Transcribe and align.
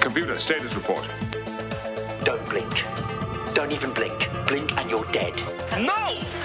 Computer 0.00 0.40
status 0.40 0.74
report. 0.74 1.06
Don't 2.24 2.44
blink. 2.48 2.84
Don't 3.54 3.70
even 3.70 3.92
blink. 3.92 4.28
Blink 4.48 4.76
and 4.76 4.90
you're 4.90 5.04
dead. 5.12 5.34
No! 5.78 6.35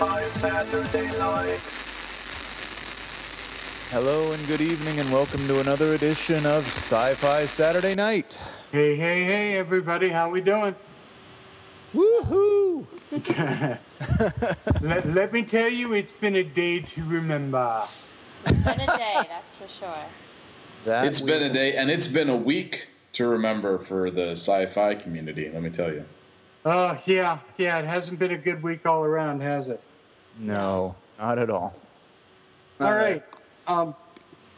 Sci-Fi 0.00 0.28
Saturday 0.28 1.18
night. 1.18 1.70
Hello 3.90 4.32
and 4.32 4.46
good 4.46 4.62
evening, 4.62 4.98
and 4.98 5.12
welcome 5.12 5.46
to 5.46 5.60
another 5.60 5.92
edition 5.92 6.46
of 6.46 6.66
Sci-Fi 6.68 7.44
Saturday 7.44 7.94
Night. 7.94 8.38
Hey, 8.72 8.96
hey, 8.96 9.24
hey, 9.24 9.58
everybody, 9.58 10.08
how 10.08 10.30
we 10.30 10.40
doing? 10.40 10.74
Woohoo! 11.92 12.86
let, 14.80 15.06
let 15.06 15.34
me 15.34 15.42
tell 15.42 15.68
you, 15.68 15.92
it's 15.92 16.12
been 16.12 16.36
a 16.36 16.44
day 16.44 16.80
to 16.80 17.04
remember. 17.04 17.82
been 18.46 18.56
a 18.80 18.96
day, 18.96 19.20
that's 19.28 19.54
for 19.54 19.68
sure. 19.68 20.06
That 20.86 21.04
It's 21.04 21.20
we- 21.20 21.26
been 21.30 21.42
a 21.42 21.52
day, 21.52 21.76
and 21.76 21.90
it's 21.90 22.08
been 22.08 22.30
a 22.30 22.36
week 22.36 22.88
to 23.12 23.26
remember 23.28 23.78
for 23.78 24.10
the 24.10 24.30
sci-fi 24.30 24.94
community. 24.94 25.50
Let 25.52 25.62
me 25.62 25.68
tell 25.68 25.92
you. 25.92 26.06
Oh, 26.64 26.98
yeah, 27.04 27.40
yeah, 27.58 27.78
it 27.80 27.84
hasn't 27.84 28.18
been 28.18 28.30
a 28.30 28.38
good 28.38 28.62
week 28.62 28.86
all 28.86 29.04
around, 29.04 29.42
has 29.42 29.68
it? 29.68 29.82
No, 30.40 30.94
not 31.18 31.38
at 31.38 31.50
all. 31.50 31.74
All 32.80 32.94
right. 32.94 33.22
Um, 33.66 33.94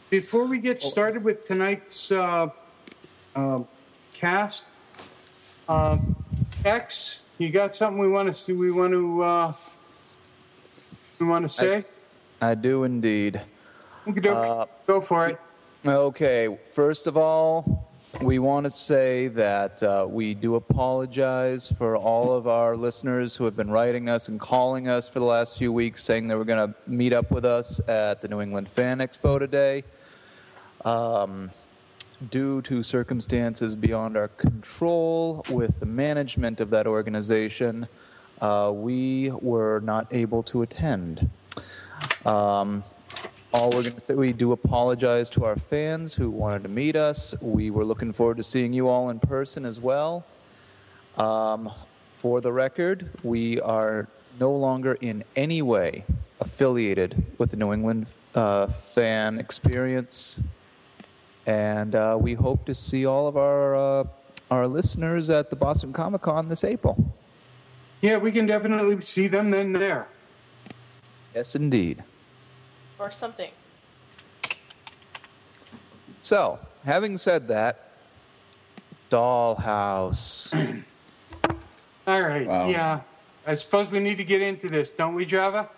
before 0.09 0.45
we 0.47 0.59
get 0.59 0.81
started 0.81 1.23
with 1.23 1.45
tonight's 1.45 2.09
uh, 2.11 2.47
um, 3.35 3.67
cast, 4.13 4.65
um, 5.67 6.15
X, 6.63 7.23
you 7.37 7.49
got 7.49 7.75
something 7.75 7.99
we 7.99 8.07
want 8.07 8.29
to 8.29 8.33
see? 8.33 8.53
We 8.53 8.71
want 8.71 8.93
to 8.93 9.23
uh, 9.23 9.53
we 11.19 11.25
want 11.25 11.43
to 11.43 11.49
say? 11.49 11.83
I 12.41 12.55
do 12.55 12.85
indeed. 12.85 13.41
Okey-doke. 14.07 14.37
uh, 14.37 14.65
Go 14.87 15.01
for 15.01 15.27
it. 15.27 15.39
Okay, 15.85 16.57
first 16.73 17.07
of 17.07 17.17
all, 17.17 17.85
we 18.21 18.39
want 18.39 18.63
to 18.65 18.69
say 18.69 19.27
that 19.29 19.81
uh, 19.81 20.05
we 20.07 20.33
do 20.33 20.55
apologize 20.55 21.73
for 21.77 21.97
all 21.97 22.33
of 22.33 22.47
our 22.47 22.75
listeners 22.75 23.35
who 23.35 23.43
have 23.45 23.55
been 23.55 23.71
writing 23.71 24.07
us 24.07 24.27
and 24.27 24.39
calling 24.39 24.87
us 24.87 25.09
for 25.09 25.19
the 25.19 25.25
last 25.25 25.57
few 25.57 25.71
weeks 25.73 26.03
saying 26.03 26.27
they 26.27 26.35
were 26.35 26.45
going 26.45 26.69
to 26.69 26.75
meet 26.89 27.11
up 27.11 27.31
with 27.31 27.43
us 27.43 27.79
at 27.87 28.21
the 28.21 28.27
New 28.27 28.41
England 28.41 28.69
Fan 28.69 28.99
Expo 28.99 29.39
today. 29.39 29.83
Um, 30.85 31.49
due 32.29 32.61
to 32.61 32.83
circumstances 32.83 33.75
beyond 33.75 34.15
our 34.15 34.27
control 34.29 35.43
with 35.49 35.79
the 35.79 35.85
management 35.85 36.61
of 36.61 36.69
that 36.69 36.87
organization, 36.87 37.87
uh, 38.41 38.71
we 38.73 39.31
were 39.41 39.81
not 39.81 40.07
able 40.11 40.43
to 40.43 40.61
attend. 40.61 41.29
Um, 42.25 42.83
all 43.53 43.69
we're 43.69 43.83
going 43.83 43.93
to 43.93 44.01
say, 44.01 44.15
we 44.15 44.33
do 44.33 44.51
apologize 44.51 45.29
to 45.29 45.45
our 45.45 45.55
fans 45.55 46.13
who 46.13 46.29
wanted 46.29 46.63
to 46.63 46.69
meet 46.69 46.95
us. 46.95 47.35
We 47.39 47.69
were 47.69 47.85
looking 47.85 48.11
forward 48.11 48.37
to 48.37 48.43
seeing 48.43 48.73
you 48.73 48.87
all 48.87 49.09
in 49.09 49.19
person 49.19 49.63
as 49.65 49.79
well. 49.79 50.25
Um, 51.17 51.71
for 52.17 52.41
the 52.41 52.51
record, 52.51 53.09
we 53.21 53.61
are 53.61 54.07
no 54.39 54.51
longer 54.51 54.93
in 55.01 55.23
any 55.35 55.61
way 55.61 56.03
affiliated 56.39 57.23
with 57.37 57.51
the 57.51 57.57
New 57.57 57.73
England 57.73 58.07
uh, 58.33 58.65
fan 58.67 59.37
experience, 59.39 60.39
and 61.45 61.93
uh, 61.93 62.17
we 62.19 62.33
hope 62.33 62.65
to 62.65 62.73
see 62.73 63.05
all 63.05 63.27
of 63.27 63.37
our 63.37 63.75
uh, 63.75 64.03
our 64.49 64.67
listeners 64.67 65.29
at 65.29 65.49
the 65.49 65.55
Boston 65.55 65.93
Comic 65.93 66.21
Con 66.21 66.49
this 66.49 66.63
April. 66.63 67.13
Yeah, 68.01 68.17
we 68.17 68.31
can 68.31 68.47
definitely 68.47 68.99
see 69.01 69.27
them 69.27 69.51
then 69.51 69.73
there. 69.73 70.07
Yes, 71.35 71.55
indeed. 71.55 72.03
Or 73.03 73.11
something. 73.11 73.51
So, 76.21 76.57
having 76.85 77.17
said 77.17 77.49
that, 77.49 77.91
Dollhouse. 79.11 80.53
All 82.07 82.21
right. 82.21 82.47
Wow. 82.47 82.69
Yeah. 82.69 83.01
I 83.45 83.55
suppose 83.55 83.91
we 83.91 83.99
need 83.99 84.17
to 84.19 84.23
get 84.23 84.41
into 84.41 84.69
this, 84.69 84.89
don't 84.89 85.15
we, 85.15 85.25
Java? 85.25 85.69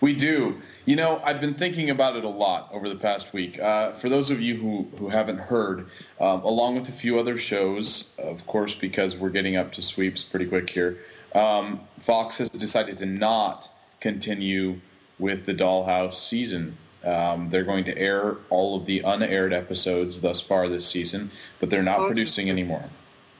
We 0.00 0.14
do. 0.14 0.58
You 0.86 0.96
know, 0.96 1.20
I've 1.22 1.42
been 1.42 1.52
thinking 1.52 1.90
about 1.90 2.16
it 2.16 2.24
a 2.24 2.28
lot 2.28 2.70
over 2.72 2.88
the 2.88 2.96
past 2.96 3.34
week. 3.34 3.60
Uh, 3.60 3.92
for 3.92 4.08
those 4.08 4.30
of 4.30 4.40
you 4.40 4.56
who, 4.56 4.88
who 4.98 5.10
haven't 5.10 5.38
heard, 5.38 5.88
um, 6.22 6.40
along 6.40 6.76
with 6.76 6.88
a 6.88 6.92
few 6.92 7.18
other 7.18 7.36
shows, 7.36 8.14
of 8.18 8.46
course, 8.46 8.74
because 8.74 9.14
we're 9.14 9.28
getting 9.28 9.56
up 9.56 9.72
to 9.72 9.82
sweeps 9.82 10.24
pretty 10.24 10.46
quick 10.46 10.70
here, 10.70 11.00
um, 11.34 11.80
Fox 12.00 12.38
has 12.38 12.48
decided 12.48 12.96
to 12.96 13.04
not 13.04 13.68
continue 14.00 14.80
with 15.18 15.46
the 15.46 15.54
Dollhouse 15.54 16.14
season. 16.14 16.76
Um, 17.04 17.48
they're 17.50 17.64
going 17.64 17.84
to 17.84 17.96
air 17.96 18.38
all 18.50 18.76
of 18.76 18.86
the 18.86 19.00
unaired 19.00 19.52
episodes 19.52 20.20
thus 20.20 20.40
far 20.40 20.68
this 20.68 20.86
season, 20.86 21.30
but 21.60 21.70
they're 21.70 21.82
not 21.82 22.00
Oh, 22.00 22.06
producing 22.06 22.50
anymore. 22.50 22.84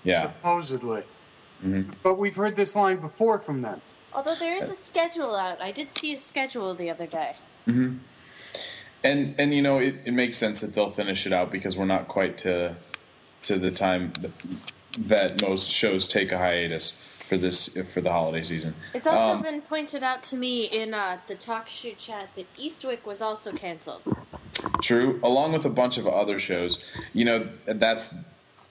Yeah. 0.05 0.23
Supposedly. 0.23 1.03
Mhm. 1.65 1.93
But 2.03 2.15
we've 2.19 2.37
heard 2.37 2.55
this 2.55 2.77
line 2.77 2.99
before 2.99 3.39
from 3.39 3.63
them. 3.63 3.81
Although 4.15 4.35
there 4.37 4.57
is 4.57 4.69
a 4.69 4.75
schedule 4.75 5.35
out. 5.35 5.61
I 5.61 5.73
did 5.73 5.93
see 5.93 6.13
a 6.13 6.17
schedule 6.17 6.75
the 6.75 6.91
other 6.91 7.07
day. 7.07 7.35
and 7.67 9.35
and 9.39 9.55
you 9.55 9.63
know 9.63 9.79
it, 9.79 9.97
it 10.05 10.13
makes 10.15 10.37
sense 10.37 10.61
that 10.61 10.75
they'll 10.75 10.91
finish 10.91 11.27
it 11.27 11.33
out 11.33 11.51
because 11.51 11.77
we're 11.77 11.85
not 11.85 12.09
quite 12.09 12.39
to 12.39 12.75
to 13.43 13.57
the 13.59 13.71
time 13.71 14.13
that, 14.21 14.31
that 14.99 15.43
most 15.43 15.69
shows 15.69 16.07
take 16.09 16.33
a 16.33 16.39
hiatus 16.39 17.01
for 17.29 17.37
this 17.37 17.77
for 17.93 18.01
the 18.01 18.13
holiday 18.13 18.43
season. 18.43 18.75
It's 18.95 19.07
also 19.07 19.35
Um, 19.35 19.43
been 19.43 19.63
pointed 19.63 20.03
out 20.03 20.23
to 20.25 20.37
me 20.37 20.65
in 20.65 20.95
uh, 20.95 21.19
the 21.27 21.35
talk 21.35 21.69
show 21.69 21.93
chat 21.99 22.31
that 22.37 22.47
Eastwick 22.57 23.05
was 23.05 23.21
also 23.21 23.53
canceled. 23.53 24.03
True, 24.83 25.21
along 25.23 25.53
with 25.53 25.65
a 25.65 25.71
bunch 25.71 25.99
of 25.99 26.07
other 26.07 26.39
shows. 26.39 26.83
You 27.13 27.25
know 27.25 27.49
that's 27.67 28.15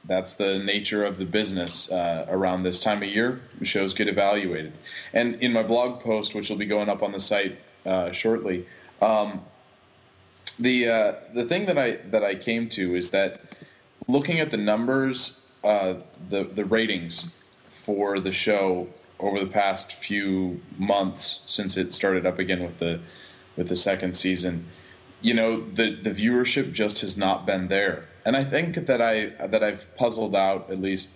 that's 0.08 0.36
the 0.36 0.60
nature 0.60 1.04
of 1.04 1.18
the 1.18 1.26
business 1.26 1.92
uh, 1.92 2.26
around 2.30 2.64
this 2.64 2.80
time 2.80 3.04
of 3.04 3.10
year. 3.10 3.42
Shows 3.64 3.94
get 3.94 4.08
evaluated, 4.08 4.74
and 5.14 5.36
in 5.36 5.52
my 5.52 5.64
blog 5.64 6.02
post, 6.02 6.34
which 6.34 6.50
will 6.50 6.58
be 6.58 6.66
going 6.66 6.90
up 6.90 7.04
on 7.04 7.12
the 7.12 7.20
site 7.20 7.58
uh, 7.86 8.12
shortly, 8.12 8.66
um, 9.02 9.42
the 10.60 10.88
uh, 10.88 11.14
the 11.34 11.46
thing 11.46 11.66
that 11.66 11.78
I 11.78 11.98
that 12.12 12.24
I 12.24 12.36
came 12.36 12.70
to 12.70 12.96
is 12.96 13.10
that 13.12 13.42
looking 14.08 14.40
at 14.40 14.50
the 14.52 14.58
numbers, 14.58 15.42
uh, 15.64 15.96
the 16.30 16.46
the 16.46 16.64
ratings 16.64 17.32
for 17.86 18.20
the 18.20 18.32
show 18.32 18.88
over 19.20 19.40
the 19.40 19.46
past 19.46 19.94
few 19.94 20.60
months 20.80 21.44
since 21.46 21.78
it 21.78 21.94
started 21.94 22.26
up 22.26 22.40
again 22.40 22.64
with 22.64 22.80
the 22.80 23.00
with 23.56 23.70
the 23.70 23.76
second 23.76 24.14
season, 24.14 24.66
you 25.22 25.34
know 25.34 25.62
the 25.72 25.92
the 25.92 26.10
viewership 26.10 26.74
just 26.74 27.00
has 27.02 27.16
not 27.16 27.46
been 27.46 27.68
there, 27.68 28.08
and 28.26 28.36
I 28.36 28.44
think 28.44 28.76
that 28.76 29.02
I 29.02 29.28
that 29.48 29.64
I've 29.64 29.96
puzzled 29.96 30.36
out 30.36 30.70
at 30.72 30.82
least 30.82 31.10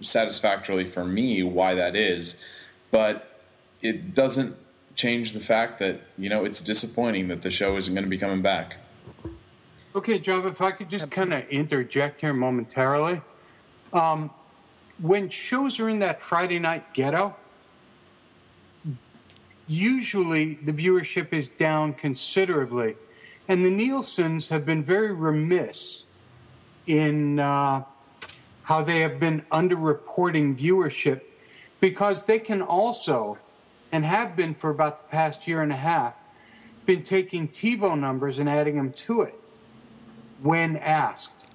satisfactorily 0.00 0.86
for 0.86 1.04
me 1.04 1.42
why 1.42 1.74
that 1.74 1.94
is, 1.94 2.36
but 2.90 3.40
it 3.82 4.14
doesn't 4.14 4.56
change 4.96 5.32
the 5.32 5.40
fact 5.40 5.78
that 5.78 6.00
you 6.18 6.30
know 6.30 6.44
it's 6.44 6.60
disappointing 6.62 7.28
that 7.28 7.42
the 7.42 7.50
show 7.50 7.76
isn't 7.76 7.94
going 7.94 8.04
to 8.04 8.10
be 8.10 8.18
coming 8.18 8.42
back. 8.42 8.76
Okay, 9.94 10.18
Java, 10.18 10.48
if 10.48 10.62
I 10.62 10.70
could 10.70 10.88
just 10.88 11.10
kind 11.10 11.34
of 11.34 11.46
interject 11.48 12.20
here 12.22 12.32
momentarily. 12.32 13.20
Um, 13.92 14.30
when 15.00 15.28
shows 15.28 15.80
are 15.80 15.88
in 15.88 15.98
that 16.00 16.20
Friday 16.20 16.58
night 16.58 16.92
ghetto, 16.92 17.34
usually 19.66 20.54
the 20.54 20.72
viewership 20.72 21.32
is 21.32 21.48
down 21.48 21.94
considerably. 21.94 22.96
And 23.48 23.64
the 23.64 23.70
Nielsen's 23.70 24.48
have 24.48 24.66
been 24.66 24.82
very 24.82 25.12
remiss 25.12 26.04
in 26.86 27.38
uh, 27.38 27.84
how 28.64 28.82
they 28.82 29.00
have 29.00 29.18
been 29.18 29.42
underreporting 29.50 30.58
viewership 30.58 31.22
because 31.80 32.26
they 32.26 32.38
can 32.38 32.60
also, 32.60 33.38
and 33.90 34.04
have 34.04 34.36
been 34.36 34.54
for 34.54 34.70
about 34.70 35.02
the 35.02 35.08
past 35.10 35.48
year 35.48 35.62
and 35.62 35.72
a 35.72 35.76
half, 35.76 36.16
been 36.84 37.02
taking 37.02 37.48
TiVo 37.48 37.98
numbers 37.98 38.38
and 38.38 38.48
adding 38.48 38.76
them 38.76 38.92
to 38.92 39.22
it 39.22 39.34
when 40.42 40.76
asked. 40.76 41.46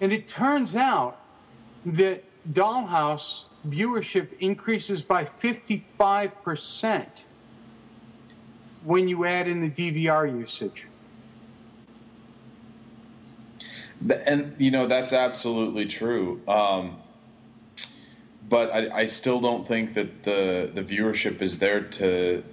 And 0.00 0.12
it 0.12 0.28
turns 0.28 0.74
out 0.74 1.20
that 1.84 2.24
Dollhouse 2.50 3.44
viewership 3.66 4.36
increases 4.38 5.02
by 5.02 5.24
55% 5.24 7.06
when 8.84 9.08
you 9.08 9.24
add 9.24 9.48
in 9.48 9.60
the 9.60 9.70
DVR 9.70 10.30
usage. 10.30 10.86
And 14.26 14.54
you 14.58 14.70
know 14.70 14.86
that's 14.86 15.12
absolutely 15.12 15.86
true. 15.86 16.40
Um, 16.46 16.98
but 18.48 18.72
I, 18.72 19.00
I 19.00 19.06
still 19.06 19.40
don't 19.40 19.66
think 19.66 19.94
that 19.94 20.22
the 20.22 20.70
the 20.72 20.84
viewership 20.84 21.42
is 21.42 21.58
there 21.58 21.80
to 21.80 22.44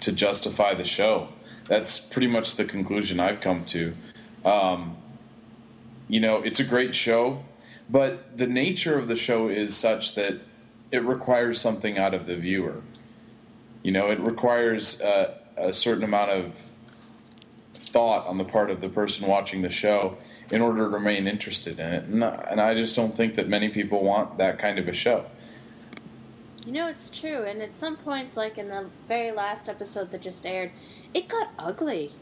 to 0.00 0.12
justify 0.12 0.74
the 0.74 0.84
show. 0.84 1.28
That's 1.64 1.98
pretty 1.98 2.28
much 2.28 2.56
the 2.56 2.64
conclusion 2.64 3.18
I've 3.18 3.40
come 3.40 3.64
to. 3.66 3.94
Um, 4.44 4.96
you 6.08 6.20
know, 6.20 6.42
it's 6.42 6.60
a 6.60 6.64
great 6.64 6.94
show, 6.94 7.42
but 7.88 8.36
the 8.36 8.46
nature 8.46 8.98
of 8.98 9.08
the 9.08 9.16
show 9.16 9.48
is 9.48 9.76
such 9.76 10.14
that 10.14 10.40
it 10.90 11.02
requires 11.04 11.60
something 11.60 11.98
out 11.98 12.14
of 12.14 12.26
the 12.26 12.36
viewer. 12.36 12.82
You 13.82 13.92
know, 13.92 14.10
it 14.10 14.20
requires 14.20 15.00
uh, 15.00 15.34
a 15.56 15.72
certain 15.72 16.04
amount 16.04 16.30
of 16.30 16.68
thought 17.72 18.26
on 18.26 18.38
the 18.38 18.44
part 18.44 18.70
of 18.70 18.80
the 18.80 18.88
person 18.88 19.26
watching 19.26 19.62
the 19.62 19.70
show 19.70 20.16
in 20.50 20.60
order 20.60 20.78
to 20.82 20.88
remain 20.88 21.26
interested 21.26 21.78
in 21.78 21.92
it. 21.92 22.04
And, 22.04 22.22
and 22.22 22.60
I 22.60 22.74
just 22.74 22.96
don't 22.96 23.16
think 23.16 23.34
that 23.34 23.48
many 23.48 23.68
people 23.68 24.02
want 24.02 24.38
that 24.38 24.58
kind 24.58 24.78
of 24.78 24.88
a 24.88 24.92
show. 24.92 25.26
You 26.66 26.72
know, 26.72 26.88
it's 26.88 27.08
true. 27.08 27.44
And 27.44 27.62
at 27.62 27.74
some 27.74 27.96
points, 27.96 28.36
like 28.36 28.58
in 28.58 28.68
the 28.68 28.90
very 29.06 29.32
last 29.32 29.68
episode 29.68 30.10
that 30.10 30.20
just 30.20 30.44
aired, 30.44 30.70
it 31.14 31.28
got 31.28 31.48
ugly. 31.58 32.12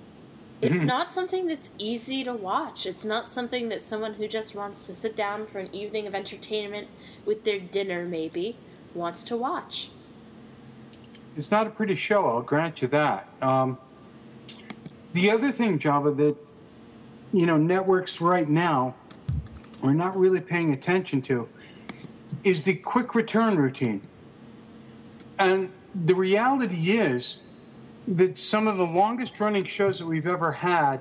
It's 0.60 0.80
not 0.82 1.12
something 1.12 1.46
that's 1.46 1.70
easy 1.78 2.24
to 2.24 2.32
watch. 2.32 2.86
It's 2.86 3.04
not 3.04 3.30
something 3.30 3.68
that 3.68 3.80
someone 3.80 4.14
who 4.14 4.28
just 4.28 4.54
wants 4.54 4.86
to 4.86 4.94
sit 4.94 5.16
down 5.16 5.46
for 5.46 5.58
an 5.58 5.74
evening 5.74 6.06
of 6.06 6.14
entertainment 6.14 6.88
with 7.24 7.44
their 7.44 7.58
dinner, 7.58 8.04
maybe, 8.04 8.56
wants 8.94 9.22
to 9.24 9.36
watch. 9.36 9.90
It's 11.36 11.50
not 11.50 11.66
a 11.66 11.70
pretty 11.70 11.94
show, 11.94 12.26
I'll 12.26 12.42
grant 12.42 12.80
you 12.80 12.88
that. 12.88 13.28
Um, 13.42 13.78
the 15.12 15.30
other 15.30 15.52
thing, 15.52 15.78
Java, 15.78 16.10
that 16.12 16.36
you 17.32 17.44
know 17.44 17.56
networks 17.56 18.20
right 18.20 18.48
now 18.48 18.94
are 19.82 19.94
not 19.94 20.16
really 20.16 20.40
paying 20.40 20.72
attention 20.72 21.20
to 21.22 21.48
is 22.44 22.64
the 22.64 22.74
quick 22.74 23.14
return 23.14 23.56
routine. 23.56 24.00
And 25.38 25.72
the 25.94 26.14
reality 26.14 26.92
is 26.92 27.40
that 28.08 28.38
some 28.38 28.66
of 28.66 28.76
the 28.76 28.86
longest 28.86 29.38
running 29.40 29.64
shows 29.64 29.98
that 29.98 30.06
we've 30.06 30.26
ever 30.26 30.52
had 30.52 31.00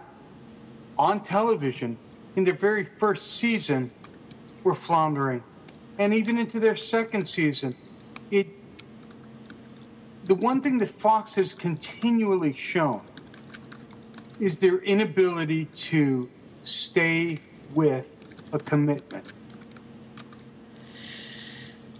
on 0.97 1.21
television 1.21 1.97
in 2.35 2.43
their 2.43 2.53
very 2.53 2.83
first 2.83 3.37
season 3.37 3.91
were 4.63 4.75
floundering. 4.75 5.43
And 5.97 6.13
even 6.13 6.37
into 6.37 6.59
their 6.59 6.75
second 6.75 7.25
season, 7.27 7.75
it 8.31 8.47
the 10.25 10.35
one 10.35 10.59
thing 10.59 10.79
that 10.79 10.89
Fox 10.89 11.35
has 11.35 11.53
continually 11.53 12.53
shown 12.53 13.01
is 14.39 14.59
their 14.59 14.79
inability 14.79 15.65
to 15.65 16.29
stay 16.63 17.37
with 17.75 18.17
a 18.51 18.57
commitment. 18.57 19.33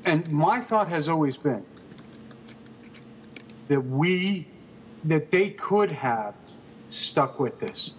And 0.04 0.30
my 0.32 0.60
thought 0.60 0.88
has 0.88 1.08
always 1.08 1.38
been 1.38 1.64
that 3.68 3.82
we, 3.82 4.48
that 5.06 5.32
they 5.32 5.52
could 5.52 5.92
have 5.92 6.34
stuck 6.90 7.40
with 7.40 7.60
this. 7.60 7.92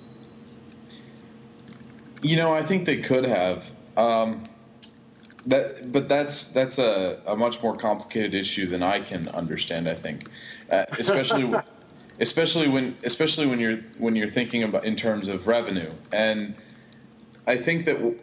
You 2.23 2.37
know, 2.37 2.53
I 2.53 2.63
think 2.63 2.85
they 2.85 2.99
could 2.99 3.25
have. 3.25 3.71
Um, 3.97 4.45
that, 5.47 5.93
but 5.93 6.09
that's 6.09 6.49
that's 6.53 6.79
a, 6.79 7.23
a 7.27 7.37
much 7.37 7.63
more 7.63 7.77
complicated 7.77 8.35
issue 8.35 8.67
than 8.67 8.83
I 8.83 9.01
can 9.01 9.29
understand. 9.29 9.89
I 9.89 9.95
think, 9.95 10.29
uh, 10.71 10.85
especially 10.99 11.55
especially 12.21 12.69
when 12.69 12.97
especially 13.05 13.47
when 13.47 13.61
you're 13.61 13.79
when 13.99 14.17
you're 14.17 14.29
thinking 14.29 14.65
about 14.65 14.85
in 14.85 14.97
terms 14.97 15.29
of 15.29 15.47
revenue. 15.47 15.91
And 16.13 16.55
I 17.47 17.57
think 17.57 17.85
that 17.85 18.17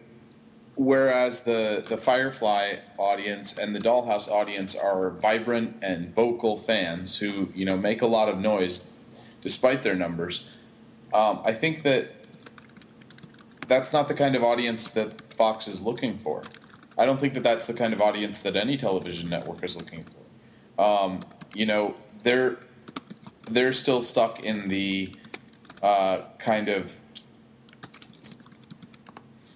whereas 0.75 1.41
the 1.41 1.83
the 1.87 1.97
Firefly 1.97 2.75
audience 2.97 3.57
and 3.57 3.75
the 3.75 3.79
Dollhouse 3.79 4.27
audience 4.29 4.75
are 4.75 5.11
vibrant 5.11 5.77
and 5.81 6.13
vocal 6.15 6.57
fans 6.57 7.17
who 7.17 7.49
you 7.53 7.65
know 7.65 7.77
make 7.77 8.01
a 8.01 8.07
lot 8.07 8.29
of 8.29 8.39
noise 8.39 8.89
despite 9.41 9.83
their 9.83 9.95
numbers, 9.95 10.47
um, 11.13 11.41
I 11.43 11.51
think 11.51 11.83
that 11.83 12.13
that's 13.67 13.93
not 13.93 14.07
the 14.07 14.13
kind 14.13 14.35
of 14.35 14.43
audience 14.43 14.91
that 14.91 15.33
Fox 15.33 15.67
is 15.67 15.81
looking 15.81 16.17
for. 16.17 16.43
I 16.97 17.05
don't 17.05 17.19
think 17.19 17.33
that 17.33 17.43
that's 17.43 17.67
the 17.67 17.73
kind 17.73 17.93
of 17.93 18.01
audience 18.01 18.41
that 18.41 18.55
any 18.55 18.77
television 18.77 19.29
network 19.29 19.63
is 19.63 19.75
looking 19.75 20.03
for. 20.03 20.81
Um, 20.81 21.21
you 21.53 21.65
know, 21.65 21.95
they're 22.23 22.57
they're 23.49 23.73
still 23.73 24.01
stuck 24.01 24.43
in 24.43 24.69
the 24.69 25.13
uh, 25.81 26.21
kind 26.39 26.69
of 26.69 26.97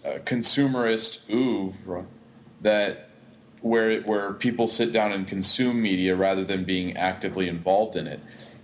uh, 0.07 0.19
consumerist 0.19 1.29
oeuvre 1.29 2.05
that 2.61 3.09
where 3.61 4.01
where 4.01 4.33
people 4.33 4.67
sit 4.67 4.91
down 4.93 5.11
and 5.11 5.27
consume 5.27 5.81
media 5.81 6.15
rather 6.15 6.45
than 6.45 6.63
being 6.63 6.95
actively 6.95 7.47
involved 7.47 7.95
in 7.95 8.07
it, 8.07 8.19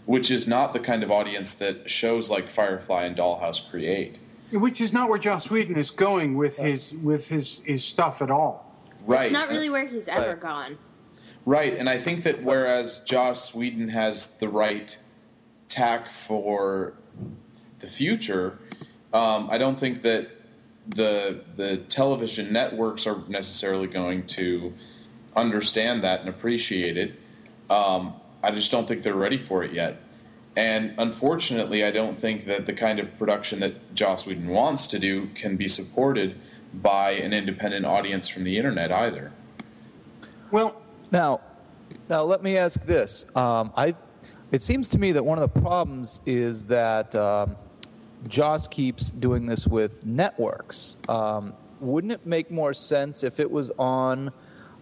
which 0.05 0.31
is 0.31 0.47
not 0.47 0.71
the 0.73 0.79
kind 0.79 1.03
of 1.03 1.11
audience 1.11 1.55
that 1.55 1.89
shows 1.89 2.29
like 2.29 2.49
Firefly 2.49 3.03
and 3.03 3.17
Dollhouse 3.17 3.69
create. 3.69 4.19
Which 4.51 4.79
is 4.81 4.93
not 4.93 5.09
where 5.09 5.17
Joss 5.17 5.49
Whedon 5.49 5.77
is 5.77 5.89
going 5.91 6.35
with 6.37 6.57
his 6.57 6.93
with 7.01 7.27
his, 7.27 7.59
his 7.65 7.83
stuff 7.83 8.21
at 8.21 8.29
all. 8.29 8.71
Right. 9.05 9.23
It's 9.23 9.33
not 9.33 9.49
really 9.49 9.69
where 9.69 9.87
he's 9.87 10.07
ever 10.07 10.29
Right. 10.29 10.39
gone. 10.39 10.77
Right, 11.45 11.75
and 11.77 11.89
I 11.89 11.97
think 11.97 12.23
that 12.23 12.41
whereas 12.41 12.99
Joss 12.99 13.53
Whedon 13.53 13.89
has 13.89 14.37
the 14.37 14.47
right 14.47 14.97
tack 15.67 16.07
for 16.07 16.93
the 17.79 17.87
future, 17.87 18.59
um, 19.13 19.49
I 19.51 19.57
don't 19.57 19.77
think 19.77 20.03
that 20.03 20.29
the 20.87 21.41
the 21.55 21.77
television 21.77 22.51
networks 22.51 23.07
are 23.07 23.23
necessarily 23.27 23.87
going 23.87 24.25
to 24.27 24.73
understand 25.35 26.03
that 26.03 26.19
and 26.21 26.29
appreciate 26.29 26.97
it. 26.97 27.19
Um, 27.69 28.13
I 28.43 28.51
just 28.51 28.71
don't 28.71 28.87
think 28.87 29.03
they're 29.03 29.15
ready 29.15 29.37
for 29.37 29.63
it 29.63 29.71
yet. 29.71 30.01
And 30.55 30.93
unfortunately, 30.97 31.83
I 31.83 31.91
don't 31.91 32.19
think 32.19 32.45
that 32.45 32.65
the 32.65 32.73
kind 32.73 32.99
of 32.99 33.17
production 33.17 33.59
that 33.61 33.95
Joss 33.95 34.25
Whedon 34.27 34.47
wants 34.47 34.85
to 34.87 34.99
do 34.99 35.27
can 35.33 35.55
be 35.55 35.67
supported 35.67 36.37
by 36.75 37.11
an 37.11 37.33
independent 37.33 37.85
audience 37.85 38.27
from 38.27 38.43
the 38.43 38.57
internet 38.57 38.91
either. 38.91 39.31
Well, 40.51 40.75
Now, 41.11 41.41
now 42.09 42.23
let 42.23 42.43
me 42.43 42.57
ask 42.57 42.83
this. 42.85 43.25
Um, 43.35 43.71
I, 43.77 43.95
it 44.51 44.61
seems 44.61 44.87
to 44.89 44.99
me 44.99 45.11
that 45.13 45.23
one 45.23 45.39
of 45.39 45.53
the 45.53 45.61
problems 45.61 46.19
is 46.25 46.65
that 46.67 47.15
um, 47.15 47.55
Joss 48.27 48.67
keeps 48.67 49.09
doing 49.09 49.45
this 49.45 49.67
with 49.67 50.05
networks. 50.05 50.95
Um, 51.09 51.53
wouldn't 51.79 52.13
it 52.13 52.25
make 52.25 52.49
more 52.49 52.73
sense 52.73 53.23
if 53.23 53.39
it 53.39 53.49
was 53.49 53.71
on 53.77 54.31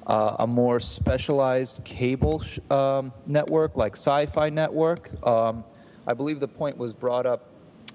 uh, 0.08 0.36
a 0.40 0.48
more 0.48 0.80
specialized 0.80 1.84
cable 1.84 2.42
sh- 2.42 2.60
um, 2.70 3.12
network, 3.26 3.76
like 3.76 3.94
Sci-Fi 3.94 4.50
Network? 4.50 5.10
Um, 5.26 5.64
I 6.08 6.14
believe 6.14 6.40
the 6.40 6.48
point 6.48 6.78
was 6.78 6.94
brought 6.94 7.26
up 7.26 7.48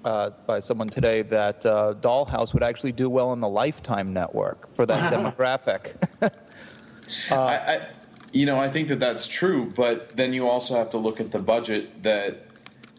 uh, 0.05 0.31
by 0.45 0.59
someone 0.59 0.89
today 0.89 1.21
that 1.23 1.65
uh, 1.65 1.93
Dollhouse 1.99 2.53
would 2.53 2.63
actually 2.63 2.91
do 2.91 3.09
well 3.09 3.29
on 3.29 3.39
the 3.39 3.49
Lifetime 3.49 4.13
network 4.13 4.73
for 4.75 4.85
that 4.85 5.13
demographic. 5.13 5.95
I, 7.31 7.35
I, 7.35 7.87
you 8.31 8.45
know, 8.45 8.59
I 8.59 8.69
think 8.69 8.89
that 8.89 8.99
that's 8.99 9.27
true, 9.27 9.71
but 9.75 10.15
then 10.15 10.33
you 10.33 10.47
also 10.47 10.75
have 10.75 10.89
to 10.91 10.97
look 10.97 11.19
at 11.19 11.31
the 11.31 11.39
budget 11.39 12.03
that 12.03 12.43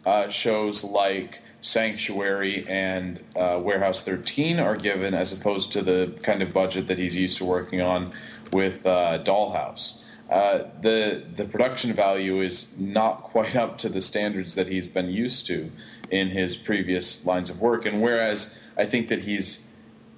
uh, 0.05 0.29
shows 0.29 0.83
like 0.83 1.41
Sanctuary 1.61 2.65
and 2.67 3.21
uh, 3.35 3.59
Warehouse 3.61 4.03
13 4.03 4.59
are 4.59 4.77
given, 4.77 5.13
as 5.13 5.33
opposed 5.33 5.73
to 5.73 5.81
the 5.81 6.13
kind 6.23 6.41
of 6.41 6.53
budget 6.53 6.87
that 6.87 6.97
he's 6.97 7.15
used 7.15 7.37
to 7.39 7.45
working 7.45 7.81
on 7.81 8.11
with 8.53 8.85
uh, 8.85 9.21
Dollhouse. 9.23 10.03
Uh, 10.29 10.65
the 10.81 11.23
the 11.35 11.43
production 11.45 11.91
value 11.91 12.41
is 12.41 12.77
not 12.77 13.23
quite 13.23 13.55
up 13.55 13.77
to 13.79 13.89
the 13.89 14.01
standards 14.01 14.55
that 14.55 14.67
he's 14.67 14.87
been 14.87 15.09
used 15.09 15.47
to 15.47 15.71
in 16.11 16.29
his 16.29 16.55
previous 16.55 17.25
lines 17.25 17.49
of 17.49 17.59
work, 17.59 17.85
and 17.85 18.01
whereas 18.01 18.57
I 18.77 18.85
think 18.85 19.09
that 19.09 19.21
he's 19.21 19.67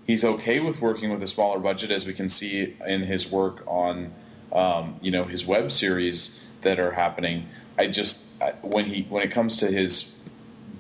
he's 0.06 0.24
okay 0.24 0.60
with 0.60 0.82
working 0.82 1.12
with 1.12 1.24
a 1.24 1.28
smaller 1.28 1.60
budget, 1.60 1.92
as 1.92 2.06
we 2.06 2.14
can 2.14 2.30
see 2.30 2.76
in 2.86 3.02
his 3.02 3.32
work 3.32 3.64
on, 3.66 4.14
um, 4.52 5.00
you 5.02 5.12
know, 5.12 5.24
his 5.24 5.46
web 5.46 5.72
series 5.72 6.40
that 6.62 6.80
are 6.80 6.92
happening. 6.92 7.48
I 7.80 7.88
just 7.88 8.28
when 8.62 8.86
he 8.86 9.08
when 9.10 9.24
it 9.24 9.32
comes 9.32 9.56
to 9.58 9.68
his 9.68 10.16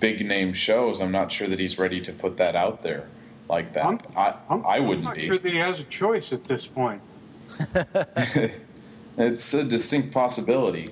big 0.01 0.25
name 0.25 0.53
shows, 0.53 0.99
I'm 0.99 1.11
not 1.13 1.31
sure 1.31 1.47
that 1.47 1.59
he's 1.59 1.79
ready 1.79 2.01
to 2.01 2.11
put 2.11 2.35
that 2.37 2.55
out 2.57 2.81
there 2.81 3.07
like 3.47 3.71
that. 3.73 3.85
I'm- 3.85 3.99
I 4.17 4.33
I'm, 4.49 4.65
I 4.65 4.75
I'm 4.77 4.87
wouldn't 4.87 5.15
be. 5.15 5.21
sure 5.21 5.37
that 5.37 5.49
he 5.53 5.59
has 5.59 5.79
a 5.79 5.83
choice 5.85 6.33
at 6.33 6.43
this 6.43 6.67
point. 6.67 7.01
It's 9.17 9.53
a 9.53 9.63
distinct 9.65 10.13
possibility. 10.13 10.89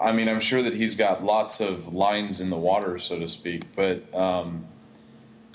I 0.00 0.12
mean, 0.12 0.28
I'm 0.28 0.40
sure 0.40 0.62
that 0.62 0.72
he's 0.72 0.94
got 0.94 1.24
lots 1.24 1.60
of 1.60 1.92
lines 1.92 2.40
in 2.40 2.48
the 2.48 2.56
water, 2.56 2.96
so 3.00 3.18
to 3.18 3.28
speak, 3.28 3.64
but 3.74 4.02
um, 4.14 4.64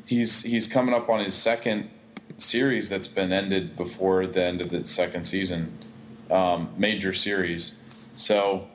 he's 0.05 0.43
he's 0.43 0.67
coming 0.67 0.93
up 0.93 1.10
on 1.10 1.24
his 1.24 1.34
second 1.34 1.89
series 2.36 2.89
that's 2.89 3.08
been 3.08 3.31
ended 3.31 3.77
before 3.77 4.27
the 4.27 4.43
end 4.43 4.60
of 4.60 4.70
the 4.70 4.86
second 4.86 5.24
season, 5.24 5.72
um, 6.29 6.70
major 6.77 7.13
series. 7.13 7.77
So, 8.17 8.67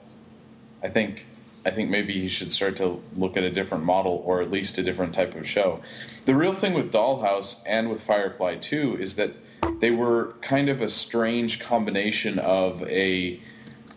I 0.83 0.88
think 0.88 1.26
I 1.66 1.70
think 1.70 1.90
maybe 1.90 2.12
he 2.12 2.28
should 2.28 2.52
start 2.52 2.76
to 2.76 3.02
look 3.16 3.37
at 3.37 3.42
a 3.42 3.50
different 3.50 3.82
model 3.82 4.23
or 4.25 4.40
at 4.40 4.52
least 4.52 4.78
a 4.78 4.85
different 4.85 5.12
type 5.12 5.35
of 5.35 5.49
show. 5.49 5.80
The 6.25 6.35
real 6.37 6.52
thing 6.52 6.75
with 6.75 6.92
Dollhouse 6.92 7.61
and 7.66 7.90
with 7.90 8.04
Firefly 8.04 8.56
too 8.56 8.96
is 9.00 9.16
that 9.16 9.32
they 9.80 9.90
were 9.90 10.37
kind 10.42 10.68
of 10.68 10.80
a 10.80 10.88
strange 10.88 11.58
combination 11.58 12.38
of 12.38 12.85
a 12.85 13.40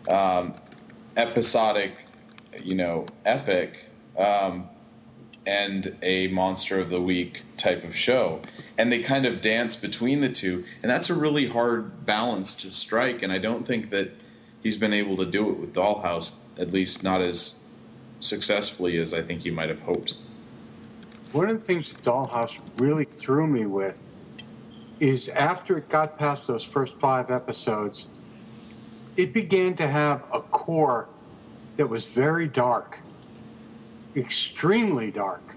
um, 0.08 0.54
episodic, 1.16 1.94
you 2.60 2.74
know, 2.74 3.06
epic 3.24 3.86
um, 4.18 4.68
and 5.46 5.96
a 6.02 6.26
monster 6.26 6.80
of 6.80 6.90
the 6.90 7.00
week 7.00 7.44
type 7.56 7.84
of 7.84 7.94
show. 7.96 8.40
And 8.78 8.90
they 8.90 8.98
kind 8.98 9.26
of 9.26 9.40
dance 9.40 9.76
between 9.76 10.22
the 10.22 10.28
two. 10.28 10.64
And 10.82 10.90
that's 10.90 11.08
a 11.08 11.14
really 11.14 11.46
hard 11.46 12.04
balance 12.04 12.56
to 12.56 12.72
strike. 12.72 13.22
And 13.22 13.32
I 13.32 13.38
don't 13.38 13.64
think 13.64 13.90
that 13.90 14.10
he's 14.60 14.76
been 14.76 14.92
able 14.92 15.16
to 15.18 15.24
do 15.24 15.50
it 15.50 15.58
with 15.58 15.72
Dollhouse, 15.72 16.40
at 16.58 16.72
least 16.72 17.04
not 17.04 17.20
as 17.20 17.59
successfully 18.20 18.98
as 18.98 19.12
I 19.12 19.22
think 19.22 19.44
you 19.44 19.52
might 19.52 19.68
have 19.68 19.80
hoped. 19.80 20.14
One 21.32 21.48
of 21.48 21.58
the 21.58 21.64
things 21.64 21.88
that 21.90 22.02
Dollhouse 22.02 22.60
really 22.78 23.04
threw 23.04 23.46
me 23.46 23.66
with 23.66 24.02
is 24.98 25.28
after 25.30 25.78
it 25.78 25.88
got 25.88 26.18
past 26.18 26.46
those 26.46 26.64
first 26.64 26.94
five 26.98 27.30
episodes, 27.30 28.08
it 29.16 29.32
began 29.32 29.74
to 29.76 29.86
have 29.86 30.24
a 30.32 30.40
core 30.40 31.08
that 31.76 31.88
was 31.88 32.12
very 32.12 32.46
dark, 32.46 33.00
extremely 34.14 35.10
dark. 35.10 35.56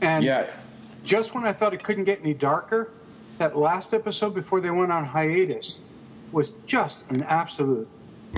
And 0.00 0.24
Yeah, 0.24 0.56
just 1.04 1.34
when 1.34 1.44
I 1.44 1.52
thought 1.52 1.74
it 1.74 1.82
couldn't 1.82 2.04
get 2.04 2.20
any 2.20 2.34
darker, 2.34 2.90
that 3.38 3.56
last 3.56 3.94
episode 3.94 4.34
before 4.34 4.60
they 4.60 4.70
went 4.70 4.92
on 4.92 5.04
hiatus 5.04 5.78
was 6.32 6.50
just 6.66 7.04
an 7.10 7.22
absolute. 7.24 7.88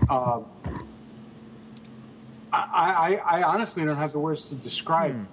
Uh, 0.09 0.41
I, 2.53 3.21
I, 3.25 3.39
I 3.39 3.43
honestly 3.43 3.85
don't 3.85 3.97
have 3.97 4.13
the 4.13 4.19
words 4.19 4.49
to 4.51 4.55
describe. 4.55 5.27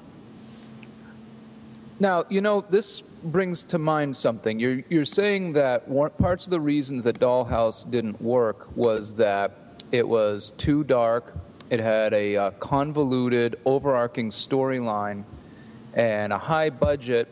Now, 1.99 2.23
you 2.29 2.39
know, 2.39 2.61
this 2.69 3.01
brings 3.23 3.63
to 3.63 3.77
mind 3.77 4.15
something. 4.15 4.59
You're, 4.59 4.81
you're 4.89 5.05
saying 5.05 5.53
that 5.53 5.85
one, 5.87 6.11
parts 6.11 6.45
of 6.47 6.51
the 6.51 6.61
reasons 6.61 7.03
that 7.03 7.19
Dollhouse 7.19 7.89
didn't 7.89 8.21
work 8.21 8.75
was 8.77 9.15
that 9.15 9.51
it 9.91 10.07
was 10.07 10.51
too 10.57 10.85
dark, 10.85 11.33
it 11.69 11.79
had 11.79 12.13
a 12.13 12.37
uh, 12.37 12.51
convoluted, 12.51 13.59
overarching 13.65 14.29
storyline, 14.29 15.23
and 15.93 16.31
a 16.31 16.37
high 16.37 16.69
budget, 16.69 17.27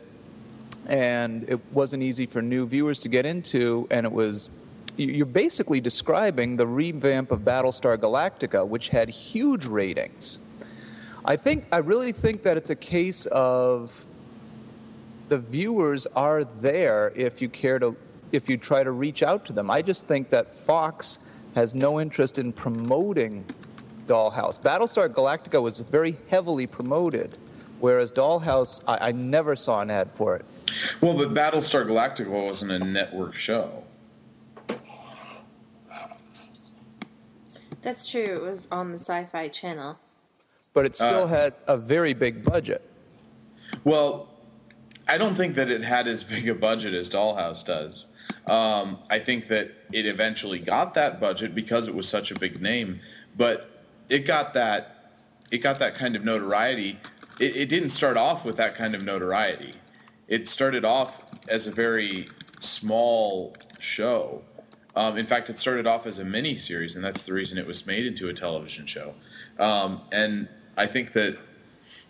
and 0.86 1.48
it 1.48 1.60
wasn't 1.72 2.02
easy 2.02 2.26
for 2.26 2.42
new 2.42 2.66
viewers 2.66 3.00
to 3.00 3.08
get 3.08 3.24
into, 3.26 3.86
and 3.90 4.04
it 4.04 4.12
was. 4.12 4.50
You- 4.98 5.12
You're 5.14 5.26
basically 5.26 5.80
describing 5.80 6.56
the 6.56 6.66
revamp 6.66 7.30
of 7.30 7.40
Battlestar 7.40 7.96
Galactica, 7.96 8.66
which 8.66 8.88
had 8.88 9.08
huge 9.08 9.64
ratings. 9.64 10.38
I 11.24 11.36
think 11.36 11.64
I 11.72 11.78
really 11.78 12.12
think 12.12 12.42
that 12.42 12.56
it's 12.56 12.70
a 12.70 12.74
case 12.76 13.26
of 13.26 14.04
the 15.28 15.38
viewers 15.38 16.06
are 16.16 16.44
there 16.44 17.12
if 17.16 17.40
you 17.40 17.48
care 17.48 17.78
to 17.78 17.94
if 18.32 18.48
you 18.50 18.58
try 18.58 18.82
to 18.82 18.90
reach 18.90 19.22
out 19.22 19.44
to 19.46 19.52
them. 19.54 19.70
I 19.70 19.80
just 19.80 20.06
think 20.06 20.28
that 20.30 20.54
Fox 20.54 21.18
has 21.54 21.74
no 21.74 21.98
interest 22.00 22.38
in 22.38 22.52
promoting 22.52 23.44
Dollhouse. 24.06 24.60
Battlestar 24.60 25.08
Galactica 25.08 25.62
was 25.62 25.80
very 25.80 26.14
heavily 26.28 26.66
promoted, 26.66 27.38
whereas 27.80 28.12
Dollhouse 28.12 28.82
I, 28.86 29.08
I 29.08 29.12
never 29.12 29.56
saw 29.56 29.80
an 29.80 29.90
ad 29.90 30.10
for 30.12 30.36
it. 30.36 30.44
well, 31.00 31.14
but 31.14 31.32
Battlestar 31.34 31.86
Galactica 31.86 32.28
wasn't 32.28 32.72
a 32.72 32.78
network 32.78 33.34
show. 33.34 33.82
That's 37.88 38.06
true. 38.06 38.22
It 38.22 38.42
was 38.42 38.68
on 38.70 38.92
the 38.92 38.98
Sci 38.98 39.24
Fi 39.24 39.48
Channel. 39.48 39.98
But 40.74 40.84
it 40.84 40.94
still 40.94 41.24
Uh. 41.24 41.28
had 41.28 41.54
a 41.66 41.74
very 41.74 42.12
big 42.12 42.44
budget. 42.44 42.82
Well, 43.82 44.28
I 45.08 45.16
don't 45.16 45.34
think 45.34 45.54
that 45.54 45.70
it 45.70 45.82
had 45.82 46.06
as 46.06 46.22
big 46.22 46.50
a 46.50 46.54
budget 46.54 46.92
as 46.92 47.08
Dollhouse 47.08 47.64
does. 47.64 48.04
Um, 48.46 48.98
I 49.08 49.18
think 49.18 49.48
that 49.48 49.70
it 49.90 50.04
eventually 50.04 50.58
got 50.58 50.92
that 50.94 51.18
budget 51.18 51.54
because 51.54 51.88
it 51.88 51.94
was 51.94 52.06
such 52.06 52.30
a 52.30 52.34
big 52.34 52.60
name, 52.60 53.00
but 53.38 53.70
it 54.10 54.26
got 54.26 54.52
that 54.52 55.12
it 55.50 55.58
got 55.62 55.78
that 55.78 55.94
kind 55.94 56.14
of 56.14 56.22
notoriety. 56.26 57.00
It, 57.40 57.56
it 57.56 57.68
didn't 57.70 57.88
start 57.88 58.18
off 58.18 58.44
with 58.44 58.56
that 58.56 58.74
kind 58.74 58.94
of 58.94 59.02
notoriety. 59.02 59.72
It 60.26 60.46
started 60.46 60.84
off 60.84 61.22
as 61.48 61.66
a 61.66 61.70
very 61.70 62.28
small 62.60 63.56
show. 63.78 64.42
Um, 64.98 65.16
in 65.16 65.26
fact, 65.26 65.48
it 65.48 65.56
started 65.56 65.86
off 65.86 66.08
as 66.08 66.18
a 66.18 66.24
mini 66.24 66.58
series, 66.58 66.96
and 66.96 67.04
that's 67.04 67.24
the 67.24 67.32
reason 67.32 67.56
it 67.56 67.68
was 67.68 67.86
made 67.86 68.04
into 68.04 68.28
a 68.30 68.34
television 68.34 68.84
show. 68.84 69.14
Um, 69.56 70.00
and 70.10 70.48
I 70.76 70.86
think 70.86 71.12
that 71.12 71.38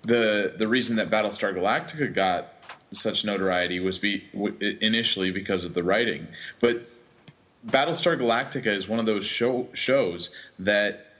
the 0.02 0.54
the 0.56 0.66
reason 0.66 0.96
that 0.96 1.10
Battlestar 1.10 1.54
Galactica 1.54 2.14
got 2.14 2.54
such 2.90 3.26
notoriety 3.26 3.78
was 3.78 3.98
be 3.98 4.24
w- 4.32 4.56
initially 4.80 5.30
because 5.30 5.66
of 5.66 5.74
the 5.74 5.82
writing, 5.82 6.28
but 6.60 6.88
Battlestar 7.66 8.18
Galactica 8.18 8.68
is 8.68 8.88
one 8.88 8.98
of 8.98 9.04
those 9.04 9.26
show, 9.26 9.68
shows 9.74 10.30
that 10.58 11.12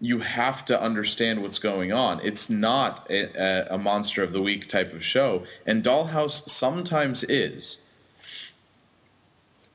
you 0.00 0.18
have 0.18 0.64
to 0.64 0.82
understand 0.82 1.40
what's 1.40 1.60
going 1.60 1.92
on. 1.92 2.20
It's 2.24 2.50
not 2.50 3.08
a, 3.08 3.70
a, 3.70 3.76
a 3.76 3.78
monster 3.78 4.24
of 4.24 4.32
the 4.32 4.42
week 4.42 4.66
type 4.66 4.92
of 4.92 5.04
show, 5.04 5.44
and 5.66 5.84
Dollhouse 5.84 6.48
sometimes 6.48 7.22
is. 7.22 7.82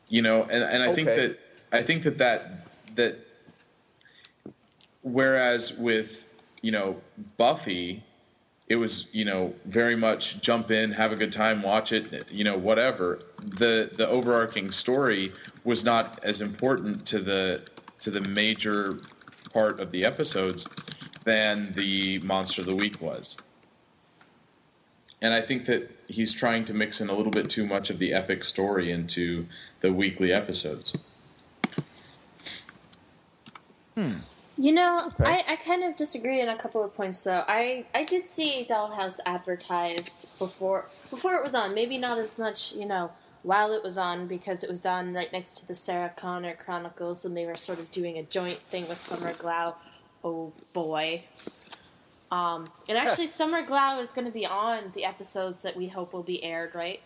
You 0.10 0.22
know, 0.22 0.44
and, 0.44 0.64
and 0.64 0.84
I 0.84 0.94
think 0.94 1.10
that 1.10 1.38
I 1.72 1.82
think 1.82 2.04
that 2.04 2.18
that 2.20 2.68
that 2.96 3.20
whereas 5.02 5.74
with 5.74 6.30
you 6.62 6.72
know 6.72 7.02
Buffy, 7.38 8.04
it 8.68 8.78
was 8.78 9.08
you 9.12 9.26
know 9.26 9.54
very 9.66 9.96
much 9.96 10.42
jump 10.42 10.72
in, 10.72 10.92
have 10.92 11.12
a 11.12 11.16
good 11.16 11.34
time, 11.34 11.62
watch 11.62 11.92
it, 11.92 12.32
you 12.32 12.44
know 12.44 12.58
whatever. 12.58 13.20
The 13.44 13.92
the 13.96 14.08
overarching 14.08 14.72
story 14.72 15.34
was 15.64 15.84
not 15.84 16.24
as 16.24 16.42
important 16.42 17.06
to 17.08 17.20
the 17.20 17.64
to 18.00 18.12
the 18.12 18.22
major 18.30 19.00
part 19.54 19.82
of 19.82 19.92
the 19.92 20.06
episodes 20.06 20.68
than 21.24 21.72
the 21.74 22.20
monster 22.20 22.62
of 22.62 22.68
the 22.68 22.76
week 22.76 23.02
was. 23.02 23.36
And 25.22 25.34
I 25.34 25.42
think 25.42 25.66
that 25.66 25.97
he's 26.08 26.34
trying 26.34 26.66
to 26.66 26.74
mix 26.74 27.02
in 27.02 27.10
a 27.10 27.14
little 27.14 27.32
bit 27.32 27.50
too 27.50 27.66
much 27.66 27.90
of 27.90 28.00
the 28.00 28.14
epic 28.14 28.44
story 28.44 28.92
into 28.92 29.46
the 29.82 29.92
weekly 29.92 30.32
episodes. 30.32 30.94
Hmm. 33.96 34.14
You 34.58 34.72
know, 34.72 35.12
Okay. 35.20 35.32
I, 35.48 35.54
I 35.54 35.56
kind 35.58 35.84
of 35.84 35.96
disagree 35.96 36.42
on 36.42 36.50
a 36.50 36.58
couple 36.58 36.84
of 36.84 36.94
points 36.96 37.24
though. 37.24 37.44
I, 37.48 37.86
I 37.94 38.04
did 38.04 38.28
see 38.28 38.66
Dollhouse 38.68 39.20
advertised 39.26 40.28
before 40.40 40.86
before 41.10 41.36
it 41.36 41.44
was 41.44 41.54
on. 41.54 41.76
Maybe 41.76 41.98
not 41.98 42.18
as 42.18 42.38
much, 42.40 42.74
you 42.74 42.86
know, 42.86 43.12
while 43.44 43.72
it 43.72 43.84
was 43.84 43.98
on 43.98 44.28
because 44.28 44.64
it 44.64 44.70
was 44.70 44.86
on 44.86 45.14
right 45.14 45.32
next 45.32 45.58
to 45.60 45.68
the 45.68 45.76
Sarah 45.76 46.12
Connor 46.16 46.56
Chronicles 46.56 47.24
and 47.24 47.38
they 47.38 47.46
were 47.46 47.56
sort 47.56 47.78
of 47.80 47.92
doing 47.92 48.18
a 48.18 48.24
joint 48.24 48.60
thing 48.60 48.88
with 48.90 48.98
Summer 48.98 49.34
Glau. 49.34 49.76
Oh 50.24 50.54
boy. 50.74 51.24
Um, 52.32 52.70
and 52.90 52.98
actually, 52.98 53.28
Summer 53.28 53.66
Glau 53.66 54.02
is 54.02 54.10
going 54.10 54.26
to 54.26 54.34
be 54.34 54.46
on 54.46 54.92
the 54.94 55.06
episodes 55.06 55.62
that 55.62 55.78
we 55.78 55.88
hope 55.88 56.12
will 56.14 56.24
be 56.24 56.44
aired, 56.44 56.76
right? 56.76 57.02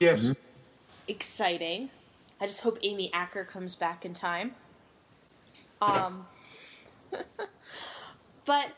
Yes. 0.00 0.32
exciting. 1.08 1.90
I 2.40 2.46
just 2.46 2.60
hope 2.60 2.78
Amy 2.82 3.10
Acker 3.12 3.44
comes 3.44 3.74
back 3.74 4.04
in 4.04 4.12
time. 4.12 4.54
Um, 5.80 6.26
but 8.44 8.72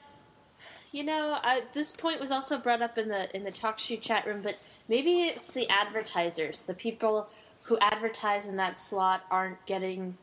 you 0.93 1.05
know, 1.05 1.39
uh, 1.43 1.61
this 1.75 1.93
point 1.93 2.21
was 2.21 2.31
also 2.31 2.59
brought 2.59 2.83
up 2.83 2.97
in 2.97 3.09
the 3.09 3.35
in 3.37 3.45
the 3.45 3.51
talk 3.51 3.79
show 3.79 3.97
chat 3.97 4.27
room. 4.27 4.41
But 4.43 4.59
maybe 4.89 5.23
it's 5.23 5.53
the 5.53 5.69
advertisers, 5.69 6.63
the 6.63 6.75
people 6.75 7.29
who 7.63 7.79
advertise 7.81 8.47
in 8.47 8.57
that 8.57 8.79
slot, 8.79 9.25
aren't 9.31 9.65
getting 9.67 10.17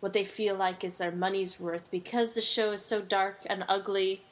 what 0.00 0.12
they 0.12 0.24
feel 0.24 0.56
like 0.56 0.82
is 0.82 0.98
their 0.98 1.12
money's 1.12 1.60
worth 1.60 1.90
because 1.90 2.32
the 2.32 2.40
show 2.40 2.72
is 2.72 2.84
so 2.84 3.00
dark 3.00 3.40
and 3.46 3.64
ugly. 3.68 4.22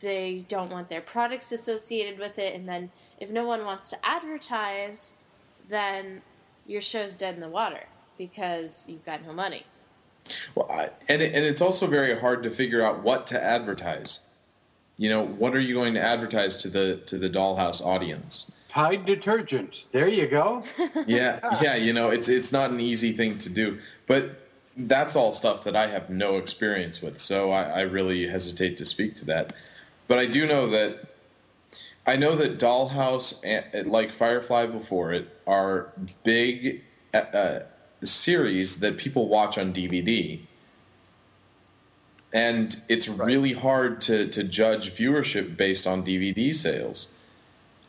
They 0.00 0.46
don't 0.48 0.70
want 0.70 0.88
their 0.88 1.00
products 1.00 1.52
associated 1.52 2.18
with 2.18 2.38
it, 2.38 2.54
and 2.54 2.68
then 2.68 2.90
if 3.18 3.30
no 3.30 3.46
one 3.46 3.64
wants 3.64 3.88
to 3.88 3.98
advertise, 4.04 5.12
then 5.68 6.22
your 6.66 6.80
show's 6.80 7.16
dead 7.16 7.34
in 7.34 7.40
the 7.40 7.48
water 7.48 7.84
because 8.16 8.86
you've 8.88 9.04
got 9.04 9.24
no 9.24 9.32
money. 9.32 9.64
Well, 10.54 10.70
I, 10.70 10.90
and 11.08 11.22
it, 11.22 11.34
and 11.34 11.44
it's 11.44 11.60
also 11.60 11.86
very 11.86 12.18
hard 12.18 12.42
to 12.42 12.50
figure 12.50 12.82
out 12.82 13.02
what 13.02 13.26
to 13.28 13.42
advertise. 13.42 14.28
You 14.96 15.08
know, 15.08 15.24
what 15.24 15.54
are 15.54 15.60
you 15.60 15.74
going 15.74 15.94
to 15.94 16.00
advertise 16.00 16.56
to 16.58 16.68
the 16.68 17.00
to 17.06 17.18
the 17.18 17.30
dollhouse 17.30 17.84
audience? 17.84 18.52
Tide 18.68 19.04
detergent. 19.04 19.86
There 19.92 20.08
you 20.08 20.26
go. 20.26 20.62
Yeah, 21.06 21.40
yeah. 21.62 21.74
You 21.74 21.92
know, 21.92 22.10
it's 22.10 22.28
it's 22.28 22.52
not 22.52 22.70
an 22.70 22.80
easy 22.80 23.12
thing 23.12 23.38
to 23.38 23.48
do, 23.48 23.78
but 24.06 24.46
that's 24.76 25.16
all 25.16 25.32
stuff 25.32 25.64
that 25.64 25.74
I 25.74 25.88
have 25.88 26.10
no 26.10 26.36
experience 26.36 27.02
with, 27.02 27.18
so 27.18 27.50
I, 27.50 27.62
I 27.62 27.80
really 27.82 28.28
hesitate 28.28 28.76
to 28.78 28.84
speak 28.84 29.16
to 29.16 29.24
that. 29.26 29.54
But 30.10 30.18
I 30.18 30.26
do 30.26 30.44
know 30.44 30.68
that 30.70 31.06
I 32.04 32.16
know 32.16 32.34
that 32.34 32.58
Dollhouse, 32.58 33.38
and, 33.44 33.88
like 33.88 34.12
Firefly 34.12 34.66
before 34.66 35.12
it, 35.12 35.28
are 35.46 35.92
big 36.24 36.82
uh, 37.14 37.18
uh, 37.18 37.60
series 38.02 38.80
that 38.80 38.96
people 38.96 39.28
watch 39.28 39.56
on 39.56 39.72
DVD. 39.72 40.40
And 42.34 42.76
it's 42.88 43.08
really 43.08 43.52
hard 43.52 44.00
to, 44.02 44.26
to 44.30 44.42
judge 44.42 44.90
viewership 44.96 45.56
based 45.56 45.86
on 45.86 46.02
DVD 46.02 46.52
sales. 46.52 47.12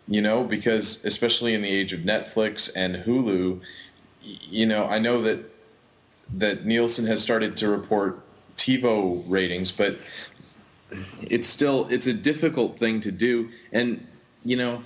You 0.07 0.21
know, 0.21 0.43
because 0.43 1.03
especially 1.05 1.55
in 1.55 1.63
the 1.63 1.71
age 1.71 1.91
of 1.91 2.01
Netflix 2.01 2.69
and 2.75 2.97
Hulu, 2.97 3.61
you 4.21 4.67
know, 4.67 4.85
I 4.85 4.99
know 4.99 5.23
that 5.23 5.39
that 6.35 6.67
Nielsen 6.67 7.07
has 7.07 7.23
started 7.23 7.57
to 7.57 7.69
report 7.69 8.21
TiVo 8.57 9.23
ratings, 9.27 9.71
but 9.71 9.97
it's 11.21 11.48
still 11.48 11.88
it's 11.89 12.07
a 12.07 12.13
difficult 12.13 12.77
thing 12.77 13.00
to 13.01 13.12
do 13.12 13.50
and 13.71 14.05
you 14.43 14.57
know 14.57 14.81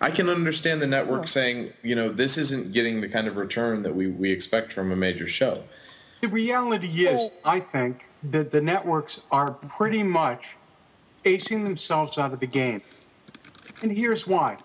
i 0.00 0.10
can 0.10 0.28
understand 0.28 0.82
the 0.82 0.86
network 0.86 1.26
saying 1.26 1.72
you 1.82 1.94
know 1.94 2.10
this 2.10 2.36
isn't 2.36 2.72
getting 2.72 3.00
the 3.00 3.08
kind 3.08 3.26
of 3.26 3.36
return 3.36 3.82
that 3.82 3.94
we, 3.94 4.08
we 4.08 4.30
expect 4.30 4.72
from 4.72 4.92
a 4.92 4.96
major 4.96 5.26
show 5.26 5.62
The 6.20 6.28
reality 6.28 7.06
is, 7.06 7.30
I 7.44 7.60
think, 7.60 8.08
that 8.24 8.50
the 8.50 8.60
networks 8.60 9.20
are 9.30 9.52
pretty 9.52 10.02
much 10.02 10.56
acing 11.24 11.62
themselves 11.62 12.18
out 12.18 12.32
of 12.32 12.40
the 12.40 12.46
game. 12.46 12.82
And 13.82 13.92
here's 13.92 14.26
why 14.26 14.58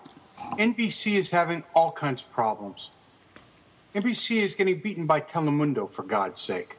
NBC 0.58 1.14
is 1.14 1.30
having 1.30 1.62
all 1.74 1.92
kinds 1.92 2.22
of 2.22 2.32
problems. 2.32 2.90
NBC 3.94 4.42
is 4.42 4.56
getting 4.56 4.80
beaten 4.80 5.06
by 5.06 5.20
Telemundo, 5.20 5.88
for 5.88 6.02
God's 6.02 6.42
sake. 6.42 6.76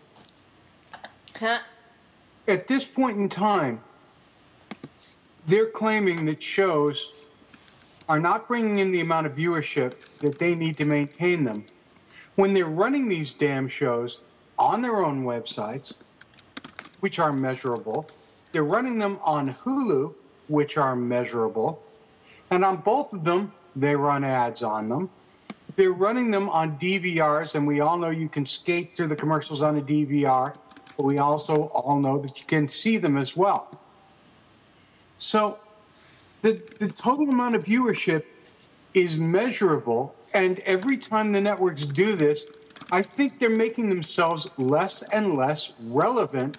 Huh? 1.39 1.59
At 2.47 2.67
this 2.67 2.83
point 2.83 3.17
in 3.17 3.29
time, 3.29 3.81
they're 5.47 5.69
claiming 5.69 6.25
that 6.25 6.41
shows 6.41 7.13
are 8.09 8.19
not 8.19 8.47
bringing 8.47 8.79
in 8.79 8.91
the 8.91 9.01
amount 9.01 9.27
of 9.27 9.33
viewership 9.33 9.93
that 10.19 10.39
they 10.39 10.55
need 10.55 10.77
to 10.77 10.85
maintain 10.85 11.43
them 11.43 11.65
when 12.35 12.53
they're 12.53 12.65
running 12.65 13.07
these 13.07 13.33
damn 13.33 13.67
shows 13.67 14.19
on 14.57 14.81
their 14.81 15.03
own 15.03 15.23
websites, 15.23 15.95
which 16.99 17.19
are 17.19 17.31
measurable. 17.31 18.07
They're 18.51 18.63
running 18.63 18.99
them 18.99 19.19
on 19.23 19.53
Hulu, 19.53 20.13
which 20.47 20.77
are 20.77 20.95
measurable. 20.95 21.81
And 22.51 22.63
on 22.63 22.77
both 22.77 23.13
of 23.13 23.23
them, 23.23 23.53
they 23.75 23.95
run 23.95 24.23
ads 24.23 24.63
on 24.63 24.89
them. 24.89 25.09
They're 25.75 25.91
running 25.91 26.31
them 26.31 26.49
on 26.49 26.77
DVRs, 26.77 27.55
and 27.55 27.67
we 27.67 27.81
all 27.81 27.97
know 27.97 28.09
you 28.09 28.29
can 28.29 28.45
skate 28.45 28.95
through 28.95 29.07
the 29.07 29.15
commercials 29.15 29.61
on 29.61 29.77
a 29.77 29.81
DVR, 29.81 30.55
but 30.95 31.03
we 31.03 31.17
also 31.17 31.65
all 31.73 31.99
know 31.99 32.17
that 32.19 32.39
you 32.39 32.45
can 32.45 32.69
see 32.69 32.97
them 32.97 33.17
as 33.17 33.35
well. 33.35 33.77
So 35.17 35.57
the, 36.41 36.61
the 36.79 36.87
total 36.87 37.29
amount 37.29 37.55
of 37.55 37.63
viewership 37.63 38.23
is 38.93 39.17
measurable, 39.17 40.15
and 40.33 40.59
every 40.59 40.97
time 40.97 41.31
the 41.31 41.41
networks 41.41 41.85
do 41.85 42.15
this, 42.15 42.45
I 42.91 43.01
think 43.01 43.39
they're 43.39 43.49
making 43.49 43.89
themselves 43.89 44.47
less 44.57 45.01
and 45.03 45.35
less 45.35 45.73
relevant 45.79 46.57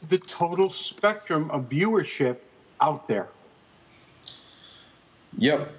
to 0.00 0.06
the 0.06 0.18
total 0.18 0.70
spectrum 0.70 1.50
of 1.50 1.68
viewership 1.68 2.38
out 2.80 3.08
there. 3.08 3.28
yep 5.38 5.72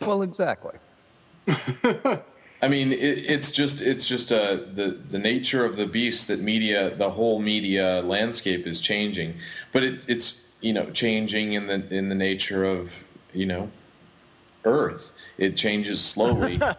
Well, 0.00 0.22
exactly. 0.22 0.78
i 2.62 2.68
mean 2.68 2.92
it, 2.92 2.98
it's 2.98 3.50
just 3.50 3.80
it's 3.80 4.06
just 4.06 4.30
uh, 4.30 4.56
the 4.74 4.98
the 5.10 5.18
nature 5.18 5.64
of 5.64 5.76
the 5.76 5.86
beast 5.86 6.28
that 6.28 6.40
media 6.40 6.94
the 6.96 7.08
whole 7.08 7.38
media 7.40 8.02
landscape 8.02 8.66
is 8.66 8.78
changing 8.78 9.34
but 9.72 9.82
it, 9.82 10.04
it's 10.06 10.44
you 10.60 10.72
know 10.72 10.90
changing 10.90 11.54
in 11.54 11.66
the 11.66 11.94
in 11.94 12.08
the 12.08 12.14
nature 12.14 12.64
of 12.64 13.04
you 13.32 13.46
know 13.46 13.70
earth. 14.64 15.12
It 15.38 15.56
changes 15.56 16.02
slowly. 16.02 16.60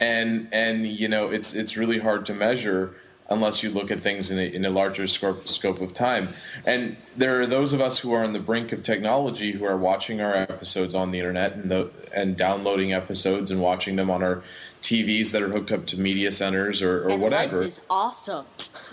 And 0.00 0.48
and 0.52 0.84
you 0.84 1.06
know 1.06 1.30
it's 1.30 1.54
it's 1.54 1.76
really 1.76 2.00
hard 2.00 2.26
to 2.26 2.34
measure 2.34 2.96
unless 3.32 3.62
you 3.62 3.70
look 3.70 3.90
at 3.90 4.00
things 4.00 4.30
in 4.30 4.38
a, 4.38 4.42
in 4.42 4.64
a 4.64 4.70
larger 4.70 5.06
scope, 5.06 5.48
scope 5.48 5.80
of 5.80 5.92
time. 5.92 6.28
And 6.66 6.96
there 7.16 7.40
are 7.40 7.46
those 7.46 7.72
of 7.72 7.80
us 7.80 7.98
who 7.98 8.12
are 8.12 8.22
on 8.22 8.32
the 8.32 8.38
brink 8.38 8.72
of 8.72 8.82
technology 8.82 9.52
who 9.52 9.64
are 9.64 9.76
watching 9.76 10.20
our 10.20 10.34
episodes 10.34 10.94
on 10.94 11.10
the 11.10 11.18
internet 11.18 11.54
and 11.54 11.70
the, 11.70 11.90
and 12.14 12.36
downloading 12.36 12.92
episodes 12.92 13.50
and 13.50 13.60
watching 13.60 13.96
them 13.96 14.10
on 14.10 14.22
our 14.22 14.42
TVs 14.82 15.32
that 15.32 15.42
are 15.42 15.48
hooked 15.48 15.72
up 15.72 15.86
to 15.86 16.00
media 16.00 16.30
centers 16.30 16.82
or, 16.82 17.04
or 17.04 17.10
and 17.10 17.22
whatever. 17.22 17.58
life 17.58 17.68
is 17.68 17.80
awesome. 17.88 18.44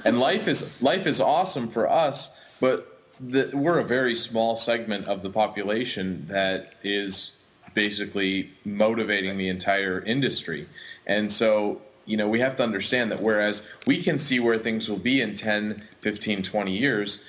and 0.05 0.19
life 0.19 0.47
is 0.47 0.81
life 0.81 1.05
is 1.05 1.19
awesome 1.19 1.67
for 1.67 1.89
us, 1.89 2.35
but 2.59 2.88
the, 3.19 3.51
we're 3.53 3.79
a 3.79 3.83
very 3.83 4.15
small 4.15 4.55
segment 4.55 5.07
of 5.07 5.21
the 5.21 5.29
population 5.29 6.25
that 6.27 6.75
is 6.83 7.37
basically 7.73 8.51
motivating 8.65 9.37
the 9.37 9.49
entire 9.49 10.01
industry. 10.01 10.67
And 11.05 11.31
so, 11.31 11.81
you 12.05 12.17
know, 12.17 12.27
we 12.27 12.39
have 12.39 12.55
to 12.57 12.63
understand 12.63 13.11
that 13.11 13.21
whereas 13.21 13.67
we 13.85 14.01
can 14.01 14.17
see 14.17 14.39
where 14.39 14.57
things 14.57 14.89
will 14.89 14.97
be 14.97 15.21
in 15.21 15.35
10, 15.35 15.83
15, 16.01 16.43
20 16.43 16.77
years, 16.77 17.23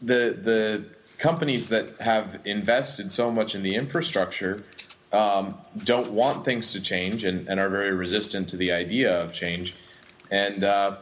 the 0.00 0.38
the 0.40 0.94
companies 1.18 1.68
that 1.70 1.98
have 2.00 2.40
invested 2.44 3.10
so 3.10 3.30
much 3.30 3.54
in 3.54 3.62
the 3.62 3.74
infrastructure 3.74 4.64
um, 5.12 5.56
don't 5.84 6.10
want 6.10 6.44
things 6.44 6.72
to 6.72 6.80
change 6.80 7.24
and, 7.24 7.48
and 7.48 7.60
are 7.60 7.68
very 7.68 7.92
resistant 7.92 8.48
to 8.48 8.56
the 8.56 8.72
idea 8.72 9.22
of 9.22 9.32
change. 9.32 9.74
And 10.30 10.64
uh, 10.64 10.96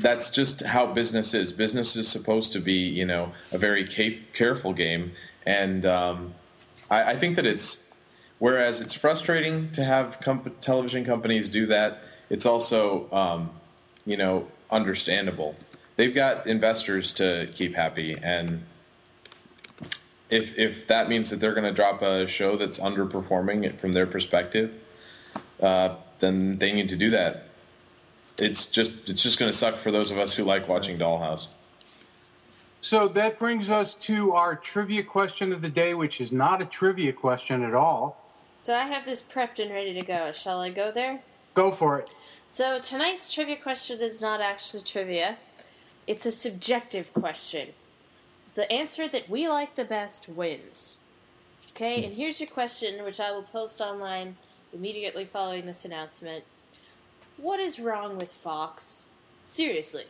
that's 0.00 0.30
just 0.30 0.62
how 0.62 0.86
business 0.86 1.34
is. 1.34 1.52
Business 1.52 1.96
is 1.96 2.08
supposed 2.08 2.52
to 2.52 2.60
be, 2.60 2.72
you 2.72 3.04
know, 3.04 3.32
a 3.50 3.58
very 3.58 3.84
careful 4.32 4.72
game. 4.72 5.12
And 5.46 5.84
um, 5.84 6.34
I, 6.90 7.12
I 7.12 7.16
think 7.16 7.36
that 7.36 7.46
it's, 7.46 7.88
whereas 8.38 8.80
it's 8.80 8.94
frustrating 8.94 9.70
to 9.72 9.84
have 9.84 10.20
comp- 10.20 10.60
television 10.60 11.04
companies 11.04 11.48
do 11.48 11.66
that, 11.66 12.02
it's 12.30 12.46
also, 12.46 13.12
um, 13.12 13.50
you 14.06 14.16
know, 14.16 14.48
understandable. 14.70 15.54
They've 15.96 16.14
got 16.14 16.46
investors 16.46 17.12
to 17.14 17.48
keep 17.52 17.74
happy, 17.74 18.16
and 18.22 18.62
if 20.30 20.58
if 20.58 20.86
that 20.86 21.10
means 21.10 21.28
that 21.28 21.36
they're 21.36 21.52
going 21.52 21.64
to 21.64 21.72
drop 21.72 22.00
a 22.00 22.26
show 22.26 22.56
that's 22.56 22.78
underperforming 22.78 23.70
from 23.74 23.92
their 23.92 24.06
perspective, 24.06 24.78
uh, 25.60 25.94
then 26.18 26.56
they 26.56 26.72
need 26.72 26.88
to 26.88 26.96
do 26.96 27.10
that. 27.10 27.48
It's 28.42 28.68
just 28.68 29.08
it's 29.08 29.22
just 29.22 29.38
going 29.38 29.50
to 29.50 29.56
suck 29.56 29.76
for 29.76 29.92
those 29.92 30.10
of 30.10 30.18
us 30.18 30.34
who 30.34 30.42
like 30.42 30.68
watching 30.68 30.98
Dollhouse. 30.98 31.46
So 32.80 33.06
that 33.06 33.38
brings 33.38 33.70
us 33.70 33.94
to 34.06 34.32
our 34.32 34.56
trivia 34.56 35.04
question 35.04 35.52
of 35.52 35.62
the 35.62 35.68
day, 35.68 35.94
which 35.94 36.20
is 36.20 36.32
not 36.32 36.60
a 36.60 36.64
trivia 36.64 37.12
question 37.12 37.62
at 37.62 37.74
all. 37.74 38.20
So 38.56 38.74
I 38.74 38.84
have 38.84 39.04
this 39.04 39.22
prepped 39.22 39.60
and 39.60 39.70
ready 39.70 39.94
to 39.94 40.04
go. 40.04 40.32
Shall 40.32 40.60
I 40.60 40.70
go 40.70 40.90
there? 40.90 41.20
Go 41.54 41.70
for 41.70 42.00
it. 42.00 42.10
So 42.48 42.80
tonight's 42.80 43.32
trivia 43.32 43.56
question 43.56 44.00
is 44.00 44.20
not 44.20 44.40
actually 44.40 44.82
trivia. 44.82 45.36
It's 46.08 46.26
a 46.26 46.32
subjective 46.32 47.14
question. 47.14 47.68
The 48.54 48.70
answer 48.72 49.06
that 49.06 49.30
we 49.30 49.48
like 49.48 49.76
the 49.76 49.84
best 49.84 50.28
wins. 50.28 50.96
Okay, 51.70 52.04
and 52.04 52.14
here's 52.14 52.40
your 52.40 52.50
question, 52.50 53.04
which 53.04 53.20
I 53.20 53.30
will 53.30 53.44
post 53.44 53.80
online 53.80 54.36
immediately 54.72 55.24
following 55.24 55.66
this 55.66 55.84
announcement. 55.84 56.44
What 57.42 57.58
is 57.58 57.80
wrong 57.80 58.18
with 58.18 58.32
Fox? 58.32 59.02
Seriously. 59.42 60.04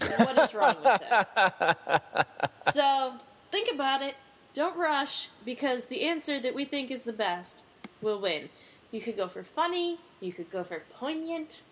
What 0.00 0.36
is 0.38 0.52
wrong 0.52 0.74
with 0.84 1.00
them? 1.00 1.24
So, 2.72 3.14
think 3.50 3.68
about 3.72 4.02
it. 4.02 4.14
Don't 4.54 4.76
rush, 4.76 5.28
because 5.44 5.86
the 5.86 6.02
answer 6.02 6.40
that 6.40 6.54
we 6.54 6.64
think 6.64 6.90
is 6.90 7.02
the 7.04 7.12
best 7.12 7.60
will 8.00 8.20
win. 8.20 8.48
You 8.90 9.00
could 9.00 9.16
go 9.16 9.28
for 9.28 9.42
funny, 9.42 9.98
you 10.20 10.32
could 10.32 10.50
go 10.50 10.62
for 10.64 10.82
poignant, 10.94 11.62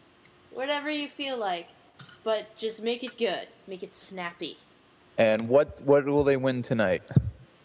whatever 0.53 0.91
you 0.91 1.09
feel 1.09 1.37
like. 1.37 1.69
But 2.23 2.57
just 2.57 2.83
make 2.83 3.03
it 3.03 3.19
good. 3.19 3.49
Make 3.67 3.83
it 3.83 3.97
snappy. 3.97 4.59
And 5.19 5.49
what 5.49 5.81
what 5.85 6.07
will 6.07 6.25
they 6.25 6.37
win 6.37 6.63
tonight? 6.63 7.03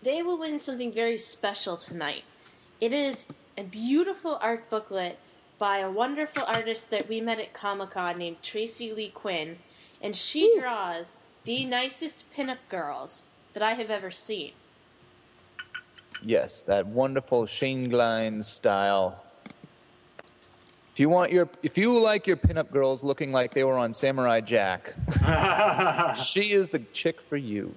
They 0.02 0.22
will 0.24 0.38
win 0.38 0.60
something 0.60 0.92
very 0.92 1.18
special 1.18 1.78
tonight. 1.78 2.24
It 2.80 2.94
is 2.94 3.28
a 3.58 3.64
beautiful 3.64 4.40
art 4.42 4.70
booklet 4.70 5.20
by 5.58 5.78
a 5.78 5.90
wonderful 5.90 6.44
artist 6.44 6.90
that 6.92 7.08
we 7.08 7.22
met 7.22 7.40
at 7.40 7.54
Comic 7.54 7.92
Con 7.92 8.18
named 8.18 8.42
Tracy 8.42 8.92
Lee 8.92 9.10
Quinn, 9.10 9.58
and 10.02 10.16
she 10.16 10.60
draws 10.60 11.18
the 11.46 11.66
nicest 11.66 12.26
pinup 12.36 12.58
girls 12.70 13.24
that 13.54 13.64
I 13.64 13.74
have 13.74 13.90
ever 13.90 14.12
seen. 14.12 14.52
Yes, 16.22 16.62
that 16.64 16.88
wonderful 16.88 17.46
Shane 17.46 17.90
Glines 17.90 18.46
style. 18.46 19.24
If 20.94 21.00
you 21.00 21.10
want 21.10 21.32
your, 21.32 21.50
if 21.62 21.78
you 21.78 22.00
like 22.00 22.26
your 22.26 22.38
pinup 22.38 22.72
girls 22.72 23.04
looking 23.04 23.32
like 23.32 23.54
they 23.54 23.64
were 23.64 23.78
on 23.78 23.94
Samurai 23.94 24.40
Jack, 24.42 24.94
she 26.18 26.54
is 26.54 26.70
the 26.70 26.80
chick 26.94 27.22
for 27.22 27.38
you. 27.38 27.76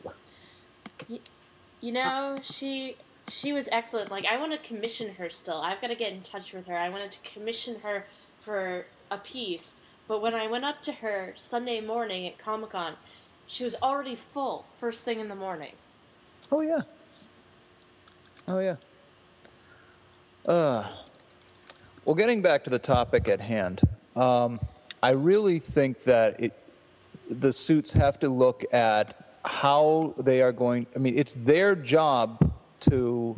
You 1.80 1.92
know, 1.92 2.38
she 2.42 2.96
she 3.28 3.52
was 3.52 3.68
excellent. 3.70 4.10
Like 4.10 4.26
I 4.26 4.36
want 4.38 4.52
to 4.52 4.58
commission 4.58 5.14
her 5.14 5.30
still. 5.30 5.60
I've 5.60 5.80
got 5.80 5.88
to 5.88 5.94
get 5.94 6.12
in 6.12 6.22
touch 6.22 6.52
with 6.52 6.66
her. 6.66 6.76
I 6.76 6.88
wanted 6.88 7.12
to 7.12 7.30
commission 7.30 7.80
her 7.82 8.06
for 8.40 8.86
a 9.10 9.18
piece, 9.18 9.74
but 10.06 10.22
when 10.22 10.34
I 10.34 10.46
went 10.46 10.64
up 10.64 10.82
to 10.82 10.92
her 10.92 11.34
Sunday 11.36 11.80
morning 11.80 12.26
at 12.26 12.38
Comic 12.38 12.70
Con, 12.70 12.94
she 13.46 13.64
was 13.64 13.74
already 13.82 14.14
full 14.14 14.66
first 14.78 15.04
thing 15.04 15.20
in 15.20 15.28
the 15.28 15.34
morning. 15.34 15.72
Oh 16.50 16.60
yeah. 16.60 16.82
Oh 18.46 18.60
yeah. 18.60 18.76
Uh, 20.46 20.86
well, 22.04 22.14
getting 22.14 22.40
back 22.40 22.64
to 22.64 22.70
the 22.70 22.78
topic 22.78 23.28
at 23.28 23.40
hand, 23.40 23.82
um, 24.16 24.58
I 25.02 25.10
really 25.10 25.58
think 25.58 26.02
that 26.04 26.40
it, 26.40 26.52
the 27.28 27.52
suits 27.52 27.92
have 27.92 28.18
to 28.20 28.30
look 28.30 28.64
at 28.72 29.38
how 29.44 30.14
they 30.16 30.40
are 30.40 30.52
going. 30.52 30.86
I 30.96 31.00
mean, 31.00 31.18
it's 31.18 31.34
their 31.34 31.74
job 31.74 32.50
to 32.80 33.36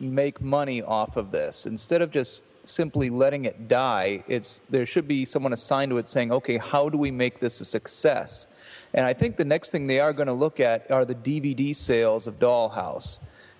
make 0.00 0.40
money 0.40 0.82
off 0.82 1.16
of 1.16 1.30
this. 1.30 1.66
Instead 1.66 2.02
of 2.02 2.10
just 2.10 2.42
simply 2.64 3.10
letting 3.10 3.44
it 3.44 3.68
die, 3.68 4.22
it's 4.28 4.60
there 4.70 4.86
should 4.86 5.08
be 5.08 5.24
someone 5.24 5.52
assigned 5.52 5.90
to 5.90 5.98
it 5.98 6.08
saying, 6.08 6.32
"Okay, 6.32 6.58
how 6.58 6.88
do 6.88 6.98
we 6.98 7.10
make 7.10 7.40
this 7.40 7.60
a 7.60 7.64
success?" 7.64 8.48
And 8.94 9.06
I 9.06 9.12
think 9.12 9.36
the 9.36 9.44
next 9.44 9.70
thing 9.70 9.86
they 9.86 10.00
are 10.00 10.12
going 10.12 10.26
to 10.26 10.32
look 10.32 10.60
at 10.60 10.90
are 10.90 11.04
the 11.04 11.14
DVD 11.14 11.72
sales 11.72 12.26
of 12.26 12.38
Dollhouse. 12.38 13.18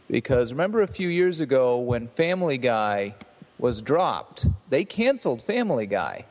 Because 0.09 0.53
remember 0.53 0.83
a 0.83 0.87
few 0.87 1.09
years 1.09 1.41
ago 1.41 1.79
when 1.79 2.07
Family 2.07 2.59
Guy 2.59 3.15
was 3.59 3.81
dropped, 3.81 4.47
they 4.69 4.85
canceled 4.85 5.41
Family 5.41 5.87
Guy. 5.87 6.25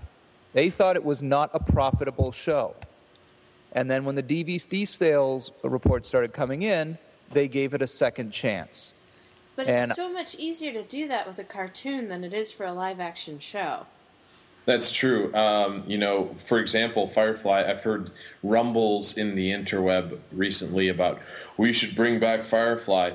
They 0.54 0.70
thought 0.70 0.96
it 0.96 1.04
was 1.04 1.22
not 1.22 1.50
a 1.54 1.60
profitable 1.60 2.32
show. 2.32 2.76
And 3.72 3.90
then 3.90 4.04
when 4.04 4.16
the 4.16 4.24
DVD 4.24 4.86
sales 4.86 5.52
report 5.64 6.06
started 6.06 6.34
coming 6.34 6.64
in, 6.64 6.98
they 7.34 7.48
gave 7.48 7.74
it 7.74 7.82
a 7.82 7.88
second 7.88 8.32
chance. 8.32 8.94
But 9.56 9.68
And- 9.68 9.92
it's 9.92 9.98
so 9.98 10.10
much 10.12 10.36
easier 10.36 10.72
to 10.74 10.84
do 10.84 11.08
that 11.08 11.28
with 11.28 11.38
a 11.40 11.44
cartoon 11.44 12.10
than 12.10 12.24
it 12.24 12.34
is 12.34 12.52
for 12.52 12.66
a 12.66 12.74
live 12.74 13.00
action 13.00 13.40
show. 13.40 13.86
That's 14.66 14.92
true. 14.92 15.34
Um, 15.34 15.84
you 15.88 15.98
know, 15.98 16.36
for 16.38 16.60
example, 16.60 17.08
Firefly, 17.08 17.64
I've 17.68 17.82
heard 17.82 18.12
rumbles 18.44 19.18
in 19.18 19.36
the 19.36 19.52
interweb 19.52 20.20
recently 20.32 20.88
about 20.88 21.20
we 21.58 21.74
should 21.74 21.96
bring 21.96 22.20
back 22.20 22.44
Firefly. 22.44 23.12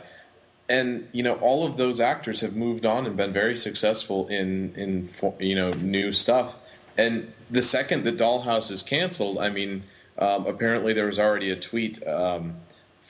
And 0.68 1.08
you 1.12 1.22
know, 1.22 1.34
all 1.34 1.64
of 1.64 1.76
those 1.76 2.00
actors 2.00 2.40
have 2.40 2.56
moved 2.56 2.84
on 2.84 3.06
and 3.06 3.16
been 3.16 3.32
very 3.32 3.56
successful 3.56 4.26
in 4.26 4.74
in 4.74 5.06
fo- 5.06 5.36
you 5.38 5.54
know 5.54 5.70
new 5.70 6.10
stuff. 6.10 6.58
And 6.98 7.32
the 7.50 7.62
second 7.62 8.02
the 8.04 8.12
Dollhouse 8.12 8.70
is 8.70 8.82
canceled, 8.82 9.38
I 9.38 9.48
mean, 9.48 9.84
um, 10.18 10.46
apparently 10.46 10.92
there 10.92 11.06
was 11.06 11.18
already 11.20 11.50
a 11.50 11.56
tweet 11.56 12.04
um, 12.08 12.56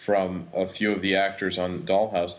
from 0.06 0.46
a 0.54 0.68
few 0.68 0.92
of 0.92 1.00
the 1.00 1.16
actors 1.16 1.58
on 1.58 1.80
Dollhouse. 1.82 2.36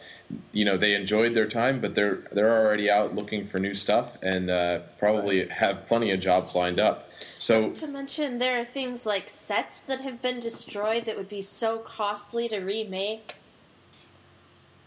You 0.54 0.64
know, 0.64 0.78
they 0.78 0.96
enjoyed 0.96 1.34
their 1.34 1.46
time, 1.48 1.82
but 1.82 1.96
they're 1.96 2.20
they're 2.32 2.66
already 2.66 2.90
out 2.90 3.14
looking 3.14 3.46
for 3.46 3.60
new 3.60 3.76
stuff 3.76 4.18
and 4.24 4.50
uh, 4.50 4.80
probably 4.98 5.50
have 5.50 5.86
plenty 5.86 6.12
of 6.12 6.22
jobs 6.22 6.56
lined 6.56 6.80
up. 6.80 7.10
So 7.38 7.72
To 7.72 7.88
mention, 7.88 8.38
there 8.40 8.58
are 8.62 8.64
things 8.66 9.06
like 9.06 9.28
sets 9.30 9.84
that 9.84 10.00
have 10.00 10.22
been 10.22 10.40
destroyed 10.40 11.04
that 11.06 11.18
would 11.18 11.28
be 11.28 11.42
so 11.42 11.80
costly 11.80 12.48
to 12.50 12.60
remake. 12.60 13.36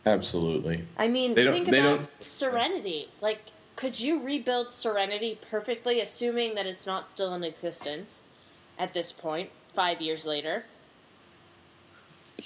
absolutely, 0.07 0.85
I 0.97 1.07
mean, 1.09 1.35
They 1.35 1.45
don't- 1.45 1.53
think 1.53 1.71
they 1.71 1.81
about 1.81 1.99
don't- 1.99 2.25
Serenity. 2.25 3.09
Like, 3.21 3.41
could 3.77 4.01
you 4.01 4.23
rebuild 4.23 4.71
Serenity 4.71 5.39
perfectly, 5.51 6.01
assuming 6.01 6.55
that 6.55 6.65
it's 6.67 6.87
not 6.87 7.09
still 7.09 7.35
in 7.35 7.45
existence 7.45 8.23
at 8.79 8.95
this 8.95 9.13
point, 9.13 9.51
five 9.75 10.01
years 10.01 10.25
later? 10.25 10.65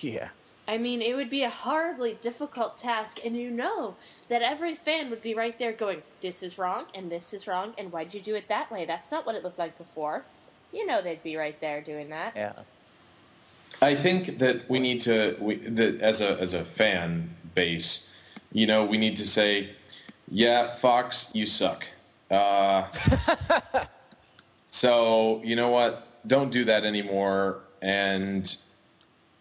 Yeah. 0.01 0.29
I 0.67 0.79
mean, 0.79 1.03
it 1.03 1.15
would 1.15 1.29
be 1.29 1.43
a 1.43 1.51
horribly 1.51 2.17
difficult 2.21 2.79
task, 2.79 3.21
and 3.25 3.37
you 3.37 3.51
know 3.51 3.97
that 4.29 4.41
every 4.41 4.75
fan 4.75 5.11
would 5.11 5.21
be 5.23 5.35
right 5.35 5.59
there 5.59 5.73
going, 5.73 6.03
This 6.23 6.43
is 6.43 6.57
wrong, 6.57 6.87
and 6.95 7.13
this 7.13 7.35
is 7.35 7.47
wrong, 7.47 7.75
and 7.77 7.93
why'd 7.93 8.15
you 8.15 8.21
do 8.21 8.35
it 8.35 8.49
that 8.49 8.71
way? 8.71 8.87
That's 8.87 9.11
not 9.11 9.27
what 9.27 9.35
it 9.35 9.45
looked 9.45 9.59
like 9.59 9.77
before. 9.77 10.25
You 10.73 10.87
know 10.87 11.03
they'd 11.03 11.23
be 11.23 11.37
right 11.37 11.61
there 11.61 11.83
doing 11.83 12.09
that. 12.11 12.33
Yeah. 12.35 12.53
I 13.83 13.95
think 13.95 14.39
that 14.39 14.69
we 14.71 14.79
need 14.79 15.01
to 15.03 15.37
we, 15.41 15.57
that 15.57 16.01
as 16.01 16.21
a 16.21 16.39
as 16.41 16.53
a 16.53 16.65
fan 16.65 17.31
base, 17.55 18.09
you 18.53 18.67
know, 18.67 18.85
we 18.85 18.99
need 18.99 19.17
to 19.17 19.27
say, 19.27 19.71
yeah, 20.29 20.73
Fox, 20.73 21.31
you 21.35 21.47
suck. 21.47 21.85
Uh, 22.31 22.89
so 24.71 25.41
you 25.45 25.55
know 25.55 25.69
what? 25.69 26.09
Don't 26.27 26.51
do 26.51 26.65
that 26.65 26.85
anymore. 26.85 27.61
And 27.83 28.57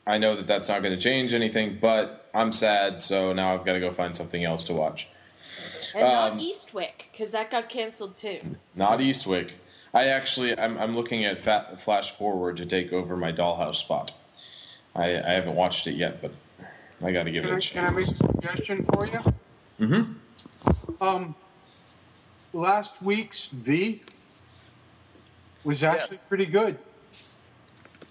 I 0.05 0.17
know 0.17 0.35
that 0.35 0.47
that's 0.47 0.67
not 0.67 0.81
going 0.83 0.93
to 0.95 1.01
change 1.01 1.33
anything, 1.33 1.77
but 1.79 2.29
I'm 2.33 2.51
sad. 2.51 2.99
So 2.99 3.31
now 3.33 3.53
I've 3.53 3.65
got 3.65 3.73
to 3.73 3.79
go 3.79 3.91
find 3.91 4.15
something 4.15 4.43
else 4.43 4.65
to 4.65 4.73
watch. 4.73 5.07
And 5.95 6.03
Um, 6.03 6.37
not 6.37 6.39
Eastwick, 6.39 7.11
because 7.11 7.31
that 7.31 7.51
got 7.51 7.69
canceled 7.69 8.15
too. 8.17 8.39
Not 8.75 8.99
Eastwick. 8.99 9.51
I 9.93 10.07
actually, 10.07 10.57
I'm, 10.57 10.77
I'm 10.77 10.95
looking 10.95 11.23
at 11.23 11.39
Fat, 11.39 11.79
Flash 11.79 12.11
Forward 12.11 12.57
to 12.57 12.65
take 12.65 12.91
over 12.91 13.15
my 13.15 13.31
Dollhouse 13.31 13.75
spot. 13.75 14.11
I, 14.95 15.19
I 15.21 15.31
haven't 15.31 15.55
watched 15.55 15.87
it 15.87 15.93
yet, 15.95 16.21
but 16.21 16.33
I 17.03 17.11
got 17.11 17.23
to 17.23 17.31
give 17.31 17.43
Can 17.43 17.53
it 17.53 17.61
chance. 17.61 17.69
can 17.73 17.85
I 17.85 17.89
make 17.91 18.07
a 18.07 18.13
suggestion 18.13 18.83
for 18.83 19.05
you? 19.05 19.19
Mm-hmm. 19.79 21.03
Um, 21.03 21.35
last 22.53 23.01
week's 23.01 23.47
V 23.47 24.01
was 25.63 25.83
actually 25.83 26.17
Yes. 26.17 26.25
pretty 26.25 26.45
good. 26.45 26.77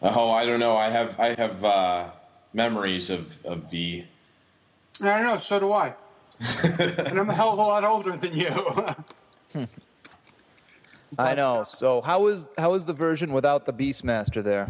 Oh, 0.02 0.30
I 0.30 0.44
don't 0.44 0.60
know. 0.60 0.76
I 0.76 0.90
have 0.90 1.18
I 1.20 1.34
have 1.34 1.64
uh, 1.64 2.10
memories 2.52 3.10
of, 3.10 3.38
of 3.44 3.70
V. 3.70 4.04
And 5.02 5.24
know, 5.24 5.38
so 5.38 5.60
do 5.60 5.72
I. 5.72 5.94
and 6.64 7.18
I'm 7.18 7.30
a 7.30 7.34
hell 7.34 7.52
of 7.52 7.58
a 7.58 7.62
lot 7.62 7.84
older 7.84 8.16
than 8.16 8.36
you. 8.36 8.96
I 11.18 11.34
know. 11.34 11.62
So 11.62 12.00
how 12.00 12.26
is 12.28 12.46
how 12.58 12.74
is 12.74 12.84
the 12.84 12.92
version 12.92 13.32
without 13.32 13.64
the 13.64 13.72
Beastmaster 13.72 14.42
there? 14.42 14.66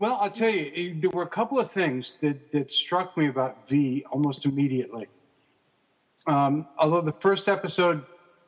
well, 0.00 0.16
I'll 0.18 0.30
tell 0.30 0.48
you, 0.50 0.72
eh, 0.74 0.92
there 0.96 1.10
were 1.10 1.22
a 1.22 1.28
couple 1.28 1.60
of 1.60 1.70
things 1.70 2.16
that, 2.22 2.50
that 2.52 2.72
struck 2.72 3.16
me 3.18 3.28
about 3.28 3.68
V 3.68 4.02
almost 4.10 4.46
immediately. 4.46 5.06
Um, 6.26 6.66
although 6.78 7.02
the 7.02 7.12
first 7.12 7.48
episode, 7.48 8.02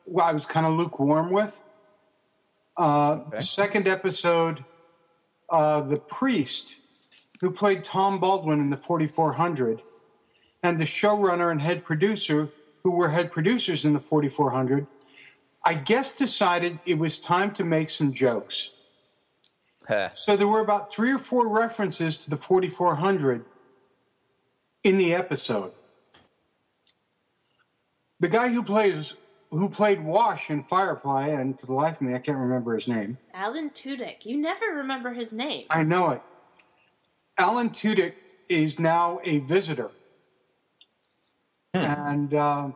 well, 0.07 0.25
I 0.27 0.33
was 0.33 0.47
kind 0.47 0.65
of 0.65 0.73
lukewarm 0.73 1.31
with. 1.31 1.63
Uh, 2.77 3.21
The 3.31 3.43
second 3.43 3.87
episode, 3.87 4.65
uh, 5.53 5.83
the 5.83 5.99
priest 5.99 6.79
who 7.41 7.51
played 7.51 7.85
Tom 7.85 8.19
Baldwin 8.19 8.61
in 8.61 8.71
the 8.71 8.77
4400, 8.77 9.83
and 10.63 10.79
the 10.79 10.85
showrunner 10.85 11.51
and 11.51 11.61
head 11.61 11.85
producer 11.85 12.49
who 12.83 12.97
were 12.97 13.11
head 13.11 13.31
producers 13.31 13.85
in 13.85 13.93
the 13.93 14.01
4400, 14.01 14.87
I 15.65 15.75
guess 15.75 16.13
decided 16.13 16.79
it 16.85 16.99
was 16.99 17.19
time 17.19 17.53
to 17.55 17.65
make 17.65 17.91
some 17.91 18.13
jokes. 18.13 18.73
Heh. 19.89 20.11
So 20.13 20.37
there 20.37 20.49
were 20.49 20.61
about 20.61 20.93
three 20.93 21.13
or 21.13 21.19
four 21.19 21.49
references 21.49 22.17
to 22.19 22.31
the 22.31 22.37
4400 22.37 23.45
in 24.85 24.99
the 24.99 25.15
episode. 25.15 25.73
The 28.21 28.29
guy 28.29 28.49
who 28.49 28.63
plays 28.63 29.15
who 29.53 29.69
played 29.69 30.03
Wash 30.03 30.49
in 30.51 30.63
Firefly, 30.63 31.29
and 31.29 31.61
for 31.61 31.67
the 31.67 31.75
life 31.75 31.97
of 31.97 32.01
me, 32.03 32.15
I 32.15 32.19
can't 32.19 32.39
remember 32.39 32.75
his 32.75 32.89
name. 32.89 33.19
Alan 33.35 33.69
Tudyk. 33.71 34.25
You 34.25 34.39
never 34.39 34.67
remember 34.67 35.13
his 35.13 35.33
name. 35.35 35.67
I 35.69 35.83
know 35.83 36.11
it. 36.11 36.23
Alan 37.37 37.69
Tudyk 37.71 38.15
is 38.49 38.79
now 38.79 39.21
a 39.25 39.39
visitor, 39.41 39.91
and 41.75 42.33
uh, 42.35 42.71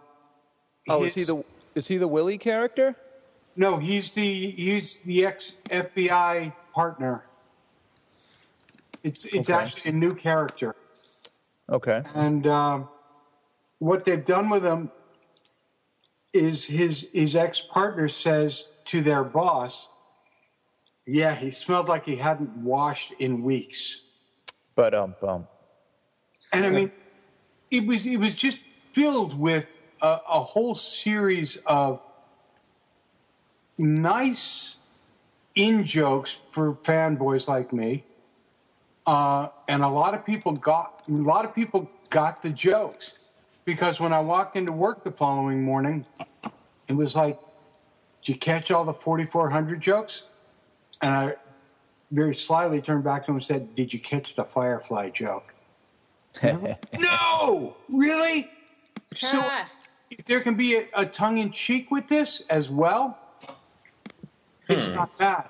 Oh, 0.88 1.02
is 1.04 1.14
he 1.14 1.24
the 1.24 1.42
is 1.74 1.88
he 1.88 1.96
the 1.96 2.06
Willie 2.08 2.38
character? 2.38 2.94
No, 3.56 3.78
he's 3.78 4.12
the 4.12 4.50
he's 4.50 5.00
the 5.00 5.24
ex 5.26 5.56
FBI 5.70 6.52
partner. 6.74 7.24
It's 9.02 9.24
it's 9.24 9.48
Okay. 9.50 9.52
actually 9.62 9.90
a 9.92 9.94
new 9.94 10.14
character. 10.14 10.76
Okay. 11.70 12.02
And 12.14 12.46
um, 12.46 12.88
what 13.78 14.04
they've 14.04 14.24
done 14.24 14.48
with 14.50 14.64
him 14.64 14.90
is 16.36 16.66
his 16.66 17.08
his 17.12 17.34
ex 17.34 17.60
partner 17.60 18.08
says 18.08 18.68
to 18.84 19.02
their 19.02 19.24
boss, 19.24 19.88
"Yeah, 21.06 21.34
he 21.34 21.50
smelled 21.50 21.88
like 21.88 22.04
he 22.04 22.16
hadn't 22.16 22.56
washed 22.58 23.12
in 23.18 23.42
weeks." 23.42 24.02
But 24.74 24.94
um 24.94 25.16
bum. 25.20 25.48
And 26.52 26.64
I 26.64 26.70
mean, 26.70 26.92
it 27.70 27.86
was 27.86 28.06
it 28.06 28.18
was 28.18 28.34
just 28.34 28.60
filled 28.92 29.38
with 29.38 29.66
a, 30.00 30.18
a 30.28 30.40
whole 30.40 30.74
series 30.74 31.56
of 31.66 32.00
nice 33.78 34.78
in 35.54 35.84
jokes 35.84 36.42
for 36.50 36.72
fanboys 36.72 37.48
like 37.48 37.72
me. 37.72 38.04
Uh, 39.06 39.48
and 39.68 39.82
a 39.82 39.88
lot 39.88 40.14
of 40.14 40.24
people 40.24 40.52
got 40.52 41.02
a 41.08 41.12
lot 41.12 41.44
of 41.44 41.54
people 41.54 41.90
got 42.10 42.42
the 42.42 42.50
jokes 42.50 43.14
because 43.66 44.00
when 44.00 44.14
I 44.14 44.20
walked 44.20 44.56
into 44.56 44.72
work 44.72 45.04
the 45.04 45.10
following 45.10 45.62
morning, 45.62 46.06
it 46.88 46.94
was 46.94 47.14
like, 47.14 47.38
"Did 48.24 48.32
you 48.32 48.38
catch 48.38 48.70
all 48.70 48.86
the 48.86 48.94
4,400 48.94 49.82
jokes?" 49.82 50.22
And 51.02 51.14
I 51.14 51.34
very 52.10 52.34
slyly 52.34 52.80
turned 52.80 53.04
back 53.04 53.26
to 53.26 53.32
him 53.32 53.36
and 53.36 53.44
said, 53.44 53.74
"Did 53.74 53.92
you 53.92 54.00
catch 54.00 54.36
the 54.36 54.44
Firefly 54.44 55.10
joke?" 55.10 55.52
No, 56.98 57.76
really? 57.88 58.50
So 59.14 59.44
if 60.10 60.24
there 60.24 60.40
can 60.40 60.54
be 60.54 60.76
a, 60.76 60.86
a 60.94 61.06
tongue 61.06 61.38
in 61.38 61.50
cheek 61.50 61.90
with 61.90 62.08
this 62.08 62.42
as 62.48 62.70
well, 62.70 63.18
it's 64.68 64.88
not 64.88 65.12
hmm. 65.12 65.18
bad. 65.18 65.48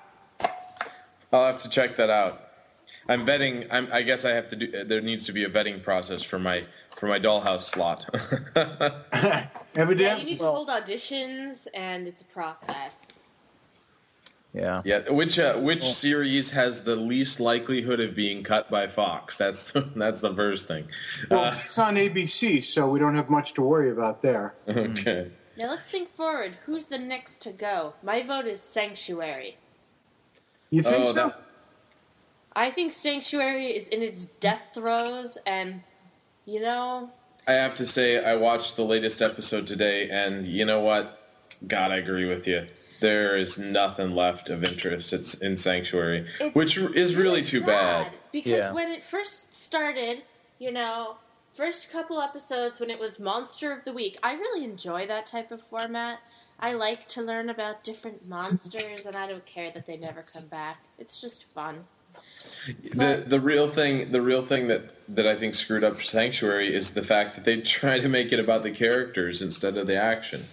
I'll 1.33 1.47
have 1.47 1.59
to 1.63 1.69
check 1.69 1.97
that 1.97 2.09
out. 2.09 2.43
I'm 3.09 3.25
betting. 3.25 3.67
I'm, 3.71 3.89
I 3.93 4.03
guess 4.03 4.25
I 4.25 4.31
have 4.31 4.49
to 4.49 4.57
do. 4.57 4.85
There 4.85 5.01
needs 5.01 5.27
to 5.27 5.33
be 5.33 5.45
a 5.45 5.49
vetting 5.49 5.83
process 5.83 6.23
for 6.23 6.39
my 6.39 6.65
for 6.97 7.07
my 7.07 7.19
dollhouse 7.19 7.63
slot. 7.63 8.07
Yeah, 9.77 10.17
you 10.17 10.25
need 10.25 10.39
to 10.39 10.47
hold 10.47 10.69
auditions, 10.69 11.67
and 11.75 12.09
it's 12.09 12.23
a 12.23 12.25
process. 12.25 12.93
Yeah. 14.55 14.81
Yeah, 14.87 15.11
which 15.11 15.39
uh, 15.39 15.57
which 15.59 15.85
series 15.85 16.51
has 16.53 16.83
the 16.83 16.97
least 16.97 17.41
likelihood 17.41 18.01
of 18.01 18.15
being 18.15 18.43
cut 18.43 18.71
by 18.71 18.87
Fox? 18.87 19.37
That's 19.37 19.73
that's 19.97 20.23
the 20.23 20.35
first 20.35 20.67
thing. 20.67 20.89
Well, 21.31 21.45
Uh, 21.45 21.49
it's 21.55 21.79
on 21.79 21.97
ABC, 21.97 22.65
so 22.65 22.89
we 22.89 22.99
don't 22.99 23.15
have 23.15 23.29
much 23.29 23.53
to 23.55 23.63
worry 23.63 23.91
about 23.91 24.23
there. 24.23 24.55
okay. 24.67 25.31
Now 25.59 25.69
let's 25.69 25.89
think 25.91 26.09
forward. 26.09 26.57
Who's 26.65 26.87
the 26.87 26.99
next 26.99 27.43
to 27.43 27.51
go? 27.51 27.95
My 28.03 28.23
vote 28.23 28.47
is 28.47 28.61
Sanctuary. 28.63 29.59
You 30.71 30.83
think 30.83 30.97
Oh, 30.97 31.07
so? 31.07 31.13
that- 31.13 31.43
I 32.55 32.71
think 32.71 32.93
Sanctuary 32.93 33.77
is 33.77 33.89
in 33.89 34.01
its 34.01 34.25
death 34.25 34.63
throes, 34.73 35.37
and 35.47 35.83
you 36.47 36.61
know, 36.61 37.11
I 37.47 37.53
have 37.53 37.75
to 37.77 37.87
say, 37.87 38.25
I 38.25 38.35
watched 38.37 38.77
the 38.77 38.85
latest 38.85 39.23
episode 39.23 39.67
today, 39.67 40.09
and 40.11 40.47
you 40.47 40.65
know 40.65 40.81
what? 40.81 41.29
God, 41.67 41.93
I 41.93 41.97
agree 41.97 42.27
with 42.27 42.47
you. 42.47 42.67
There 43.01 43.37
is 43.37 43.59
nothing 43.59 44.15
left 44.15 44.49
of 44.49 44.65
interest. 44.65 45.13
It's 45.13 45.35
in 45.35 45.55
Sanctuary, 45.57 46.27
It's 46.41 46.57
which 46.57 46.77
is 46.77 47.15
really 47.15 47.45
too 47.45 47.61
sad, 47.61 47.67
bad. 47.67 48.13
Because 48.33 48.59
Yeah. 48.59 48.73
when 48.73 48.91
it 48.91 49.03
first 49.05 49.55
started, 49.55 50.23
you 50.59 50.73
know, 50.73 51.19
first 51.53 51.93
couple 51.93 52.21
episodes 52.21 52.81
when 52.81 52.91
it 52.91 52.99
was 52.99 53.21
Monster 53.21 53.73
of 53.73 53.85
the 53.85 53.93
Week, 53.93 54.19
I 54.23 54.33
really 54.33 54.65
enjoy 54.65 55.07
that 55.07 55.27
type 55.27 55.51
of 55.51 55.63
format. 55.63 56.21
I 56.59 56.73
like 56.73 57.07
to 57.09 57.23
learn 57.23 57.51
about 57.51 57.85
different 57.85 58.29
monsters, 58.29 59.05
and 59.05 59.15
I 59.15 59.29
don't 59.29 59.45
care 59.45 59.71
that 59.71 59.87
they 59.87 59.99
never 59.99 60.23
come 60.23 60.47
back. 60.49 60.83
It's 60.99 61.21
just 61.21 61.45
fun. 61.45 61.85
The 62.95 63.23
the 63.27 63.41
real 63.41 63.69
thing, 63.69 64.11
the 64.11 64.21
real 64.21 64.43
thing 64.45 64.67
that 64.69 64.95
that 65.15 65.27
I 65.27 65.37
think 65.37 65.55
screwed 65.55 65.85
up 65.85 66.03
Sanctuary 66.03 66.75
is 66.75 66.95
the 66.95 67.03
fact 67.03 67.35
that 67.37 67.45
they 67.45 67.61
try 67.79 67.99
to 68.01 68.09
make 68.09 68.33
it 68.33 68.41
about 68.41 68.63
the 68.63 68.71
characters 68.71 69.43
instead 69.43 69.77
of 69.77 69.87
the 69.87 69.97
action. 69.97 70.47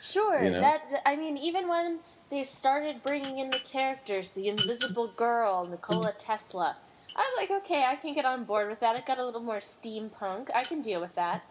Sure, 0.00 0.42
You 0.42 0.50
know? 0.50 0.60
that 0.60 1.02
I 1.04 1.16
mean, 1.16 1.36
even 1.36 1.68
when 1.68 1.98
they 2.30 2.42
started 2.42 3.02
bringing 3.04 3.38
in 3.38 3.50
the 3.50 3.58
characters, 3.58 4.30
the 4.32 4.48
Invisible 4.48 5.08
Girl, 5.08 5.66
Nikola 5.66 6.12
Tesla, 6.18 6.76
I'm 7.16 7.24
like, 7.36 7.50
okay, 7.50 7.84
I 7.84 7.96
can 7.96 8.14
get 8.14 8.24
on 8.24 8.44
board 8.44 8.68
with 8.68 8.80
that. 8.80 8.96
It 8.96 9.06
got 9.06 9.18
a 9.18 9.24
little 9.24 9.40
more 9.40 9.58
steampunk. 9.58 10.48
I 10.54 10.62
can 10.62 10.80
deal 10.80 11.00
with 11.00 11.14
that. 11.16 11.44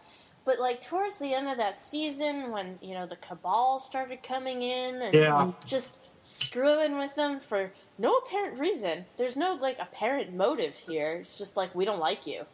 But 0.44 0.58
like 0.60 0.80
towards 0.80 1.18
the 1.18 1.34
end 1.34 1.48
of 1.48 1.58
that 1.58 1.78
season, 1.78 2.50
when 2.50 2.78
you 2.80 2.94
know 2.94 3.06
the 3.06 3.16
Cabal 3.16 3.78
started 3.80 4.22
coming 4.22 4.62
in 4.62 5.02
and 5.02 5.14
Yeah. 5.14 5.52
just 5.66 5.98
screwing 6.22 6.98
with 6.98 7.14
them 7.14 7.40
for 7.40 7.72
no 7.98 8.14
apparent 8.16 8.58
reason. 8.58 9.06
There's 9.16 9.36
no 9.36 9.54
like 9.54 9.78
apparent 9.80 10.34
motive 10.34 10.76
here. 10.88 11.18
It's 11.20 11.38
just 11.38 11.56
like 11.56 11.74
we 11.74 11.84
don't 11.84 12.00
like 12.00 12.26
you. 12.26 12.46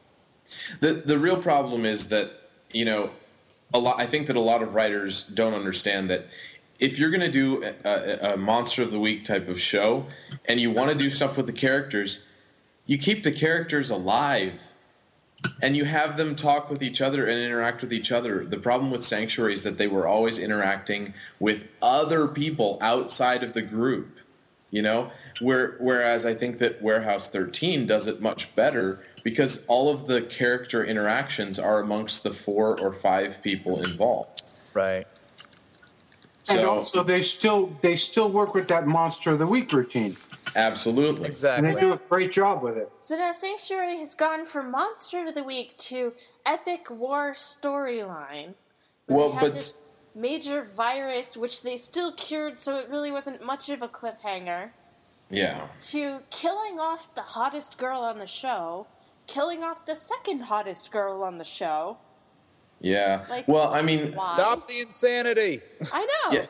The 0.81 0.94
the 0.94 1.18
real 1.18 1.40
problem 1.40 1.85
is 1.85 2.09
that 2.09 2.33
you 2.72 2.85
know 2.85 3.11
a 3.72 3.79
lot. 3.79 4.00
I 4.00 4.07
think 4.07 4.27
that 4.27 4.37
a 4.37 4.40
lot 4.40 4.62
of 4.62 4.74
writers 4.74 5.27
don't 5.27 5.55
understand 5.55 6.11
that 6.11 6.27
if 6.79 6.98
you're 6.98 7.11
going 7.11 7.20
to 7.20 7.31
do 7.31 7.62
a, 7.85 8.35
a, 8.35 8.37
monster 8.37 8.83
of 8.83 8.90
the 8.90 8.98
week 8.98 9.24
type 9.24 9.48
of 9.48 9.61
show 9.61 10.07
and 10.46 10.59
you 10.59 10.70
want 10.70 10.90
to 10.90 10.96
do 10.96 11.09
stuff 11.09 11.37
with 11.37 11.46
the 11.46 11.53
characters, 11.53 12.24
you 12.87 12.98
keep 12.98 13.22
the 13.22 13.31
characters 13.33 13.90
alive 13.90 14.73
and 15.62 15.76
you 15.76 15.85
have 15.85 16.16
them 16.16 16.37
talk 16.37 16.70
with 16.70 16.83
each 16.83 17.00
other 17.00 17.26
and 17.26 17.38
interact 17.38 17.80
with 17.80 17.92
each 17.92 18.12
other. 18.12 18.44
The 18.44 18.59
problem 18.59 18.90
with 18.90 19.04
Sanctuary 19.04 19.54
is 19.54 19.62
that 19.62 19.78
they 19.78 19.87
were 19.87 20.07
always 20.07 20.38
interacting 20.38 21.14
with 21.40 21.66
other 21.80 22.28
people 22.28 22.78
outside 22.80 23.42
of 23.42 23.54
the 23.54 23.62
group. 23.62 24.18
You 24.70 24.83
know, 24.83 25.12
where 25.40 25.76
whereas 25.78 26.26
I 26.26 26.35
think 26.35 26.59
that 26.59 26.83
Warehouse 26.83 27.30
13 27.30 27.87
does 27.87 28.09
it 28.09 28.20
much 28.20 28.52
better 28.57 29.04
because 29.22 29.64
all 29.66 29.88
of 29.88 30.09
the 30.09 30.22
character 30.22 30.85
interactions 30.85 31.61
are 31.61 31.78
amongst 31.78 32.24
the 32.24 32.33
four 32.33 32.80
or 32.80 32.92
five 32.92 33.40
people 33.40 33.78
involved. 33.78 34.42
Right. 34.74 35.07
and 36.50 36.61
also, 36.66 37.04
they 37.04 37.22
still 37.22 37.76
they 37.83 37.94
still 37.94 38.28
work 38.28 38.52
with 38.52 38.66
that 38.68 38.88
Monster 38.88 39.30
of 39.30 39.38
the 39.38 39.46
Week 39.46 39.72
routine, 39.72 40.16
absolutely. 40.56 41.24
and 41.24 41.32
Exactly. 41.32 41.74
they 41.74 41.80
do 41.80 41.92
a 41.92 42.00
great 42.08 42.32
job 42.32 42.62
with 42.62 42.76
it. 42.78 42.90
So 43.00 43.16
now 43.16 43.32
Sanctuary 43.32 43.98
has 43.98 44.14
gone 44.14 44.44
from 44.46 44.70
Monster 44.70 45.26
of 45.26 45.34
the 45.34 45.42
Week 45.44 45.76
to 45.78 46.12
Epic 46.46 46.90
War 46.90 47.32
storyline. 47.32 48.54
Well, 49.08 49.30
they 49.32 49.40
but- 49.40 49.50
this 49.52 49.80
major 50.14 50.62
virus, 50.76 51.36
which 51.36 51.62
they 51.62 51.76
still 51.76 52.12
cured, 52.12 52.58
so 52.58 52.76
it 52.78 52.88
really 52.88 53.10
wasn't 53.10 53.44
much 53.44 53.68
of 53.68 53.82
a 53.82 53.88
cliffhanger. 53.88 54.70
Yeah. 55.30 55.66
To 55.90 56.20
killing 56.30 56.78
off 56.78 57.12
the 57.14 57.22
hottest 57.22 57.78
girl 57.78 58.00
on 58.00 58.18
the 58.18 58.26
show, 58.26 58.86
killing 59.26 59.64
off 59.64 59.84
the 59.86 59.96
second 59.96 60.40
hottest 60.40 60.92
girl 60.92 61.22
on 61.22 61.38
the 61.38 61.44
show. 61.44 61.96
Yeah. 62.80 63.24
Like, 63.28 63.48
well, 63.48 63.72
I 63.72 63.82
mean, 63.82 64.12
why? 64.12 64.34
Stop 64.34 64.68
the 64.68 64.80
insanity. 64.80 65.62
I 65.92 66.00
know. 66.00 66.32
Yeah. 66.38 66.46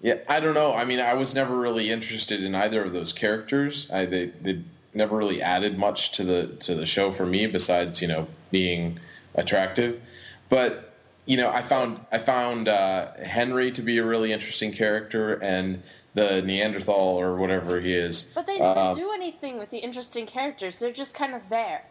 Yeah, 0.00 0.16
I 0.28 0.40
don't 0.40 0.54
know. 0.54 0.74
I 0.74 0.84
mean, 0.84 1.00
I 1.00 1.14
was 1.14 1.34
never 1.34 1.56
really 1.56 1.90
interested 1.90 2.42
in 2.42 2.54
either 2.54 2.82
of 2.82 2.92
those 2.92 3.12
characters. 3.12 3.90
I 3.90 4.06
they, 4.06 4.26
they 4.26 4.62
never 4.94 5.16
really 5.16 5.42
added 5.42 5.78
much 5.78 6.12
to 6.12 6.24
the 6.24 6.46
to 6.60 6.74
the 6.74 6.86
show 6.86 7.12
for 7.12 7.26
me 7.26 7.46
besides 7.46 8.00
you 8.00 8.08
know 8.08 8.26
being 8.50 8.98
attractive. 9.34 10.00
But 10.48 10.94
you 11.26 11.36
know, 11.36 11.50
I 11.50 11.62
found 11.62 12.00
I 12.10 12.18
found 12.18 12.68
uh, 12.68 13.12
Henry 13.22 13.70
to 13.72 13.82
be 13.82 13.98
a 13.98 14.04
really 14.04 14.32
interesting 14.32 14.72
character, 14.72 15.34
and 15.34 15.82
the 16.14 16.42
Neanderthal 16.42 17.20
or 17.20 17.36
whatever 17.36 17.80
he 17.80 17.94
is. 17.94 18.32
But 18.34 18.46
they 18.46 18.58
never 18.58 18.80
uh, 18.80 18.94
do 18.94 19.12
anything 19.12 19.58
with 19.58 19.70
the 19.70 19.78
interesting 19.78 20.26
characters. 20.26 20.78
They're 20.78 20.92
just 20.92 21.14
kind 21.14 21.34
of 21.34 21.42
there. 21.50 21.84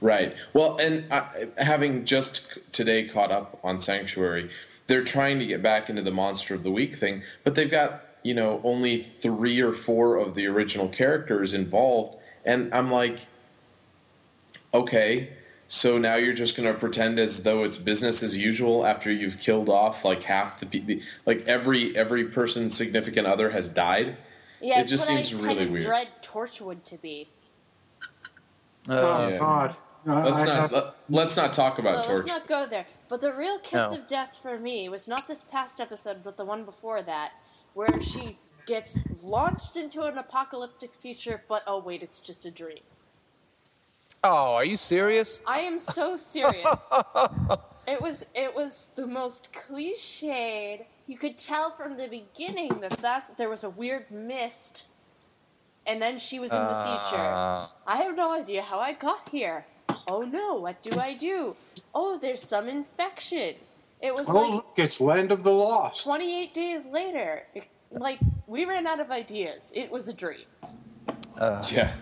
Right. 0.00 0.36
Well, 0.52 0.78
and 0.78 1.10
uh, 1.10 1.24
having 1.56 2.04
just 2.04 2.58
today 2.72 3.04
caught 3.08 3.32
up 3.32 3.58
on 3.64 3.80
Sanctuary, 3.80 4.50
they're 4.88 5.04
trying 5.04 5.38
to 5.38 5.46
get 5.46 5.62
back 5.62 5.88
into 5.88 6.02
the 6.02 6.10
Monster 6.10 6.54
of 6.54 6.64
the 6.64 6.70
Week 6.70 6.94
thing, 6.96 7.22
but 7.44 7.54
they've 7.54 7.70
got, 7.70 8.04
you 8.24 8.34
know, 8.34 8.60
only 8.64 8.98
three 8.98 9.60
or 9.60 9.72
four 9.72 10.16
of 10.16 10.34
the 10.34 10.46
original 10.46 10.88
characters 10.88 11.54
involved. 11.54 12.16
And 12.44 12.74
I'm 12.74 12.90
like, 12.90 13.20
okay, 14.74 15.30
so 15.68 15.98
now 15.98 16.14
you're 16.16 16.34
just 16.34 16.56
going 16.56 16.72
to 16.72 16.78
pretend 16.78 17.18
as 17.18 17.42
though 17.42 17.64
it's 17.64 17.76
business 17.76 18.22
as 18.22 18.36
usual 18.36 18.86
after 18.86 19.12
you've 19.12 19.38
killed 19.38 19.68
off 19.68 20.04
like 20.04 20.22
half 20.22 20.58
the 20.58 20.66
people, 20.66 20.96
like 21.26 21.46
every 21.46 21.94
every 21.96 22.24
person's 22.24 22.74
significant 22.74 23.26
other 23.26 23.50
has 23.50 23.68
died. 23.68 24.16
Yeah, 24.60 24.80
It 24.80 24.86
just 24.88 25.06
seems 25.06 25.32
I 25.32 25.36
really 25.36 25.48
kind 25.54 25.60
of 25.66 25.70
weird. 25.70 25.84
dread 25.84 26.08
Torchwood 26.22 26.82
to 26.84 26.96
be. 26.96 27.28
Oh 28.88 29.28
Yeah. 29.28 29.38
God! 29.38 29.76
Uh, 30.08 30.22
Let's 30.24 30.40
I 30.42 30.46
not 30.46 30.56
have- 30.60 30.72
let, 30.72 30.94
let's 31.10 31.36
not 31.36 31.52
talk 31.52 31.78
about 31.78 31.96
Well, 31.96 32.04
Torch. 32.04 32.16
let's 32.16 32.26
not 32.28 32.46
go 32.46 32.66
there. 32.66 32.86
But 33.08 33.20
the 33.20 33.32
real 33.32 33.58
kiss 33.58 33.90
No. 33.90 33.98
of 33.98 34.06
death 34.06 34.38
for 34.40 34.58
me 34.58 34.88
was 34.88 35.06
not 35.06 35.28
this 35.28 35.42
past 35.42 35.80
episode, 35.80 36.22
but 36.24 36.36
the 36.36 36.44
one 36.44 36.64
before 36.64 37.02
that, 37.02 37.32
where 37.74 38.00
she 38.00 38.38
gets 38.66 38.96
launched 39.22 39.76
into 39.76 40.02
an 40.02 40.16
apocalyptic 40.16 40.94
future, 40.94 41.42
but 41.48 41.62
oh 41.66 41.78
wait, 41.78 42.02
it's 42.02 42.20
just 42.20 42.46
a 42.46 42.50
dream. 42.50 42.80
Oh, 44.24 44.54
are 44.54 44.64
you 44.64 44.76
serious? 44.76 45.40
I 45.46 45.60
am 45.60 45.78
so 45.78 46.16
serious. 46.16 46.78
it 47.86 48.00
was 48.00 48.24
it 48.34 48.54
was 48.54 48.90
the 48.94 49.06
most 49.06 49.52
cliched. 49.52 50.84
You 51.06 51.16
could 51.18 51.38
tell 51.38 51.70
from 51.70 51.96
the 51.96 52.08
beginning 52.08 52.68
that 52.80 52.92
that's 52.98 53.28
there 53.30 53.48
was 53.48 53.62
a 53.64 53.70
weird 53.70 54.10
mist, 54.10 54.86
and 55.86 56.00
then 56.02 56.18
she 56.18 56.38
was 56.40 56.50
in 56.52 56.58
the 56.62 56.82
future. 56.82 57.22
Uh, 57.22 57.66
I 57.86 57.96
have 57.98 58.16
no 58.16 58.32
idea 58.34 58.62
how 58.62 58.80
I 58.80 58.92
got 58.92 59.28
here. 59.28 59.66
Oh 60.08 60.22
no, 60.22 60.54
what 60.54 60.82
do 60.82 60.98
I 60.98 61.14
do? 61.14 61.54
Oh, 61.94 62.18
there's 62.18 62.42
some 62.42 62.68
infection. 62.68 63.54
It 64.00 64.14
was 64.14 64.26
oh, 64.28 64.32
like 64.32 64.50
look, 64.50 64.72
it's 64.76 65.00
Land 65.00 65.30
of 65.32 65.42
the 65.42 65.52
Lost. 65.52 66.04
28 66.04 66.54
days 66.54 66.86
later. 66.86 67.44
It- 67.54 67.66
like 67.90 68.18
we 68.46 68.64
ran 68.64 68.86
out 68.86 69.00
of 69.00 69.10
ideas. 69.10 69.72
It 69.74 69.90
was 69.90 70.08
a 70.08 70.12
dream. 70.12 70.44
uh, 71.38 71.64
Yeah, 71.70 71.94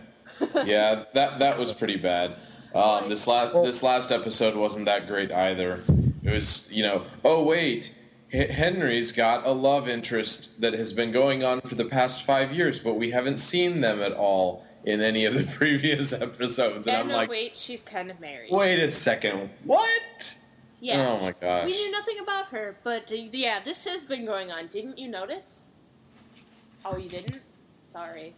yeah, 0.65 1.05
that 1.15 1.39
that 1.39 1.59
was 1.59 1.73
pretty 1.73 1.97
bad. 1.97 2.37
Um, 2.75 3.09
this 3.09 3.27
last 3.27 3.53
this 3.63 3.83
last 3.83 4.11
episode 4.11 4.57
wasn't 4.57 4.87
that 4.87 5.07
great 5.07 5.31
either. 5.31 5.83
It 6.25 6.31
was, 6.33 6.71
you 6.73 6.83
know, 6.83 7.05
oh 7.25 7.45
wait, 7.45 7.95
Henry's 8.33 9.13
got 9.13 9.47
a 9.47 9.51
love 9.51 9.89
interest 9.89 10.61
that 10.61 10.75
has 10.75 10.93
been 10.93 11.13
going 11.13 11.45
on 11.45 11.61
for 11.61 11.77
the 11.77 11.85
past 11.85 12.25
five 12.25 12.53
years, 12.53 12.81
but 12.81 12.95
we 12.95 13.11
haven't 13.11 13.39
seen 13.39 13.81
them 13.81 14.03
at 14.03 14.13
all 14.13 14.66
in 14.87 15.03
any 15.03 15.25
of 15.27 15.35
the 15.35 15.45
previous 15.57 16.13
episodes. 16.13 16.87
And, 16.87 16.95
And 16.97 17.03
I'm 17.05 17.09
no, 17.09 17.17
like, 17.17 17.29
wait, 17.29 17.57
she's 17.57 17.83
kind 17.83 18.11
of 18.11 18.19
married. 18.21 18.51
wait 18.53 18.81
a 18.81 18.91
second, 18.91 19.51
what? 19.65 20.37
Yeah. 20.81 21.09
Oh 21.09 21.21
my 21.21 21.33
gosh. 21.33 21.67
We 21.67 21.73
knew 21.73 21.91
nothing 21.91 22.19
about 22.21 22.47
her, 22.47 22.77
but 22.85 23.11
uh, 23.11 23.15
yeah, 23.33 23.61
this 23.61 23.85
has 23.85 24.05
been 24.05 24.25
going 24.25 24.51
on. 24.53 24.69
Didn't 24.69 24.99
you 24.99 25.09
notice? 25.09 25.65
Oh, 26.85 26.97
you 26.97 27.09
didn't? 27.09 27.41
Sorry. 27.85 28.35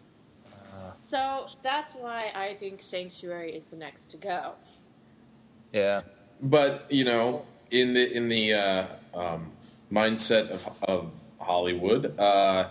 So 0.97 1.49
that's 1.63 1.93
why 1.95 2.31
I 2.37 2.55
think 2.55 2.81
Sanctuary 2.83 3.53
is 3.53 3.65
the 3.65 3.77
next 3.77 4.11
to 4.13 4.17
go. 4.17 4.53
yeah. 5.73 6.03
But 6.41 6.87
you 6.89 7.05
know, 7.05 7.45
in 7.73 7.95
the 7.95 8.13
in 8.17 8.29
the 8.29 8.55
uh, 8.55 8.87
um, 9.13 9.51
mindset 9.93 10.51
of 10.51 10.65
of 10.83 11.11
Hollywood, 11.41 12.17
uh, 12.21 12.69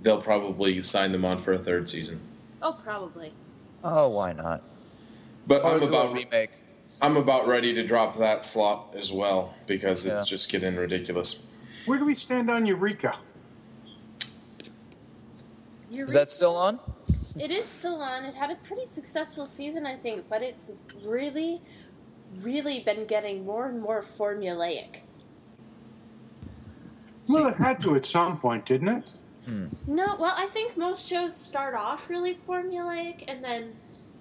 they'll 0.00 0.22
probably 0.22 0.80
sign 0.80 1.12
them 1.12 1.26
on 1.26 1.36
for 1.36 1.52
a 1.52 1.58
third 1.58 1.90
season. 1.90 2.18
Oh, 2.62 2.78
probably. 2.82 3.32
Oh, 3.82 4.08
why 4.08 4.32
not? 4.32 4.62
But 5.46 5.64
Or 5.64 5.72
I'm 5.72 5.82
about 5.82 6.12
remake. 6.14 6.50
I'm 7.00 7.16
about 7.16 7.48
ready 7.48 7.74
to 7.74 7.84
drop 7.84 8.16
that 8.18 8.44
slot 8.44 8.94
as 8.96 9.12
well 9.12 9.54
because 9.66 10.06
it's 10.06 10.20
Yeah. 10.20 10.24
just 10.24 10.50
getting 10.50 10.76
ridiculous. 10.76 11.46
Where 11.86 11.98
do 11.98 12.04
we 12.04 12.14
stand 12.14 12.48
on 12.50 12.64
Eureka? 12.64 13.16
Is 15.90 16.12
that 16.12 16.30
still 16.30 16.54
on? 16.56 16.78
It 17.38 17.50
is 17.50 17.64
still 17.64 18.00
on. 18.00 18.24
It 18.24 18.34
had 18.34 18.50
a 18.50 18.56
pretty 18.56 18.84
successful 18.86 19.46
season, 19.46 19.84
I 19.86 19.96
think, 19.96 20.28
but 20.28 20.42
it's 20.42 20.72
really, 21.04 21.60
really 22.40 22.80
been 22.80 23.06
getting 23.06 23.44
more 23.44 23.66
and 23.68 23.80
more 23.80 24.02
formulaic. 24.02 25.00
Well, 27.28 27.46
it 27.48 27.56
had 27.56 27.80
to 27.82 27.94
at 27.96 28.06
some 28.06 28.38
point, 28.38 28.64
didn't 28.66 28.88
it? 28.88 29.04
Mm. 29.48 29.70
No, 29.86 30.16
well, 30.18 30.34
I 30.36 30.46
think 30.46 30.76
most 30.76 31.08
shows 31.08 31.36
start 31.36 31.74
off 31.74 32.08
really 32.08 32.34
formulaic 32.34 33.24
and 33.26 33.42
then, 33.42 33.74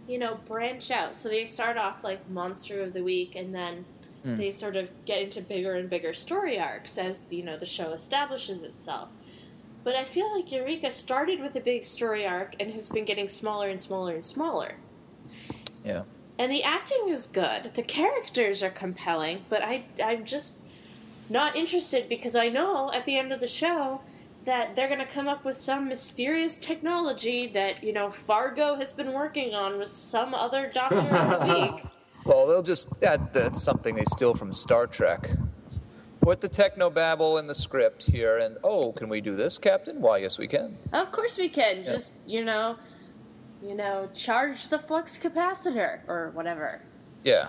you 0.08 0.18
know, 0.18 0.40
branch 0.48 0.90
out. 0.90 1.16
So 1.16 1.30
they 1.30 1.46
start 1.46 1.78
off 1.78 2.04
like 2.04 2.30
Monster 2.30 2.82
of 2.82 2.94
the 2.94 3.04
Week 3.04 3.36
and 3.36 3.54
then 3.54 3.86
mm. 4.26 4.38
they 4.38 4.52
sort 4.52 4.76
of 4.76 4.90
get 5.06 5.22
into 5.22 5.42
bigger 5.42 5.74
and 5.74 5.90
bigger 5.90 6.14
story 6.14 6.60
arcs 6.60 6.98
as, 6.98 7.20
you 7.30 7.44
know, 7.44 7.58
the 7.58 7.66
show 7.66 7.92
establishes 7.92 8.64
itself. 8.64 9.10
But 9.84 9.96
I 9.96 10.04
feel 10.04 10.34
like 10.36 10.52
Eureka 10.52 10.92
started 10.92 11.40
with 11.40 11.56
a 11.56 11.60
big 11.60 11.86
story 11.86 12.26
arc 12.26 12.56
and 12.60 12.72
has 12.74 12.90
been 12.90 13.06
getting 13.06 13.28
smaller 13.28 13.68
and 13.68 13.82
smaller 13.82 14.14
and 14.14 14.24
smaller. 14.24 14.76
Yeah. 15.84 16.04
And 16.38 16.52
the 16.52 16.64
acting 16.64 17.10
is 17.10 17.28
good. 17.28 17.74
The 17.74 17.82
characters 17.84 18.64
are 18.64 18.70
compelling, 18.70 19.46
but 19.50 19.64
I 19.64 19.84
I'm 20.04 20.26
just 20.26 20.60
not 21.30 21.56
interested 21.56 22.10
because 22.10 22.36
I 22.36 22.50
know 22.50 22.92
at 22.94 23.06
the 23.06 23.18
end 23.18 23.32
of 23.32 23.40
the 23.40 23.48
show 23.48 24.02
that 24.46 24.76
they're 24.76 24.88
going 24.88 25.00
to 25.00 25.06
come 25.06 25.28
up 25.28 25.46
with 25.46 25.58
some 25.58 25.88
mysterious 25.88 26.58
technology 26.60 27.48
that, 27.48 27.84
you 27.84 27.94
know, 27.94 28.10
Fargo 28.10 28.76
has 28.76 28.92
been 28.92 29.14
working 29.14 29.54
on 29.54 29.78
with 29.78 29.90
some 29.90 30.34
other 30.34 30.70
doctor 30.70 30.98
of 30.98 31.48
the 31.48 31.72
week. 31.76 31.86
Well, 32.26 32.48
they'll 32.48 32.64
just 32.64 33.00
that, 33.02 33.34
that's 33.34 33.62
something 33.62 33.96
they 33.96 34.06
steal 34.06 34.34
from 34.34 34.54
Star 34.54 34.88
Trek. 34.88 35.30
Put 36.22 36.40
the 36.40 36.50
technobabble 36.50 37.40
in 37.40 37.48
the 37.48 37.56
script 37.56 38.04
here, 38.04 38.38
and 38.38 38.58
oh, 38.64 38.92
can 38.92 39.10
we 39.10 39.22
do 39.22 39.36
this, 39.36 39.58
Captain? 39.58 40.00
Why, 40.02 40.18
yes, 40.18 40.38
we 40.38 40.48
can. 40.48 40.78
Of 40.94 41.12
course 41.12 41.38
we 41.38 41.50
can. 41.50 41.84
Just, 41.84 42.18
you 42.28 42.46
know, 42.46 42.78
you 43.64 43.74
know, 43.74 44.08
charge 44.14 44.68
the 44.68 44.78
flux 44.78 45.18
capacitor 45.18 46.02
or 46.08 46.30
whatever. 46.36 46.82
Yeah. 47.24 47.48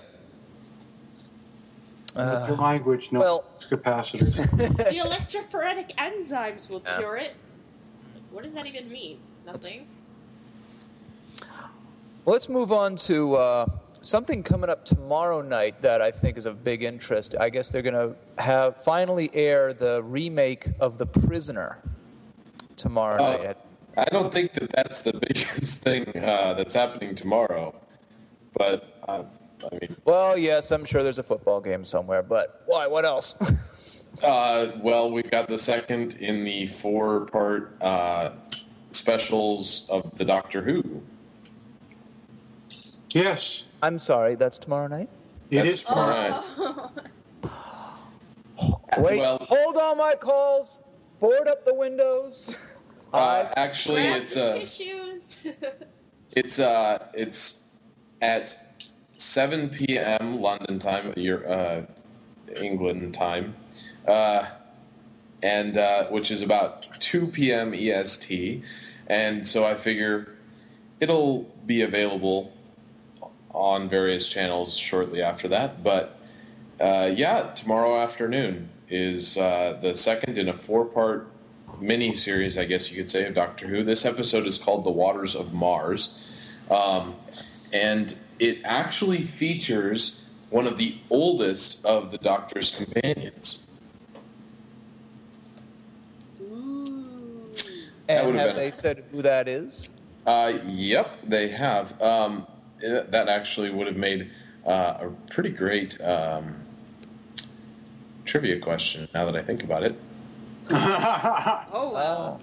The 2.15 2.57
language, 2.59 3.11
no 3.13 3.21
well- 3.21 3.45
capacitors. 3.61 4.35
the 4.57 4.85
electrophoretic 4.99 5.95
enzymes 5.97 6.69
will 6.69 6.83
Yeah. 6.85 6.99
cure 6.99 7.17
it. 7.17 7.35
What 8.31 8.45
does 8.45 8.55
that 8.55 8.67
even 8.67 8.91
mean? 8.91 9.19
Nothing. 9.47 9.87
Well, 12.25 12.35
let's 12.35 12.49
move 12.49 12.71
on 12.73 12.97
to 12.97 13.35
uh, 13.37 13.67
something 14.01 14.43
coming 14.43 14.71
up 14.71 14.85
tomorrow 14.85 15.43
night 15.43 15.81
that 15.83 16.01
I 16.01 16.11
think 16.11 16.37
is 16.37 16.47
of 16.47 16.63
big 16.63 16.83
interest. 16.83 17.35
I 17.39 17.51
guess 17.51 17.71
they're 17.71 17.83
going 17.83 17.95
to 17.95 18.17
have 18.43 18.83
finally 18.83 19.31
air 19.35 19.73
the 19.73 20.03
remake 20.05 20.69
of 20.81 20.99
The 20.99 21.07
Prisoner 21.07 21.79
tomorrow 22.77 23.23
Uh, 23.23 23.37
night. 23.45 23.57
I 23.99 24.05
don't 24.05 24.33
think 24.33 24.55
that 24.55 24.71
that's 24.71 25.03
the 25.03 25.13
biggest 25.29 25.83
thing 25.83 26.07
uh, 26.17 26.55
that's 26.55 26.75
happening 26.75 27.15
tomorrow, 27.15 27.75
but 28.55 29.01
uh, 29.09 29.25
I 29.71 29.75
mean, 29.81 29.97
Well, 30.05 30.37
yes, 30.37 30.71
I'm 30.71 30.85
sure 30.85 31.03
there's 31.03 31.19
a 31.19 31.23
football 31.23 31.61
game 31.61 31.85
somewhere, 31.85 32.23
but 32.23 32.63
why? 32.67 32.87
What 32.87 33.05
else? 33.05 33.35
uh, 34.23 34.69
well, 34.81 35.11
we've 35.11 35.31
got 35.31 35.49
the 35.49 35.59
second 35.59 36.15
in 36.17 36.45
the 36.45 36.67
four-part 36.69 37.81
uh, 37.83 38.31
specials 38.91 39.87
of 39.89 40.17
the 40.19 40.25
Doctor 40.25 40.63
Who. 40.63 41.03
yes, 43.11 43.67
I'm 43.83 43.99
sorry, 43.99 44.35
that's 44.37 44.59
tomorrow 44.59 44.89
night. 44.89 45.09
it 45.51 45.63
That's 45.63 45.75
is. 45.75 45.83
tomorrow 45.83 46.43
Oh. 46.59 46.91
night. 46.97 47.07
Wait, 48.99 49.19
Well- 49.19 49.39
hold 49.49 49.77
on 49.77 49.99
my 49.99 50.15
calls. 50.15 50.79
Board 51.21 51.47
up 51.49 51.65
the 51.65 51.75
windows. 51.75 52.51
Uh, 53.13 53.47
actually, 53.57 54.03
Grab 54.03 54.23
it's 54.23 54.35
the 54.35 54.45
uh, 54.45 54.55
tissues. 54.59 55.37
it's 56.33 56.59
uh, 56.59 57.07
it's 57.15 57.65
at 58.21 58.72
7 59.23 59.69
p.m. 59.71 60.41
London 60.41 60.79
time, 60.79 61.13
your 61.17 61.49
uh, 61.51 61.83
England 62.61 63.15
time, 63.15 63.55
uh, 64.07 64.47
and 65.43 65.79
uh, 65.79 66.07
which 66.07 66.31
is 66.31 66.43
about 66.43 66.83
2 67.01 67.29
p.m. 67.29 67.73
EST, 67.73 68.63
and 69.07 69.47
so 69.47 69.65
I 69.65 69.75
figure 69.75 70.35
it'll 71.01 71.43
be 71.67 71.83
available 71.83 72.53
on 73.51 73.89
various 73.89 74.29
channels 74.29 74.77
shortly 74.77 75.23
after 75.23 75.49
that. 75.49 75.85
But 75.85 76.19
uh, 76.81 77.13
yeah, 77.15 77.53
tomorrow 77.55 78.03
afternoon 78.03 78.71
is 78.89 79.39
uh, 79.39 79.79
the 79.81 79.95
second 79.95 80.37
in 80.37 80.49
a 80.49 80.57
four-part 80.57 81.31
mini 81.81 82.17
series, 82.17 82.59
I 82.59 82.65
guess 82.65 82.91
you 82.91 82.97
could 82.97 83.11
say, 83.11 83.27
of 83.27 83.35
Doctor 83.35 83.69
Who. 83.69 83.85
This 83.85 84.05
episode 84.05 84.47
is 84.47 84.59
called 84.59 84.85
"The 84.85 84.91
Waters 84.91 85.37
of 85.37 85.53
Mars." 85.53 86.19
Um, 86.71 87.15
and 87.73 88.15
it 88.43 88.59
actually 88.65 89.23
features 89.23 90.25
one 90.51 90.67
of 90.67 90.77
the 90.77 90.97
oldest 91.11 91.87
of 91.87 92.11
the 92.11 92.19
Doctor's 92.19 92.75
companions. 92.75 93.63
Ooh. 96.43 97.05
And 98.09 98.27
would've 98.27 98.41
have 98.41 98.49
been- 98.49 98.57
they 98.57 98.71
said 98.73 99.05
who 99.13 99.23
that 99.23 99.47
is? 99.47 99.89
Uh, 100.27 100.55
yep, 100.67 101.19
they 101.25 101.47
have. 101.49 102.01
Um, 102.03 102.45
eh, 102.85 103.03
that 103.11 103.29
actually 103.29 103.71
would 103.71 103.87
have 103.87 103.97
made 103.97 104.29
uh, 104.67 104.99
a 105.01 105.11
pretty 105.31 105.51
great 105.51 106.01
um, 106.01 106.57
trivia 108.25 108.59
question. 108.59 109.09
Now 109.15 109.25
that 109.27 109.37
I 109.37 109.43
think 109.43 109.63
about 109.63 109.85
it, 109.85 109.95
Oh 110.71 111.91
well. 111.95 112.41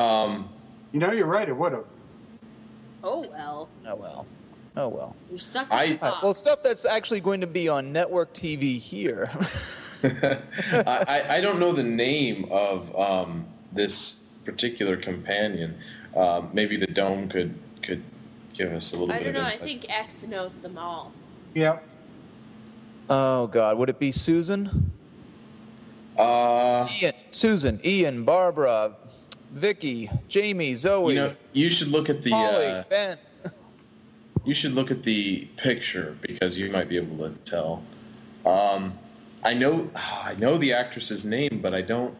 um, 0.00 0.48
you 0.92 1.00
know, 1.00 1.10
you're 1.12 1.26
right. 1.26 1.48
It 1.48 1.56
would 1.56 1.72
have. 1.72 1.86
Oh 3.04 3.26
well. 3.28 3.68
Oh 3.86 3.94
well. 3.96 4.26
Oh 4.76 4.88
well. 4.88 5.14
You're 5.30 5.38
stuck 5.38 5.70
I- 5.70 5.84
with 5.90 6.00
the 6.00 6.06
All 6.06 6.12
right, 6.12 6.22
well, 6.22 6.34
stuff 6.34 6.62
that's 6.62 6.84
actually 6.84 7.20
going 7.20 7.40
to 7.40 7.46
be 7.46 7.68
on 7.68 7.92
network 7.92 8.32
TV 8.32 8.78
here. 8.78 9.30
I, 10.04 11.04
I- 11.08 11.36
I 11.36 11.40
don't 11.40 11.58
know 11.60 11.72
the 11.72 11.84
name 11.84 12.46
of 12.50 12.94
um, 12.96 13.44
this 13.72 14.20
particular 14.44 14.96
companion. 14.96 15.74
Um, 16.16 16.50
maybe 16.52 16.76
the 16.76 16.86
dome 16.86 17.28
could 17.28 17.54
could 17.82 18.02
give 18.54 18.72
us 18.72 18.92
a 18.92 18.96
little 18.98 19.12
I 19.12 19.18
bit 19.18 19.24
don't 19.24 19.34
know. 19.34 19.40
of 19.40 19.46
I 19.46 19.50
think 19.50 19.86
X 19.88 20.26
knows 20.26 20.58
them 20.60 20.76
all. 20.78 21.12
Yep. 21.54 21.82
oh 23.10 23.46
God, 23.48 23.78
would 23.78 23.88
it 23.88 23.98
be 23.98 24.12
Susan? 24.12 24.90
Uh, 26.18 26.86
Ian, 27.00 27.14
Susan, 27.30 27.80
Ian, 27.84 28.24
Barbara, 28.24 28.92
Vicki, 29.52 30.10
Jamie, 30.28 30.74
Zoe, 30.74 31.14
you 31.14 31.18
know, 31.18 31.34
you 31.52 31.70
should 31.70 31.88
look 31.88 32.10
at 32.10 32.22
the 32.22 32.30
Polly, 32.30 32.66
uh, 32.66 32.84
Ben. 32.90 33.18
You 34.44 34.54
should 34.54 34.72
look 34.74 34.90
at 34.90 35.02
the 35.02 35.46
picture 35.56 36.16
because 36.20 36.58
you 36.58 36.70
might 36.70 36.88
be 36.88 36.96
able 36.96 37.16
to 37.18 37.34
tell. 37.44 37.82
Um, 38.44 38.98
I 39.44 39.54
know 39.54 39.90
I 39.94 40.34
know 40.38 40.56
the 40.58 40.72
actress's 40.72 41.24
name, 41.24 41.60
but 41.62 41.74
I 41.74 41.82
don't. 41.82 42.14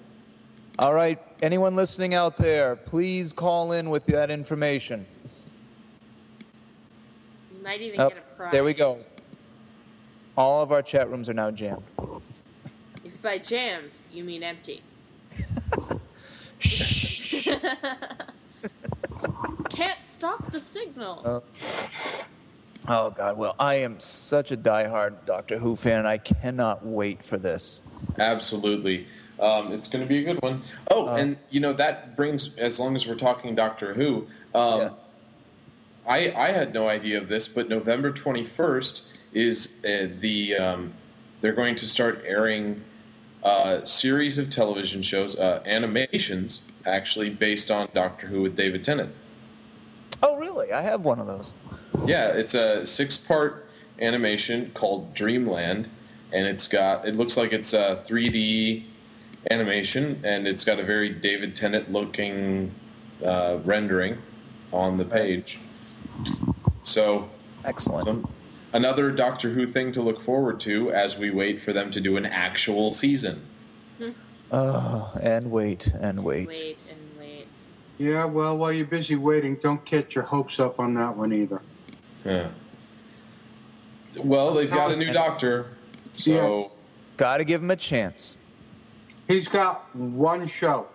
All 0.78 0.94
right, 0.94 1.18
anyone 1.42 1.76
listening 1.76 2.14
out 2.14 2.38
there, 2.38 2.76
please 2.76 3.32
call 3.32 3.72
in 3.72 3.90
with 3.90 4.06
that 4.06 4.30
information. 4.30 5.04
You 7.54 7.62
might 7.62 7.82
even 7.82 8.00
Oh, 8.00 8.08
get 8.08 8.18
a 8.18 8.36
prize. 8.36 8.52
there 8.52 8.64
we 8.64 8.72
go. 8.72 8.98
All 10.36 10.62
of 10.62 10.72
our 10.72 10.80
chat 10.80 11.10
rooms 11.10 11.28
are 11.28 11.34
now 11.34 11.50
jammed. 11.50 11.82
If 13.04 13.20
by 13.20 13.36
jammed, 13.38 13.90
you 14.10 14.24
mean 14.24 14.42
empty. 14.42 14.80
Can't 19.72 20.02
stop 20.02 20.50
the 20.52 20.60
signal. 20.60 21.22
Oh. 21.24 21.42
Oh 22.88 23.10
God, 23.10 23.36
well, 23.36 23.54
I 23.60 23.76
am 23.76 24.00
such 24.00 24.50
a 24.50 24.56
diehard 24.56 25.24
Doctor 25.24 25.58
Who 25.58 25.76
fan, 25.76 26.00
and 26.00 26.08
I 26.08 26.18
cannot 26.18 26.84
wait 26.84 27.24
for 27.24 27.38
this. 27.38 27.80
Absolutely. 28.18 29.06
Um, 29.38 29.72
it's 29.72 29.88
going 29.88 30.02
to 30.04 30.08
be 30.08 30.18
a 30.18 30.24
good 30.24 30.42
one. 30.42 30.62
Oh, 30.90 31.08
Uh, 31.08 31.14
and 31.14 31.36
you 31.50 31.60
know 31.60 31.72
that 31.74 32.16
brings 32.16 32.56
as 32.56 32.80
long 32.80 32.96
as 32.96 33.06
we're 33.06 33.14
talking 33.14 33.54
Doctor 33.54 33.94
Who. 33.94 34.26
Um, 34.54 34.80
Yeah. 34.80 34.90
I 36.08 36.32
I 36.36 36.48
had 36.50 36.74
no 36.74 36.88
idea 36.88 37.18
of 37.18 37.28
this, 37.28 37.46
but 37.46 37.68
November 37.68 38.10
twenty 38.10 38.44
first 38.44 39.04
is 39.32 39.76
uh, 39.84 40.08
the 40.18 40.56
um, 40.56 40.92
they're 41.40 41.52
going 41.52 41.76
to 41.76 41.86
start 41.86 42.22
airing 42.26 42.82
a 43.44 43.80
series 43.84 44.38
of 44.38 44.50
television 44.50 45.02
shows, 45.02 45.38
uh, 45.38 45.62
animations 45.66 46.62
actually 46.86 47.30
based 47.30 47.70
on 47.70 47.88
Doctor 47.94 48.26
Who 48.26 48.42
with 48.42 48.56
David 48.56 48.82
Tennant. 48.84 49.14
Oh, 50.22 50.36
really? 50.38 50.72
I 50.72 50.82
have 50.82 51.04
one 51.04 51.18
of 51.18 51.26
those. 51.26 51.52
Yeah, 52.06 52.28
it's 52.28 52.54
a 52.54 52.86
six-part 52.86 53.66
animation 54.00 54.70
called 54.74 55.14
Dreamland, 55.14 55.88
and 56.32 56.46
it's 56.46 56.68
got 56.68 57.06
it 57.06 57.16
looks 57.16 57.36
like 57.36 57.52
it's 57.52 57.72
a 57.72 58.02
3D 58.06 58.84
animation, 59.50 60.20
and 60.24 60.46
it's 60.46 60.64
got 60.64 60.78
a 60.78 60.84
very 60.84 61.08
David 61.08 61.56
Tennant-looking 61.56 62.70
uh, 63.24 63.58
rendering 63.64 64.18
on 64.72 64.96
the 64.96 65.04
page. 65.04 65.58
So, 66.82 67.28
Excellent. 67.64 68.04
some, 68.04 68.28
another 68.72 69.10
Doctor 69.10 69.50
Who 69.50 69.66
thing 69.66 69.92
to 69.92 70.02
look 70.02 70.20
forward 70.20 70.60
to 70.60 70.92
as 70.92 71.18
we 71.18 71.30
wait 71.30 71.60
for 71.60 71.72
them 71.72 71.90
to 71.90 72.00
do 72.00 72.16
an 72.16 72.26
actual 72.26 72.92
season. 72.92 73.42
Oh, 74.54 75.10
and 75.20 75.50
wait, 75.50 75.86
and 75.98 76.22
wait. 76.22 76.46
Wait 76.46 76.78
and 76.90 76.90
wait. 76.90 76.91
Yeah, 78.02 78.24
well, 78.24 78.58
while 78.58 78.72
you're 78.72 78.84
busy 78.84 79.14
waiting, 79.14 79.54
don't 79.62 79.84
get 79.84 80.16
your 80.16 80.24
hopes 80.24 80.58
up 80.58 80.80
on 80.80 80.92
that 80.94 81.16
one 81.16 81.32
either. 81.32 81.62
Yeah. 82.24 82.48
Well, 84.18 84.54
they've 84.54 84.68
got 84.68 84.90
a 84.90 84.96
new 84.96 85.12
doctor, 85.12 85.66
so 86.10 86.72
Got 87.16 87.36
to 87.36 87.44
give 87.44 87.62
him 87.62 87.70
a 87.70 87.76
chance. 87.76 88.36
He's 89.28 89.46
got 89.46 89.94
one 89.94 90.48
show. 90.48 90.88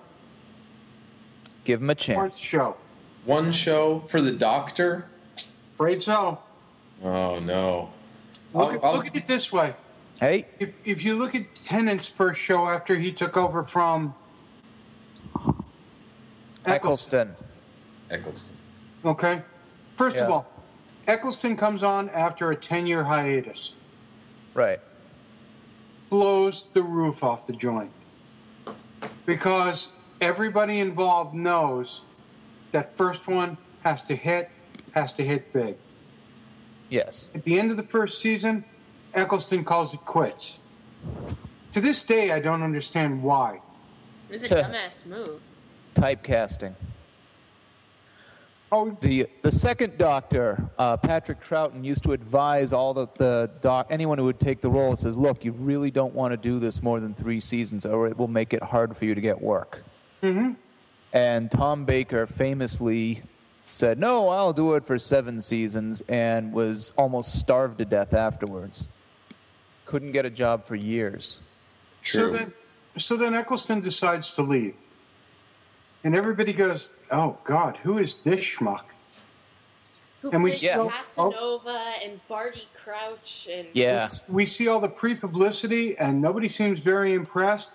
Give 1.63 1.81
him 1.81 1.89
a 1.89 1.95
chance. 1.95 2.17
One 2.17 2.29
chance. 2.29 2.37
show. 2.39 2.75
one 3.23 3.51
show 3.53 4.03
for 4.09 4.21
the 4.21 4.33
doctor. 4.33 5.05
Afraid 5.75 6.03
so. 6.03 6.39
Oh 7.01 7.39
no. 7.39 7.89
Look, 8.53 8.63
I'll- 8.63 8.75
at, 8.75 8.83
I'll- 8.83 8.95
look 8.97 9.07
at 9.07 9.15
it 9.15 9.27
this 9.27 9.53
way. 9.53 9.75
Hey, 10.19 10.47
If, 10.59 10.85
if 10.85 11.05
you 11.05 11.15
look 11.15 11.35
at 11.35 11.55
Tennant's 11.63 12.07
first 12.07 12.41
show 12.41 12.67
after 12.67 12.97
he 12.97 13.13
took 13.13 13.37
over 13.37 13.63
from 13.63 14.13
Eccleston. 16.67 17.35
Eccleston. 18.09 18.55
Okay. 19.05 19.41
First 19.95 20.17
of 20.17 20.29
all, 20.29 20.47
Eccleston 21.07 21.55
comes 21.55 21.83
on 21.83 22.09
after 22.09 22.51
a 22.51 22.55
10 22.55 22.85
year 22.85 23.03
hiatus, 23.05 23.75
Right. 24.53 24.79
blows 26.09 26.67
the 26.73 26.83
roof 26.83 27.23
off 27.23 27.47
the 27.47 27.53
joint. 27.53 27.91
Because 29.25 29.91
everybody 30.21 30.79
involved 30.79 31.33
knows 31.33 32.01
that 32.71 32.95
first 32.97 33.27
one 33.27 33.57
has 33.83 34.01
to 34.03 34.15
hit, 34.15 34.49
has 34.91 35.13
to 35.13 35.23
hit 35.23 35.51
big. 35.53 35.75
Yes. 36.89 37.29
At 37.33 37.43
the 37.43 37.59
end 37.59 37.71
of 37.71 37.77
the 37.77 37.83
first 37.83 38.19
season, 38.19 38.63
Eccleston 39.13 39.63
calls 39.63 39.93
it 39.93 40.03
quits. 40.05 40.59
To 41.71 41.81
this 41.81 42.03
day, 42.03 42.31
I 42.31 42.39
don't 42.39 42.63
understand 42.63 43.23
why. 43.23 43.61
It 44.29 44.41
was 44.41 44.51
a 44.51 44.63
dumbass 44.63 45.05
move. 45.05 45.41
Typecasting. 45.97 46.73
Oh, 48.71 48.95
The 49.01 49.27
the 49.41 49.51
second 49.51 49.97
Doctor, 49.97 50.61
uh, 50.77 50.97
Patrick 50.97 51.41
Troughton, 51.41 51.85
used 51.85 52.03
to 52.03 52.11
advise 52.11 52.73
all 52.73 52.93
the, 52.93 53.07
the 53.17 53.49
doc 53.61 53.87
anyone 53.89 54.17
who 54.17 54.25
would 54.25 54.39
take 54.39 54.61
the 54.61 54.69
role 54.69 54.95
says, 54.95 55.17
"Look, 55.17 55.45
you 55.45 55.53
really 55.53 55.89
don't 55.89 56.13
want 56.13 56.33
to 56.33 56.37
do 56.37 56.59
this 56.59 56.83
more 56.83 56.99
than 56.99 57.13
three 57.13 57.39
seasons, 57.39 57.85
or 57.85 58.07
it 58.07 58.17
will 58.17 58.27
make 58.27 58.53
it 58.53 58.61
hard 58.61 58.95
for 58.97 59.05
you 59.05 59.15
to 59.15 59.21
get 59.21 59.41
work." 59.41 59.83
Mm-hmm. 60.21 60.53
And 61.13 61.49
Tom 61.49 61.85
Baker 61.85 62.27
famously 62.27 63.23
said, 63.65 63.99
"No, 63.99 64.27
I'll 64.27 64.53
do 64.53 64.75
it 64.75 64.85
for 64.85 64.99
seven 64.99 65.39
seasons," 65.39 66.03
and 66.09 66.51
was 66.51 66.91
almost 66.97 67.39
starved 67.39 67.77
to 67.77 67.85
death 67.85 68.13
afterwards. 68.13 68.89
Couldn't 69.85 70.11
get 70.11 70.25
a 70.25 70.29
job 70.29 70.65
for 70.65 70.75
years. 70.75 71.39
True. 72.03 72.33
So 72.33 72.37
then, 72.37 72.53
so 72.97 73.15
then 73.15 73.33
Eccleston 73.33 73.79
decides 73.79 74.31
to 74.31 74.41
leave. 74.41 74.75
And 76.07 76.15
everybody 76.15 76.53
goes, 76.53 76.91
oh, 77.11 77.37
God, 77.43 77.75
who 77.83 77.97
is 77.97 78.15
this 78.21 78.39
schmuck? 78.39 78.83
Who 80.21 80.31
And 80.31 80.41
we 80.41 80.51
played 80.51 80.59
still- 80.59 80.89
Casanova 80.89 81.95
and 82.01 82.25
Barty 82.29 82.65
Crouch 82.81 83.49
and 83.51 83.67
Yeah. 83.73 84.07
We 84.29 84.45
see 84.45 84.69
all 84.69 84.79
the 84.79 84.87
pre 84.87 85.15
publicity, 85.15 85.97
and 85.97 86.21
nobody 86.21 86.47
seems 86.47 86.79
very 86.79 87.13
impressed. 87.13 87.71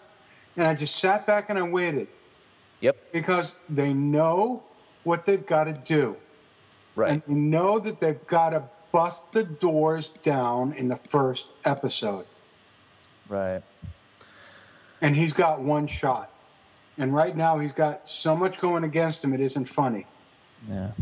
And 0.56 0.66
I 0.66 0.72
just 0.72 0.96
sat 0.96 1.26
back 1.26 1.50
and 1.50 1.58
I 1.58 1.62
waited 1.64 2.08
Yep. 2.80 2.96
because 3.12 3.54
they 3.68 3.92
know 3.92 4.62
what 5.04 5.26
they've 5.26 5.44
got 5.44 5.64
to 5.64 5.74
do. 5.74 6.16
Right. 6.96 7.10
And 7.10 7.22
they 7.26 7.34
know 7.34 7.78
that 7.80 8.00
they've 8.00 8.26
got 8.26 8.50
to 8.50 8.62
bust 8.92 9.30
the 9.32 9.44
doors 9.44 10.08
down 10.08 10.72
in 10.72 10.88
the 10.88 10.96
first 10.96 11.48
episode. 11.66 12.24
right. 13.28 13.62
And 15.02 15.16
he's 15.16 15.34
got 15.34 15.60
one 15.60 15.86
shot. 15.86 16.31
And 17.02 17.12
right 17.12 17.36
now, 17.36 17.58
he's 17.58 17.72
got 17.72 18.08
so 18.08 18.36
much 18.36 18.60
going 18.60 18.84
against 18.84 19.24
him, 19.24 19.34
it 19.34 19.40
isn't 19.40 19.64
funny. 19.64 20.06
Yeah. 20.70 20.92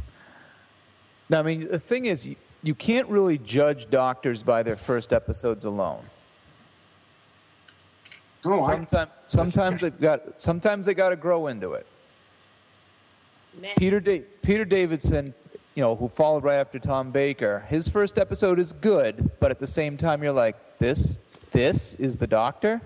Now, 1.28 1.40
I 1.40 1.42
mean, 1.42 1.68
the 1.68 1.78
thing 1.78 2.06
is, 2.06 2.26
you, 2.26 2.36
you 2.62 2.74
can't 2.74 3.06
really 3.06 3.36
judge 3.36 3.90
doctors 3.90 4.42
by 4.42 4.62
their 4.62 4.76
first 4.76 5.12
episodes 5.12 5.66
alone. 5.66 6.02
Oh, 8.46 8.62
I, 8.62 8.76
Sometimes, 8.76 9.10
sometimes 9.28 9.80
they've 9.82 10.00
got, 10.00 10.40
sometimes 10.40 10.86
they 10.86 10.94
got 10.94 11.10
to 11.10 11.16
grow 11.16 11.48
into 11.48 11.74
it. 11.74 11.86
meh. 13.60 13.74
Peter, 13.76 14.00
da- 14.00 14.24
Peter 14.40 14.64
Davidson, 14.64 15.34
you 15.74 15.82
know, 15.82 15.96
who 15.96 16.08
followed 16.08 16.44
right 16.44 16.56
after 16.56 16.78
Tom 16.78 17.10
Baker, 17.10 17.62
his 17.68 17.88
first 17.88 18.18
episode 18.18 18.58
is 18.58 18.72
good, 18.72 19.30
but 19.38 19.50
at 19.50 19.58
the 19.58 19.66
same 19.66 19.98
time, 19.98 20.22
you're 20.22 20.32
like, 20.32 20.56
this, 20.78 21.18
this 21.50 21.94
is 21.96 22.16
the 22.16 22.26
Doctor. 22.26 22.80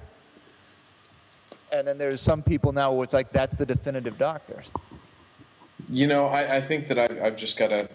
And 1.75 1.87
then 1.89 1.99
there's 1.99 2.21
some 2.21 2.41
people 2.43 2.73
now 2.73 2.93
where 2.93 3.03
it's 3.03 3.15
like, 3.15 3.33
that's 3.33 3.55
the 3.55 3.67
definitive 3.67 4.17
Doctor. 4.17 4.63
You 5.91 6.07
know, 6.07 6.27
I, 6.27 6.57
I 6.57 6.61
think 6.61 6.87
that 6.87 6.99
I, 6.99 7.27
I've 7.27 7.37
just 7.37 7.59
got 7.59 7.69
to 7.69 7.89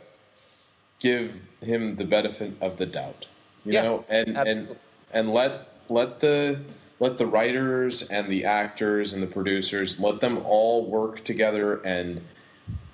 give 0.99 1.39
him 1.61 1.95
the 1.95 2.03
benefit 2.03 2.53
of 2.61 2.77
the 2.77 2.85
doubt. 2.85 3.25
You 3.63 3.73
Yeah, 3.73 3.81
know, 3.83 4.05
and 4.09 4.37
and 4.37 4.75
and 5.11 5.33
let 5.33 5.69
let 5.89 6.19
the 6.19 6.59
let 6.99 7.17
the 7.17 7.25
writers 7.25 8.03
and 8.03 8.27
the 8.27 8.45
actors 8.45 9.13
and 9.13 9.23
the 9.23 9.27
producers 9.27 9.99
let 9.99 10.19
them 10.19 10.39
all 10.45 10.85
work 10.85 11.23
together 11.23 11.81
and 11.85 12.21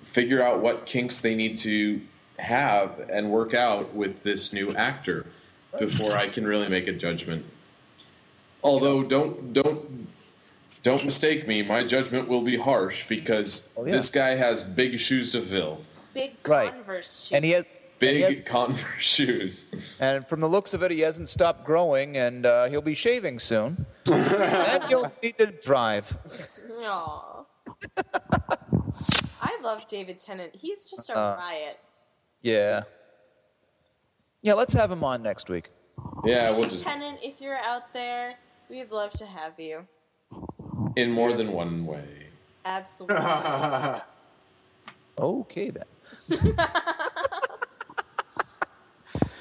figure 0.04 0.42
out 0.42 0.60
what 0.62 0.86
kinks 0.86 1.22
they 1.22 1.36
need 1.36 1.58
to 1.60 2.00
have 2.38 3.10
and 3.10 3.32
work 3.32 3.54
out 3.54 3.94
with 3.94 4.22
this 4.24 4.54
new 4.54 4.70
actor 4.76 5.26
before 5.80 6.12
I 6.16 6.28
can 6.28 6.46
really 6.46 6.70
make 6.70 6.88
a 6.88 6.94
judgment. 6.94 7.44
Although 8.64 9.04
don't 9.04 9.52
don't 9.54 10.08
don't 10.86 11.04
mistake 11.04 11.48
me, 11.48 11.64
my 11.64 11.84
judgment 11.84 12.28
will 12.28 12.42
be 12.44 12.56
harsh 12.56 13.08
because 13.10 13.70
Oh, 13.76 13.86
yeah. 13.86 13.92
this 13.96 14.10
guy 14.10 14.36
has 14.36 14.62
big 14.62 15.00
shoes 15.00 15.32
to 15.32 15.42
fill. 15.42 15.80
Big 16.14 16.36
Right. 16.48 16.72
Converse 16.72 17.26
shoes. 17.26 17.32
And 17.36 17.44
he 17.44 17.52
has, 17.52 17.66
and 18.02 18.10
he 18.18 18.22
Big 18.22 18.36
has- 18.38 18.48
Converse 18.48 18.84
shoes. 19.00 19.98
And 20.00 20.26
from 20.28 20.42
the 20.42 20.48
looks 20.48 20.76
of 20.76 20.84
it, 20.84 20.92
he 20.92 21.00
hasn't 21.00 21.28
stopped 21.28 21.66
growing, 21.66 22.18
and 22.18 22.46
uh, 22.46 22.70
he'll 22.70 22.84
be 22.84 22.94
shaving 22.94 23.40
soon. 23.40 23.88
and 24.06 24.84
you'll 24.92 25.12
need 25.24 25.38
to 25.40 25.48
drive. 25.48 26.16
Aw. 26.84 27.44
I 29.42 29.58
love 29.64 29.88
David 29.90 30.20
Tennant. 30.20 30.56
He's 30.56 30.86
just 30.86 31.10
a 31.10 31.18
Uh, 31.18 31.36
riot. 31.38 31.80
Yeah. 32.44 32.84
Yeah, 34.44 34.54
let's 34.54 34.76
have 34.76 34.92
him 34.92 35.04
on 35.04 35.24
next 35.24 35.50
week. 35.50 35.72
Yeah, 36.24 36.52
we'll 36.52 36.70
just 36.70 36.84
Tennant, 36.84 37.18
if 37.24 37.42
you're 37.42 37.58
out 37.58 37.92
there, 37.92 38.36
we'd 38.70 38.92
love 38.92 39.12
to 39.14 39.26
have 39.26 39.60
you. 39.60 39.88
In 40.96 41.12
more 41.12 41.34
than 41.34 41.52
one 41.52 41.86
way. 41.86 42.28
Absolutely. 42.66 43.18
Okay, 45.18 45.70
then. 45.70 45.86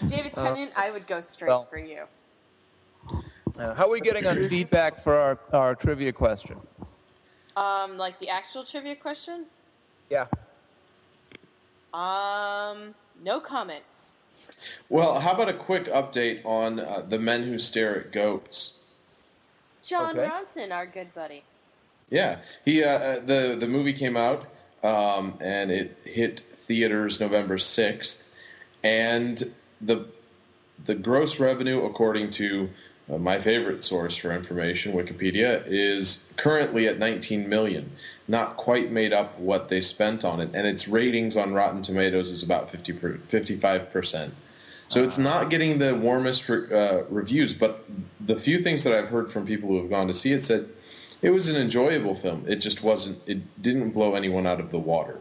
David 0.07 0.35
Tennant, 0.35 0.71
I 0.77 0.91
would 0.93 1.09
go 1.09 1.21
straight 1.21 1.49
well- 1.49 1.67
for 1.69 1.79
you. 1.79 2.05
Uh, 3.59 3.73
how 3.75 3.87
are 3.87 3.91
we 3.91 4.01
getting 4.01 4.27
on 4.27 4.49
feedback 4.49 5.01
for 5.01 5.15
our, 5.15 5.39
our 5.53 5.75
trivia 5.75 6.13
question? 6.13 6.59
Um, 7.57 7.97
like 7.99 8.19
the 8.19 8.29
actual 8.29 8.65
trivia 8.65 8.97
question? 8.97 9.47
Yeah. 10.11 10.27
Um, 11.93 12.95
no 13.23 13.39
comments. 13.41 14.15
Well, 14.89 15.21
how 15.21 15.33
about 15.35 15.49
a 15.49 15.55
quick 15.55 15.85
update 15.87 16.45
on 16.45 16.81
uh, 16.81 17.03
the 17.09 17.19
men 17.19 17.45
who 17.45 17.59
stare 17.59 17.97
at 17.99 18.13
goats? 18.13 18.79
Jon 19.85 20.19
Okay. 20.19 20.29
Ronson, 20.29 20.73
our 20.73 20.87
good 20.87 21.15
buddy. 21.15 21.43
Yeah, 22.11 22.39
he 22.65 22.83
uh, 22.83 22.89
uh, 22.89 23.21
the 23.21 23.57
the 23.59 23.67
movie 23.67 23.93
came 23.93 24.17
out 24.17 24.47
um, 24.83 25.35
and 25.41 25.71
it 25.71 25.97
hit 26.05 26.41
theaters 26.55 27.21
November 27.21 27.59
sixth, 27.59 28.27
and 28.83 29.43
the 29.81 30.07
the 30.85 30.95
gross 30.95 31.39
revenue, 31.39 31.85
according 31.85 32.31
to 32.33 32.69
uh, 33.11 33.19
my 33.19 33.39
favorite 33.39 33.85
source 33.85 34.17
for 34.17 34.33
information, 34.33 34.93
Wikipedia, 34.93 35.63
is 35.67 36.29
currently 36.37 36.89
at 36.89 36.99
19 36.99 37.49
million. 37.49 37.91
Not 38.29 38.57
quite 38.57 38.91
made 38.91 39.13
up 39.13 39.39
what 39.39 39.69
they 39.69 39.81
spent 39.81 40.25
on 40.25 40.41
it, 40.41 40.51
and 40.55 40.67
its 40.67 40.89
ratings 40.89 41.37
on 41.37 41.53
Rotten 41.53 41.83
Tomatoes 41.83 42.31
is 42.31 42.43
about 42.43 42.71
50 42.71 42.93
per, 42.95 43.19
55 43.29 43.91
percent. 43.93 44.35
So 44.89 45.03
it's 45.03 45.19
not 45.19 45.51
getting 45.51 45.79
the 45.79 45.95
warmest 45.95 46.49
uh, 46.49 47.05
reviews, 47.09 47.55
but 47.55 47.85
the 48.25 48.37
few 48.37 48.63
things 48.63 48.85
that 48.85 48.93
I've 48.93 49.09
heard 49.09 49.31
from 49.31 49.47
people 49.47 49.69
who 49.69 49.79
have 49.79 49.91
gone 49.91 50.07
to 50.09 50.15
see 50.15 50.33
it 50.33 50.45
said 50.45 50.69
it 51.23 51.31
was 51.31 51.49
an 51.49 51.57
enjoyable 51.57 52.15
film. 52.15 52.45
It 52.47 52.57
just 52.57 52.83
wasn't. 52.83 53.19
It 53.27 53.63
didn't 53.63 53.91
blow 53.91 54.15
anyone 54.15 54.47
out 54.47 54.61
of 54.61 54.71
the 54.71 54.79
water. 54.79 55.21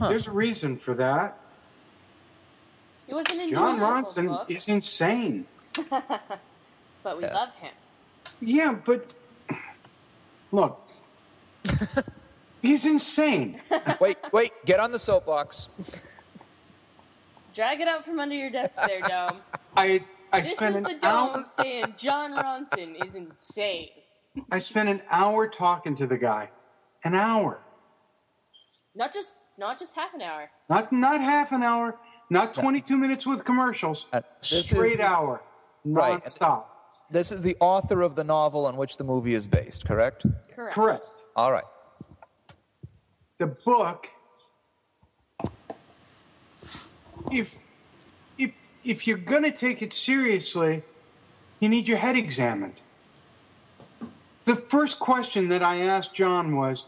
There's 0.00 0.26
a 0.26 0.32
reason 0.32 0.78
for 0.78 0.94
that. 0.94 1.38
He 3.06 3.14
was 3.14 3.26
an 3.30 3.48
Jon 3.48 3.78
Ronson 3.78 4.26
book, 4.28 4.50
is 4.50 4.68
insane. 4.68 5.46
but 5.90 7.16
we 7.16 7.22
Yeah. 7.22 7.34
love 7.34 7.54
him. 7.56 7.72
Yeah, 8.40 8.74
but 8.84 9.10
look, 10.52 10.80
he's 12.62 12.84
insane. 12.86 13.60
Wait, 14.00 14.16
wait, 14.32 14.52
get 14.64 14.80
on 14.80 14.90
the 14.92 14.98
soapbox. 14.98 15.68
Drag 17.54 17.80
it 17.80 17.88
out 17.88 18.04
from 18.04 18.18
under 18.20 18.34
your 18.34 18.50
desk 18.50 18.76
there, 18.86 19.00
Dome. 19.08 19.40
I 19.76 20.04
I 20.32 20.40
This 20.40 20.54
spent 20.56 20.76
is 20.76 20.82
the 20.82 20.94
Dome 20.94 21.02
hour. 21.36 21.44
saying 21.44 21.94
Jon 21.96 22.32
Ronson 22.34 23.02
is 23.04 23.14
insane. 23.14 23.88
I 24.50 24.58
spent 24.60 24.88
an 24.88 25.02
hour 25.10 25.46
talking 25.46 25.94
to 25.96 26.06
the 26.06 26.16
guy. 26.16 26.50
An 27.04 27.14
hour. 27.14 27.60
Not 28.94 29.12
just 29.12 29.36
not 29.58 29.78
just 29.78 29.94
half 29.94 30.14
an 30.14 30.22
hour. 30.22 30.50
Not 30.70 30.92
not 30.92 31.20
half 31.20 31.52
an 31.52 31.62
hour, 31.62 31.98
not 32.30 32.54
22 32.54 32.96
minutes 32.96 33.26
with 33.26 33.44
commercials. 33.44 34.06
Uh, 34.12 34.22
this 34.40 34.52
is- 34.52 34.66
Straight 34.70 35.00
hour, 35.00 35.42
Right. 35.84 36.22
nonstop. 36.24 36.64
This 37.10 37.30
is 37.30 37.42
the 37.42 37.56
author 37.60 38.00
of 38.00 38.14
the 38.14 38.24
novel 38.24 38.64
on 38.64 38.76
which 38.76 38.96
the 38.96 39.04
movie 39.04 39.34
is 39.34 39.46
based, 39.46 39.84
correct? 39.84 40.24
Correct. 40.54 40.74
Correct. 40.74 41.24
All 41.36 41.52
right. 41.52 41.64
the 43.38 43.48
book 43.66 44.06
if 47.30 47.58
if 48.38 48.52
if 48.84 49.06
you're 49.06 49.18
going 49.18 49.42
to 49.42 49.50
take 49.50 49.82
it 49.82 49.92
seriously 49.92 50.82
you 51.60 51.68
need 51.68 51.86
your 51.86 51.98
head 51.98 52.16
examined 52.16 52.74
the 54.44 54.56
first 54.56 54.98
question 54.98 55.48
that 55.48 55.62
i 55.62 55.80
asked 55.80 56.14
john 56.14 56.56
was 56.56 56.86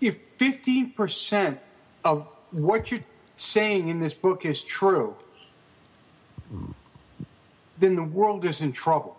if 0.00 0.36
15% 0.38 1.58
of 2.04 2.26
what 2.50 2.90
you're 2.90 3.04
saying 3.36 3.86
in 3.88 4.00
this 4.00 4.14
book 4.14 4.44
is 4.44 4.60
true 4.60 5.14
then 7.78 7.94
the 7.94 8.02
world 8.02 8.44
is 8.44 8.60
in 8.60 8.72
trouble 8.72 9.16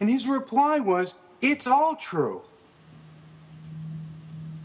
and 0.00 0.08
his 0.08 0.26
reply 0.26 0.78
was 0.78 1.14
it's 1.40 1.66
all 1.66 1.96
true 1.96 2.42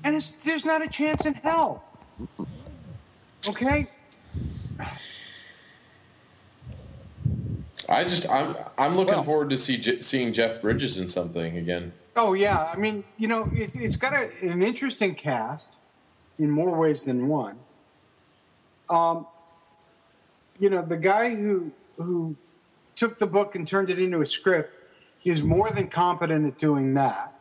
and 0.03 0.21
there's 0.43 0.65
not 0.65 0.81
a 0.81 0.87
chance 0.87 1.25
in 1.25 1.33
hell. 1.33 1.83
Okay? 3.47 3.89
I 7.89 8.03
just 8.03 8.29
I'm 8.29 8.55
I'm 8.77 8.95
looking 8.95 9.15
Well- 9.15 9.23
forward 9.23 9.49
to 9.49 9.57
see 9.57 10.01
seeing 10.01 10.33
Jeff 10.33 10.61
Bridges 10.61 10.97
in 10.97 11.07
something 11.07 11.57
again. 11.57 11.91
Oh, 12.15 12.33
yeah. 12.33 12.71
I 12.71 12.75
mean, 12.77 13.03
you 13.17 13.27
know, 13.27 13.49
it's, 13.51 13.75
it's 13.75 13.95
got 13.95 14.13
a, 14.13 14.29
an 14.47 14.61
interesting 14.61 15.15
cast 15.15 15.77
in 16.37 16.51
more 16.51 16.77
ways 16.77 17.01
than 17.01 17.27
one. 17.27 17.57
Um, 18.87 19.25
you 20.59 20.69
know, 20.69 20.83
the 20.83 20.97
guy 20.97 21.33
who 21.33 21.71
who 21.97 22.35
took 22.95 23.17
the 23.17 23.25
book 23.25 23.55
and 23.55 23.67
turned 23.67 23.89
it 23.89 23.97
into 23.97 24.21
a 24.21 24.25
script 24.25 24.75
is 25.23 25.41
more 25.41 25.69
than 25.71 25.87
competent 25.87 26.45
at 26.45 26.57
doing 26.59 26.93
that. 26.93 27.33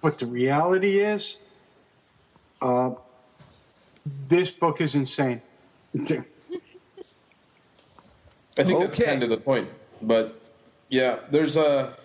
But 0.00 0.18
the 0.18 0.26
reality 0.26 0.98
is, 0.98 1.36
uh, 2.60 2.90
this 4.28 4.50
book 4.50 4.80
is 4.80 4.94
insane. 4.94 5.42
I 8.58 8.64
think 8.64 8.80
that's 8.80 8.98
kind 8.98 9.22
of 9.22 9.28
the 9.28 9.36
point. 9.36 9.68
But 10.02 10.40
yeah, 10.88 11.18
there's 11.30 11.56
a 11.56 11.96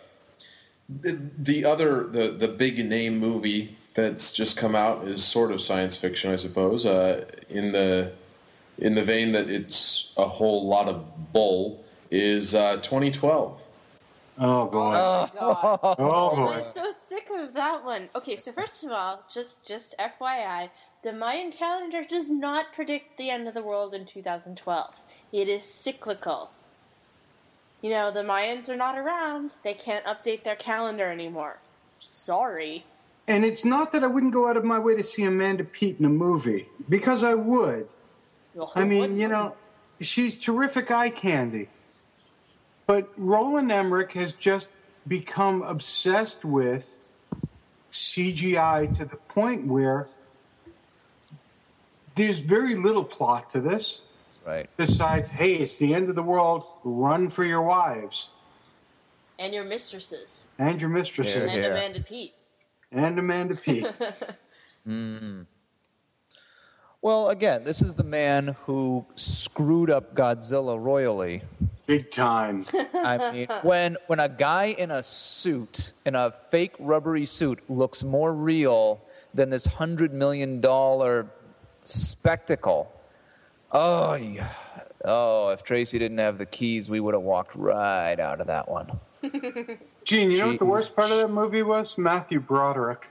the, 0.90 1.20
the 1.38 1.66
other 1.66 2.08
the 2.08 2.30
the 2.30 2.48
big 2.48 2.86
name 2.86 3.18
movie 3.18 3.78
that's 3.94 4.32
just 4.32 4.58
come 4.58 4.76
out 4.76 5.08
is 5.08 5.24
sort 5.24 5.52
of 5.52 5.62
science 5.62 5.96
fiction, 5.96 6.32
I 6.32 6.36
suppose. 6.36 6.86
Uh, 6.86 7.26
in 7.50 7.72
the 7.72 8.12
in 8.78 8.96
the 8.96 9.04
vein 9.04 9.32
that 9.34 9.50
it's 9.50 10.14
a 10.18 10.28
whole 10.28 10.68
lot 10.68 10.88
of 10.88 11.34
bull 11.34 11.84
is 12.10 12.56
uh, 12.56 12.78
2012. 12.78 13.62
Oh 14.40 14.66
boy. 14.66 14.92
God. 14.92 15.32
oh 15.40 16.32
I 16.32 16.36
boy. 16.36 16.58
was 16.58 16.74
so 16.74 16.90
sick 16.92 17.30
of 17.32 17.54
that 17.54 17.84
one. 17.84 18.10
Okay, 18.16 18.36
so 18.36 18.52
first 18.52 18.84
of 18.84 18.92
all, 18.92 19.24
just 19.32 19.68
just 19.68 19.96
FYI, 20.00 20.70
the 21.04 21.14
Mayan 21.14 21.52
calendar 21.52 22.04
does 22.04 22.32
not 22.32 22.74
predict 22.74 23.18
the 23.18 23.30
end 23.30 23.48
of 23.48 23.54
the 23.54 23.62
world 23.62 23.94
in 23.94 24.06
2012. 24.06 24.96
It 25.32 25.48
is 25.48 25.64
cyclical. 25.64 26.52
You 27.82 27.90
know, 27.90 28.12
the 28.12 28.22
Mayans 28.22 28.70
are 28.70 28.76
not 28.76 28.98
around. 28.98 29.52
They 29.64 29.74
can't 29.74 30.06
update 30.06 30.44
their 30.44 30.56
calendar 30.56 31.06
anymore. 31.06 31.60
Sorry. 32.00 32.86
And 33.28 33.46
it's 33.46 33.64
not 33.64 33.92
that 33.94 34.04
I 34.04 34.08
wouldn't 34.08 34.34
go 34.34 34.48
out 34.50 34.58
of 34.58 34.66
my 34.66 34.78
way 34.78 34.96
to 34.96 35.04
see 35.04 35.24
Amanda 35.24 35.64
Peet 35.64 36.00
in 36.00 36.06
a 36.06 36.10
movie, 36.10 36.68
because 36.90 37.24
I 37.24 37.34
would. 37.34 37.88
I 38.76 38.84
mean, 38.84 39.18
you 39.18 39.28
know, 39.28 39.56
she's 40.02 40.36
terrific 40.36 40.92
eye 40.92 41.10
candy. 41.10 41.70
But 42.86 43.10
Roland 43.16 43.72
Emmerich 43.72 44.12
has 44.14 44.34
just 44.34 44.68
become 45.08 45.62
obsessed 45.62 46.44
with 46.44 47.00
CGI 47.92 48.96
to 48.98 49.06
the 49.06 49.16
point 49.16 49.66
where 49.68 50.08
there's 52.16 52.40
very 52.40 52.76
little 52.76 53.06
plot 53.06 53.50
to 53.52 53.62
this 53.62 54.02
Right. 54.46 54.70
besides, 54.76 55.30
hey, 55.30 55.56
it's 55.56 55.78
the 55.78 55.94
end 55.94 56.10
of 56.10 56.16
the 56.16 56.24
world, 56.24 56.64
run 56.84 57.30
for 57.30 57.44
your 57.44 57.62
wives 57.62 58.32
and 59.38 59.54
your 59.54 59.64
mistresses. 59.64 60.42
and 60.58 60.82
your 60.82 60.90
mistresses 60.90 61.34
Here, 61.36 61.44
And 61.44 61.52
here. 61.52 61.72
Amanda 61.72 62.00
Peet. 62.02 62.34
and 62.92 63.20
Amanda 63.20 63.56
Peet. 63.56 63.86
Hmm. 64.84 65.42
Well, 67.04 67.30
again, 67.30 67.64
this 67.64 67.84
is 67.84 67.94
the 67.94 68.04
man 68.04 68.56
who 68.66 69.06
screwed 69.16 69.92
up 69.92 70.16
Godzilla 70.16 70.84
royally. 70.84 71.44
Big 71.86 72.10
time. 72.10 72.66
I 72.96 73.32
mean, 73.32 73.48
when 73.62 73.98
when 74.08 74.20
a 74.20 74.28
guy 74.28 74.76
in 74.78 74.90
a 74.90 75.04
suit, 75.04 75.92
in 76.06 76.16
a 76.16 76.32
fake 76.32 76.74
rubbery 76.80 77.28
suit, 77.28 77.60
looks 77.70 78.04
more 78.04 78.34
real 78.34 79.00
than 79.36 79.52
this 79.52 79.68
hundred 79.68 80.14
million 80.14 80.62
dollar 80.62 81.28
spectacle. 81.82 82.92
Oh, 83.72 84.14
yeah. 84.16 84.50
oh! 85.06 85.50
If 85.50 85.64
Tracy 85.64 85.98
didn't 85.98 86.18
have 86.18 86.38
the 86.38 86.46
keys, 86.46 86.90
we 86.90 87.00
would 87.00 87.14
have 87.14 87.24
walked 87.24 87.56
right 87.56 88.20
out 88.20 88.42
of 88.42 88.48
that 88.48 88.70
one. 88.70 89.00
Gene, 90.04 90.32
you 90.32 90.38
know 90.40 90.48
what 90.48 90.60
the 90.60 90.66
worst 90.66 90.96
part 90.96 91.12
of 91.12 91.18
that 91.18 91.30
movie 91.30 91.62
was? 91.62 91.98
Matthew 91.98 92.40
Broderick. 92.40 93.10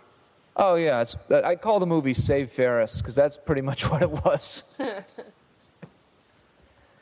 Oh 0.57 0.75
yeah, 0.75 1.01
it's, 1.01 1.17
I 1.31 1.57
call 1.57 1.81
the 1.81 1.87
movie 1.87 2.15
"Save 2.15 2.51
Ferris" 2.51 3.01
because 3.01 3.15
that's 3.15 3.37
pretty 3.37 3.63
much 3.63 3.83
what 3.91 4.03
it 4.03 4.11
was. 4.11 4.65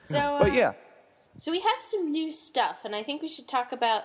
So, 0.09 0.18
uh, 0.18 0.38
But 0.44 0.54
yeah, 0.54 0.72
So 1.36 1.52
we 1.52 1.61
have 1.61 1.80
some 1.80 2.11
new 2.11 2.32
stuff, 2.32 2.78
and 2.84 2.96
I 2.96 3.02
think 3.02 3.20
we 3.20 3.28
should 3.28 3.46
talk 3.46 3.72
about 3.72 4.04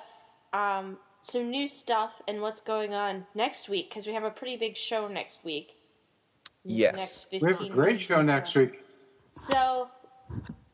um, 0.52 0.98
some 1.22 1.50
new 1.50 1.70
stuff 1.70 2.22
and 2.28 2.42
what's 2.42 2.60
going 2.60 2.94
on 2.94 3.26
next 3.34 3.70
week 3.70 3.90
because 3.90 4.06
we 4.06 4.14
have 4.14 4.24
a 4.24 4.30
pretty 4.30 4.58
big 4.58 4.76
show 4.76 5.08
next 5.08 5.46
week. 5.46 5.78
Yes. 6.66 7.26
next 7.32 7.42
We 7.42 7.50
have 7.50 7.62
a 7.62 7.70
great 7.70 8.02
show 8.02 8.22
next 8.22 8.56
week. 8.56 8.83
So 9.36 9.90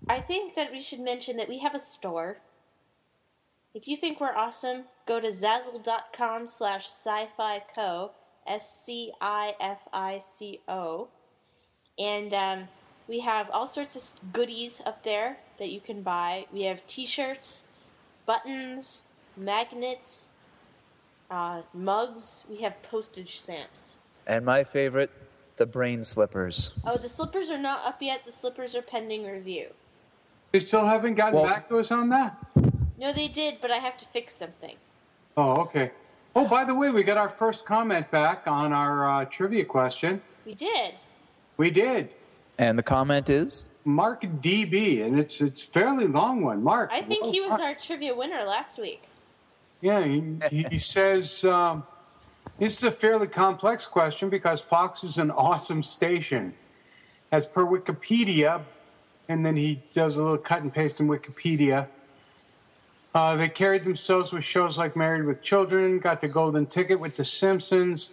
I 0.09 0.19
think 0.19 0.55
that 0.55 0.71
we 0.71 0.81
should 0.81 0.99
mention 0.99 1.37
that 1.37 1.47
we 1.47 1.59
have 1.59 1.73
a 1.73 1.79
store. 1.79 2.41
If 3.73 3.87
you 3.87 3.95
think 3.95 4.19
we're 4.19 4.35
awesome, 4.35 4.83
go 5.05 5.21
to 5.21 5.29
zazzle.com 5.29 6.45
slash 6.47 6.85
sci-fi 6.85 7.63
co, 7.73 8.11
S-C-I-F-I-C-O. 8.45 9.07
And 11.97 12.33
um, 12.33 12.67
we 13.07 13.21
have 13.21 13.49
all 13.49 13.65
sorts 13.65 13.95
of 13.95 14.33
goodies 14.33 14.81
up 14.85 15.05
there 15.05 15.37
that 15.57 15.69
you 15.69 15.79
can 15.79 16.01
buy. 16.01 16.45
We 16.51 16.63
have 16.63 16.85
t-shirts, 16.85 17.67
buttons, 18.25 19.03
magnets, 19.37 20.31
uh, 21.31 21.61
mugs. 21.73 22.43
We 22.49 22.57
have 22.57 22.81
postage 22.81 23.37
stamps. 23.37 23.95
and 24.27 24.43
my 24.43 24.65
favorite, 24.65 25.11
the 25.59 25.67
brain 25.67 26.03
slippers. 26.03 26.71
Oh, 26.83 26.97
the 26.97 27.09
slippers 27.09 27.51
are 27.51 27.57
not 27.59 27.85
up 27.85 28.01
yet. 28.01 28.25
The 28.25 28.31
slippers 28.31 28.73
are 28.75 28.81
pending 28.81 29.25
review. 29.25 29.67
They 30.51 30.59
still 30.59 30.85
haven't 30.85 31.13
gotten 31.13 31.35
Well- 31.35 31.45
back 31.45 31.69
to 31.69 31.77
us 31.77 31.91
on 31.91 32.09
that? 32.09 32.35
No, 32.97 33.13
they 33.13 33.27
did, 33.27 33.59
but 33.61 33.69
I 33.69 33.77
have 33.77 33.97
to 33.99 34.05
fix 34.07 34.33
something. 34.33 34.77
Oh, 35.37 35.61
okay. 35.61 35.91
Oh, 36.35 36.47
by 36.47 36.63
the 36.65 36.73
way, 36.73 36.89
we 36.89 37.03
got 37.03 37.17
our 37.17 37.29
first 37.29 37.65
comment 37.65 38.09
back 38.11 38.47
on 38.47 38.73
our 38.73 39.09
uh, 39.21 39.25
trivia 39.25 39.65
question. 39.65 40.21
We 40.45 40.53
did. 40.53 40.95
We 41.57 41.69
did. 41.69 42.09
And 42.57 42.77
the 42.77 42.83
comment 42.83 43.29
is, 43.29 43.67
Mark 43.85 44.21
DB, 44.21 45.01
and 45.05 45.17
it's 45.17 45.39
it's 45.39 45.61
fairly 45.61 46.07
long 46.07 46.41
one. 46.41 46.61
Mark. 46.61 46.89
I 46.91 47.01
think 47.01 47.23
well 47.23 47.31
he 47.31 47.39
was 47.39 47.51
done. 47.51 47.61
our 47.61 47.73
trivia 47.75 48.13
winner 48.13 48.43
last 48.43 48.77
week. 48.77 49.03
Yeah, 49.79 50.03
he, 50.03 50.65
he 50.69 50.77
says 50.77 51.45
um, 51.45 51.83
this 52.59 52.77
is 52.77 52.83
a 52.83 52.91
fairly 52.91 53.27
complex 53.27 53.85
question 53.85 54.29
because 54.29 54.61
Fox 54.61 55.03
is 55.03 55.17
an 55.17 55.31
awesome 55.31 55.83
station, 55.83 56.53
as 57.31 57.45
per 57.45 57.65
Wikipedia, 57.65 58.63
and 59.27 59.45
then 59.45 59.55
he 59.55 59.81
does 59.93 60.17
a 60.17 60.23
little 60.23 60.37
cut 60.37 60.61
and 60.61 60.73
paste 60.73 60.99
in 60.99 61.07
Wikipedia. 61.07 61.87
Uh, 63.15 63.35
they 63.35 63.49
carried 63.49 63.83
themselves 63.83 64.31
with 64.31 64.43
shows 64.43 64.77
like 64.77 64.95
Married 64.95 65.25
with 65.25 65.41
Children, 65.41 65.99
got 65.99 66.21
the 66.21 66.27
golden 66.27 66.65
ticket 66.65 66.99
with 66.99 67.15
The 67.15 67.25
Simpsons. 67.25 68.11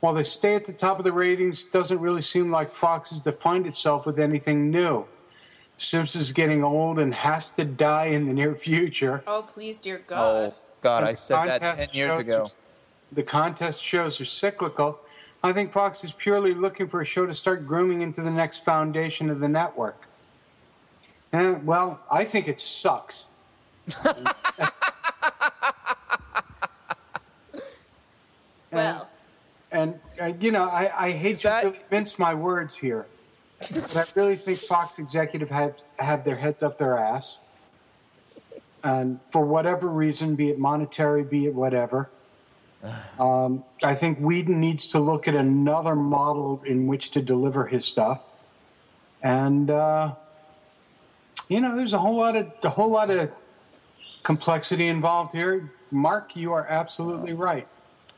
While 0.00 0.14
they 0.14 0.24
stay 0.24 0.54
at 0.54 0.64
the 0.64 0.72
top 0.72 0.98
of 0.98 1.04
the 1.04 1.12
ratings, 1.12 1.64
it 1.64 1.72
doesn't 1.72 2.00
really 2.00 2.22
seem 2.22 2.50
like 2.50 2.74
Fox 2.74 3.10
has 3.10 3.18
defined 3.18 3.66
itself 3.66 4.06
with 4.06 4.18
anything 4.18 4.70
new. 4.70 5.06
Simpsons 5.76 6.24
is 6.24 6.32
getting 6.32 6.64
old 6.64 6.98
and 6.98 7.14
has 7.14 7.48
to 7.50 7.64
die 7.64 8.06
in 8.06 8.26
the 8.26 8.32
near 8.32 8.54
future. 8.54 9.22
Oh, 9.26 9.42
please, 9.42 9.78
dear 9.78 10.02
God. 10.06 10.52
"Oh 10.52 10.54
God, 10.80 11.04
I 11.04 11.14
said 11.14 11.46
that 11.46 11.60
ten 11.60 11.88
years 11.92 12.12
shows 12.16 12.20
ago." 12.20 12.50
Are- 13.10 13.14
the 13.14 13.22
contest 13.22 13.82
shows 13.82 14.20
are 14.20 14.24
cyclical. 14.24 15.00
I 15.42 15.52
think 15.52 15.72
Fox 15.72 16.04
is 16.04 16.12
purely 16.12 16.52
looking 16.54 16.88
for 16.88 17.00
a 17.00 17.04
show 17.04 17.26
to 17.26 17.34
start 17.34 17.66
grooming 17.66 18.02
into 18.02 18.20
the 18.22 18.30
next 18.30 18.64
foundation 18.64 19.30
of 19.30 19.40
the 19.40 19.48
network. 19.48 20.06
And, 21.32 21.64
well, 21.66 22.00
I 22.10 22.24
think 22.24 22.48
it 22.48 22.60
sucks. 22.60 23.26
well, 28.72 29.08
And 29.72 29.98
I 30.20 30.30
uh, 30.30 30.34
you 30.40 30.52
know, 30.52 30.64
I, 30.68 31.06
I 31.06 31.10
hate 31.12 31.32
Is 31.32 31.42
that- 31.42 31.62
to 31.62 31.68
really 31.68 31.80
mince 31.90 32.18
my 32.18 32.34
words 32.34 32.76
here, 32.76 33.06
but 33.60 33.96
I 33.96 34.04
really 34.20 34.36
think 34.36 34.58
Fox 34.58 34.98
executive 34.98 35.50
have 35.50 35.78
have 35.98 36.24
their 36.24 36.36
heads 36.36 36.62
up 36.62 36.78
their 36.78 36.98
ass, 36.98 37.38
and 38.82 39.20
for 39.30 39.44
whatever 39.44 39.88
reason, 39.88 40.34
be 40.34 40.48
it 40.50 40.58
monetary, 40.58 41.22
be 41.22 41.46
it 41.46 41.54
whatever. 41.54 42.10
Um, 43.18 43.64
I 43.82 43.94
think 43.94 44.18
Whedon 44.18 44.58
needs 44.60 44.86
to 44.88 45.00
look 45.00 45.28
at 45.28 45.34
another 45.34 45.94
model 45.94 46.62
in 46.64 46.86
which 46.86 47.10
to 47.10 47.20
deliver 47.20 47.66
his 47.66 47.84
stuff, 47.84 48.22
and 49.22 49.70
uh, 49.70 50.14
you 51.48 51.60
know, 51.60 51.76
there's 51.76 51.92
a 51.92 51.98
whole 51.98 52.16
lot 52.16 52.36
of 52.36 52.50
a 52.62 52.70
whole 52.70 52.90
lot 52.90 53.10
of 53.10 53.30
complexity 54.22 54.86
involved 54.86 55.34
here. 55.34 55.72
Mark, 55.90 56.36
you 56.36 56.52
are 56.52 56.66
absolutely 56.68 57.32
right. 57.34 57.66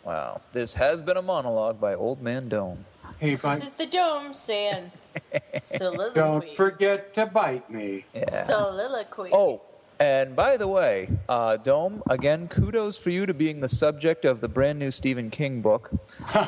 Wow. 0.05 0.41
This 0.53 0.75
has 0.75 1.03
been 1.03 1.17
a 1.17 1.23
monologue 1.23 1.81
by 1.81 1.95
Old 1.95 2.21
Man 2.23 2.49
Dome. 2.49 2.85
Hey, 3.19 3.37
but 3.37 3.57
This 3.57 3.69
is 3.69 3.73
the 3.75 3.87
dome 3.87 4.35
saying 4.35 4.91
soliloquy. 5.61 6.15
don't 6.15 6.57
forget 6.57 7.15
to 7.15 7.27
bite 7.27 7.71
me. 7.71 8.05
Yeah. 8.15 8.45
Soliloquy. 8.45 9.31
Oh, 9.33 9.63
and 10.03 10.35
by 10.35 10.57
the 10.57 10.67
way, 10.67 11.09
uh, 11.29 11.57
Dome, 11.59 12.03
again, 12.11 12.49
kudos 12.49 12.99
for 12.99 13.11
you 13.11 13.25
to 13.25 13.33
being 13.33 13.61
the 13.61 13.69
subject 13.69 14.25
of 14.25 14.41
the 14.41 14.49
brand 14.49 14.81
new 14.81 14.91
Stephen 14.91 15.31
King 15.31 15.63
book. 15.63 15.91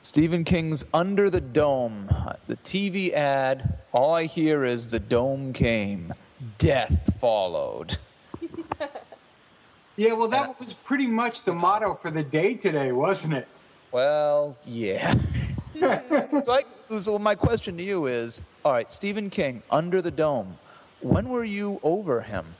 Stephen 0.00 0.42
King's 0.42 0.86
Under 0.94 1.28
the 1.28 1.42
Dome. 1.42 2.08
The 2.46 2.56
TV 2.56 3.12
ad, 3.12 3.78
all 3.92 4.14
I 4.14 4.24
hear 4.24 4.64
is 4.64 4.88
the 4.88 5.00
dome 5.00 5.52
came, 5.52 6.14
death 6.56 7.14
followed. 7.20 7.98
Yeah, 9.98 10.12
well, 10.12 10.28
that 10.28 10.60
was 10.60 10.74
pretty 10.74 11.08
much 11.08 11.42
the 11.42 11.52
motto 11.52 11.92
for 11.92 12.12
the 12.12 12.22
day 12.22 12.54
today, 12.54 12.92
wasn't 12.92 13.34
it? 13.34 13.48
Well, 13.90 14.56
yeah. 14.64 15.12
so, 15.80 16.52
I, 16.52 16.62
so 17.00 17.18
my 17.18 17.34
question 17.34 17.76
to 17.78 17.82
you 17.82 18.06
is, 18.06 18.40
all 18.64 18.72
right, 18.72 18.92
Stephen 18.92 19.28
King, 19.28 19.60
Under 19.72 20.00
the 20.00 20.12
Dome. 20.12 20.56
When 21.00 21.28
were 21.28 21.44
you 21.44 21.80
over 21.82 22.20
him? 22.22 22.54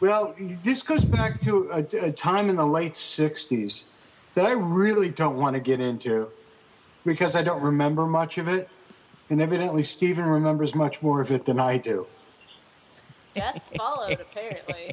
Well, 0.00 0.34
this 0.64 0.82
goes 0.82 1.04
back 1.04 1.40
to 1.42 1.70
a, 1.70 2.06
a 2.06 2.12
time 2.12 2.48
in 2.48 2.56
the 2.56 2.66
late 2.66 2.94
60s 2.94 3.84
that 4.34 4.46
I 4.46 4.52
really 4.52 5.10
don't 5.10 5.36
want 5.36 5.54
to 5.54 5.60
get 5.60 5.80
into 5.80 6.28
because 7.04 7.36
I 7.36 7.42
don't 7.42 7.62
remember 7.62 8.06
much 8.06 8.38
of 8.38 8.48
it. 8.48 8.68
And 9.30 9.40
evidently, 9.40 9.82
Stephen 9.82 10.24
remembers 10.24 10.74
much 10.74 11.02
more 11.02 11.20
of 11.20 11.30
it 11.30 11.44
than 11.44 11.60
I 11.60 11.78
do. 11.78 12.06
Death 13.34 13.62
followed, 13.76 14.20
apparently. 14.20 14.92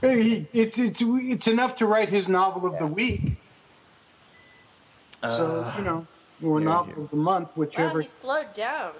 He, 0.00 0.46
it's, 0.52 0.78
it's, 0.78 1.00
it's 1.04 1.46
enough 1.46 1.76
to 1.76 1.86
write 1.86 2.08
his 2.08 2.28
novel 2.28 2.66
of 2.66 2.78
the 2.78 2.86
week. 2.86 3.36
So, 5.22 5.72
you 5.76 5.82
uh, 5.82 5.84
know, 5.84 6.06
or 6.42 6.58
yeah, 6.58 6.64
novel 6.64 6.94
yeah. 6.96 7.04
of 7.04 7.10
the 7.10 7.16
month, 7.16 7.48
Wow, 7.48 7.52
whichever. 7.54 8.00
he 8.00 8.08
slowed 8.08 8.52
down. 8.54 8.92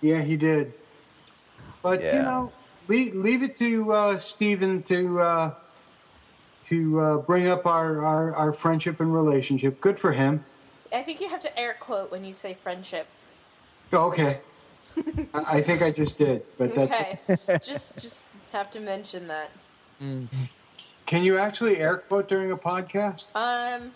Yeah, 0.00 0.22
he 0.22 0.36
did. 0.36 0.72
But 1.86 2.02
Yeah. 2.02 2.16
you 2.16 2.22
know, 2.22 2.52
leave, 2.88 3.14
leave 3.14 3.42
it 3.44 3.54
to 3.56 3.92
uh, 3.92 4.18
Stephen 4.18 4.82
to 4.84 5.20
uh, 5.20 5.54
to 6.64 7.00
uh, 7.00 7.16
bring 7.18 7.46
up 7.46 7.64
our, 7.64 8.04
our, 8.04 8.34
our 8.34 8.52
friendship 8.52 8.98
and 8.98 9.14
relationship. 9.14 9.80
Good 9.80 10.00
for 10.00 10.12
him. 10.12 10.44
I 10.92 11.02
think 11.04 11.20
you 11.20 11.28
have 11.28 11.38
to 11.40 11.56
air 11.56 11.76
quote 11.78 12.10
when 12.10 12.24
you 12.24 12.32
say 12.32 12.54
friendship. 12.60 13.06
Okay. 13.92 14.40
I 15.34 15.58
I 15.58 15.62
think 15.62 15.80
I 15.80 15.92
just 15.92 16.18
did, 16.18 16.42
but 16.58 16.74
that's. 16.74 16.94
Okay. 16.96 17.18
just 17.64 17.98
just 17.98 18.26
have 18.50 18.68
to 18.72 18.80
mention 18.80 19.28
that. 19.28 19.50
Can 20.00 21.22
you 21.22 21.38
actually 21.38 21.76
air 21.78 21.98
quote 21.98 22.28
during 22.28 22.50
a 22.50 22.56
podcast? 22.56 23.26
Um 23.36 23.92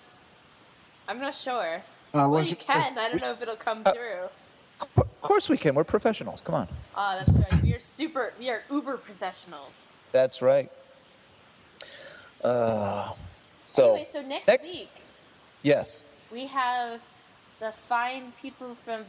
I'm 1.09 1.19
not 1.21 1.35
sure. 1.35 1.83
Uh, 1.83 1.83
Well, 2.13 2.27
you 2.29 2.55
wasn't- 2.55 2.61
can. 2.61 2.99
I 2.99 3.09
don't 3.09 3.21
know 3.21 3.33
if 3.33 3.43
it'll 3.43 3.57
come 3.57 3.83
through. 3.83 4.29
Of 4.97 5.21
course 5.23 5.49
we 5.49 5.57
can. 5.57 5.75
We're 5.75 5.85
professionals. 5.85 6.41
Come 6.41 6.55
on. 6.55 6.69
Ah, 6.97 7.17
that's 7.17 7.31
right. 7.31 7.63
We 7.63 7.75
are 7.75 7.81
super. 7.81 8.33
We 8.39 8.49
are 8.51 8.63
uber 8.71 8.97
professionals. 8.97 9.89
That's 10.13 10.43
right. 10.43 10.71
Uh, 12.43 13.13
so, 13.65 13.93
anyway, 13.95 14.09
so 14.11 14.23
next, 14.23 14.49
next- 14.49 14.73
week 14.75 14.89
yes. 15.63 16.03
we 16.33 16.47
have 16.47 17.01
the 17.61 17.73
fine 17.89 18.33
people 18.41 18.75
from 18.75 19.05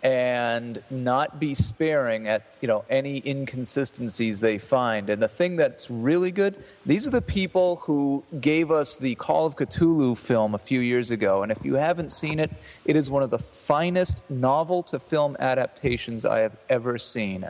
and 0.06 0.84
not 0.92 1.40
be 1.40 1.56
sparing 1.56 2.28
at 2.28 2.44
you 2.62 2.68
know 2.68 2.86
any 2.92 3.24
inconsistencies 3.26 4.40
they 4.40 4.60
find. 4.60 5.10
And 5.10 5.20
the 5.20 5.28
thing 5.28 5.56
that's 5.56 5.90
really 5.90 6.30
good, 6.30 6.64
these 6.86 7.08
are 7.08 7.10
the 7.10 7.24
people 7.24 7.78
who 7.78 8.24
gave 8.40 8.70
us 8.70 8.98
the 8.98 9.16
Call 9.16 9.48
of 9.48 9.56
Cthulhu 9.56 10.16
film 10.16 10.54
a 10.54 10.60
few 10.60 10.82
years 10.82 11.10
ago. 11.10 11.42
And 11.42 11.52
if 11.52 11.66
you 11.66 11.74
haven't 11.74 12.12
seen 12.12 12.40
it, 12.40 12.52
it 12.86 12.96
is 12.96 13.10
one 13.10 13.24
of 13.24 13.32
the 13.32 13.40
finest 13.40 14.22
novel 14.30 14.84
to 14.84 15.00
film 15.00 15.36
adaptations 15.40 16.24
I 16.24 16.40
have 16.42 16.56
ever 16.70 17.00
seen. 17.00 17.44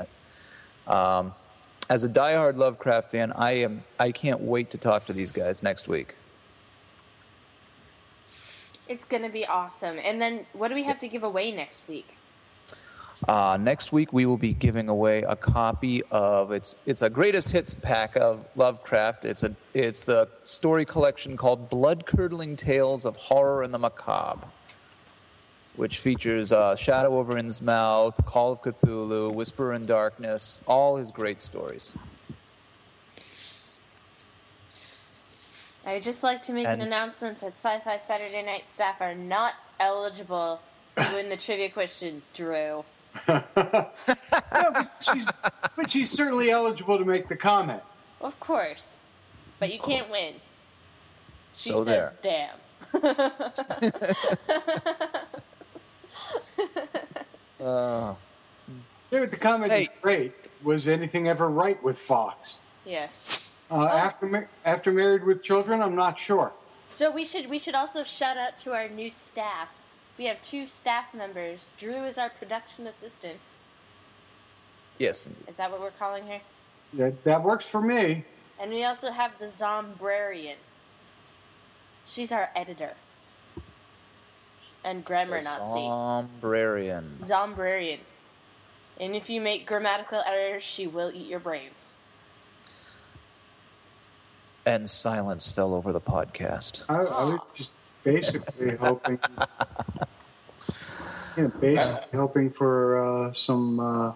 Um, 0.87 1.33
as 1.89 2.05
a 2.05 2.09
diehard 2.09 2.55
Lovecraft 2.55 3.11
fan, 3.11 3.33
I 3.33 3.51
am 3.51 3.83
I 3.99 4.13
can't 4.13 4.39
wait 4.39 4.69
to 4.69 4.77
talk 4.77 5.07
to 5.07 5.13
these 5.13 5.33
guys 5.33 5.61
next 5.61 5.89
week. 5.89 6.15
It's 8.87 9.03
gonna 9.03 9.27
be 9.27 9.45
awesome. 9.45 9.99
And 10.01 10.21
then, 10.21 10.45
what 10.53 10.69
do 10.69 10.73
we 10.73 10.83
have 10.83 10.99
to 10.99 11.09
give 11.09 11.23
away 11.23 11.51
next 11.51 11.89
week? 11.89 12.15
Uh, 13.27 13.57
next 13.59 13.91
week 13.91 14.11
we 14.11 14.25
will 14.25 14.37
be 14.37 14.53
giving 14.53 14.89
away 14.89 15.23
a 15.23 15.35
copy 15.35 16.03
of 16.11 16.51
it's 16.51 16.75
it's 16.85 17.01
a 17.01 17.09
greatest 17.09 17.51
hits 17.51 17.73
pack 17.73 18.15
of 18.17 18.45
Lovecraft. 18.55 19.25
It's 19.25 19.43
a 19.43 19.55
it's 19.73 20.03
the 20.03 20.27
story 20.43 20.85
collection 20.85 21.37
called 21.37 21.69
Blood 21.69 22.05
Curdling 22.05 22.57
Tales 22.57 23.05
of 23.05 23.15
Horror 23.15 23.63
and 23.63 23.73
the 23.73 23.79
Macabre, 23.79 24.45
which 25.77 25.99
features 25.99 26.51
uh, 26.51 26.75
Shadow 26.75 27.17
over 27.17 27.35
Innsmouth, 27.35 28.23
Call 28.25 28.51
of 28.51 28.61
Cthulhu, 28.61 29.33
Whisper 29.33 29.73
in 29.73 29.85
Darkness, 29.85 30.59
all 30.67 30.97
his 30.97 31.09
great 31.09 31.39
stories. 31.39 31.93
I'd 35.85 36.03
just 36.03 36.23
like 36.23 36.41
to 36.43 36.51
make 36.51 36.67
an 36.67 36.81
announcement 36.81 37.39
that 37.39 37.53
Sci 37.53 37.79
Fi 37.79 37.97
Saturday 37.97 38.43
Night 38.43 38.67
staff 38.67 38.99
are 38.99 39.15
not 39.15 39.53
eligible 39.79 40.59
to 40.97 41.11
win 41.13 41.29
the 41.29 41.37
trivia 41.37 41.69
question, 41.69 42.23
Drew. 42.33 42.83
Yeah, 43.27 44.69
but 44.71 44.91
she's, 45.01 45.27
but 45.75 45.89
she's 45.91 46.09
certainly 46.11 46.49
eligible 46.49 46.97
to 46.97 47.05
make 47.05 47.27
the 47.27 47.35
comment. 47.35 47.81
Of 48.21 48.39
course. 48.39 48.99
But 49.59 49.71
you 49.73 49.79
can't 49.79 50.09
win. 50.09 50.35
She 51.53 51.69
So 51.69 51.83
says, 51.85 52.13
there. 52.23 52.49
damn. 52.93 53.31
Uh, 57.61 58.13
Yeah, 59.11 59.19
but 59.21 59.31
the 59.31 59.37
comment 59.37 59.71
is 59.73 59.89
great. 60.01 60.33
Was 60.63 60.87
anything 60.87 61.27
ever 61.27 61.49
right 61.49 61.81
with 61.83 61.97
Fox? 61.97 62.59
yes. 62.85 63.41
Uh, 63.71 63.85
after 63.85 64.27
ma- 64.27 64.41
after 64.63 64.91
Married 64.91 65.23
with 65.23 65.41
Children, 65.41 65.81
I'm 65.81 65.95
not 65.95 66.19
sure. 66.19 66.51
So 66.91 67.09
we 67.09 67.25
should 67.25 67.49
we 67.49 67.57
should 67.57 67.73
also 67.73 68.03
shout 68.03 68.37
out 68.37 68.59
to 68.59 68.73
our 68.73 68.87
new 68.87 69.09
staff. 69.09 69.69
We 70.17 70.25
have 70.25 70.41
two 70.41 70.65
staff 70.67 71.13
members. 71.13 71.71
Drew 71.77 72.05
is 72.05 72.17
our 72.17 72.29
production 72.29 72.87
assistant. 72.87 73.39
yes, 74.97 75.27
Is 75.47 75.57
that 75.57 75.71
what 75.71 75.81
we're 75.81 75.91
calling 75.91 76.27
her? 76.27 76.39
That, 76.93 77.23
that 77.25 77.43
works 77.43 77.65
for 77.67 77.81
me. 77.81 78.23
And 78.59 78.71
we 78.71 78.83
also 78.85 79.11
have 79.11 79.37
the 79.39 79.47
Zombrarian. 79.47 80.55
She's 82.05 82.31
our 82.31 82.49
editor. 82.55 82.93
And 84.83 85.03
grammar 85.03 85.41
Nazi. 85.41 85.79
Zombrarian. 85.79 87.17
Zombrarian. 87.19 87.99
And 88.99 89.15
if 89.15 89.29
you 89.29 89.41
make 89.41 89.65
grammatical 89.65 90.21
errors, 90.25 90.63
she 90.63 90.87
will 90.87 91.11
eat 91.13 91.27
your 91.27 91.39
brains. 91.41 91.93
And 94.65 94.89
silence 94.89 95.51
fell 95.51 95.73
over 95.73 95.91
the 95.91 95.99
podcast. 96.01 96.83
I, 96.87 96.95
I 96.95 96.99
was 96.99 97.39
just 97.53 97.71
basically 98.05 98.77
hoping, 98.77 99.19
you 101.35 101.43
know, 101.43 101.51
basically 101.59 102.17
hoping 102.17 102.49
for 102.49 103.25
uh, 103.27 103.33
some 103.33 103.79
uh, 103.81 104.13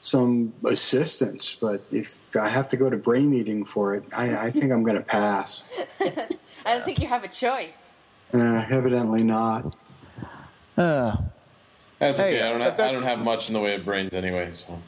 some 0.00 0.54
assistance. 0.64 1.54
But 1.60 1.82
if 1.90 2.20
I 2.40 2.48
have 2.48 2.68
to 2.70 2.78
go 2.78 2.88
to 2.88 2.96
brain 2.96 3.34
eating 3.34 3.66
for 3.66 3.94
it, 3.94 4.04
I, 4.16 4.46
I 4.46 4.50
think 4.50 4.72
I'm 4.72 4.82
going 4.84 4.96
to 4.96 5.02
pass. 5.04 5.64
I 6.00 6.28
don't 6.64 6.84
think 6.84 7.00
you 7.00 7.08
have 7.08 7.24
a 7.24 7.28
choice. 7.28 7.96
Uh, 8.32 8.64
evidently 8.70 9.22
not. 9.22 9.76
Uh, 10.76 11.16
That's 11.98 12.18
Hey, 12.18 12.36
okay. 12.36 12.48
I 12.48 12.50
don't 12.50 12.60
have, 12.60 12.80
I 12.80 12.92
don't 12.92 13.02
have 13.02 13.18
much 13.18 13.48
in 13.48 13.54
the 13.54 13.60
way 13.60 13.74
of 13.74 13.84
brains 13.84 14.14
anyway. 14.14 14.50
So 14.52 14.78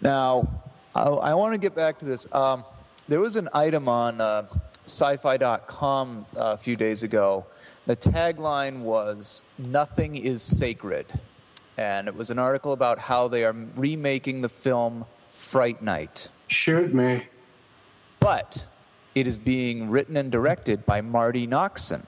Now, 0.00 0.48
I, 0.94 1.02
I 1.02 1.34
want 1.34 1.52
to 1.54 1.58
get 1.58 1.74
back 1.74 1.98
to 2.00 2.04
this. 2.04 2.26
Um, 2.32 2.64
there 3.08 3.20
was 3.20 3.36
an 3.36 3.48
item 3.52 3.88
on 3.88 4.20
uh, 4.20 4.44
sci-fi.com 4.84 6.26
uh, 6.36 6.40
a 6.40 6.56
few 6.56 6.76
days 6.76 7.02
ago. 7.02 7.44
The 7.86 7.96
tagline 7.96 8.80
was 8.80 9.42
"Nothing 9.58 10.16
is 10.16 10.42
sacred," 10.42 11.06
and 11.76 12.08
it 12.08 12.14
was 12.16 12.30
an 12.30 12.38
article 12.38 12.72
about 12.72 12.98
how 12.98 13.28
they 13.28 13.44
are 13.44 13.54
remaking 13.76 14.40
the 14.40 14.48
film 14.48 15.04
Fright 15.30 15.82
Night, 15.82 16.28
Shoot 16.48 16.94
me. 16.94 17.24
but 18.20 18.66
it 19.14 19.26
is 19.26 19.36
being 19.38 19.90
written 19.90 20.16
and 20.16 20.30
directed 20.32 20.84
by 20.86 21.00
Marti 21.00 21.46
Noxon 21.46 22.06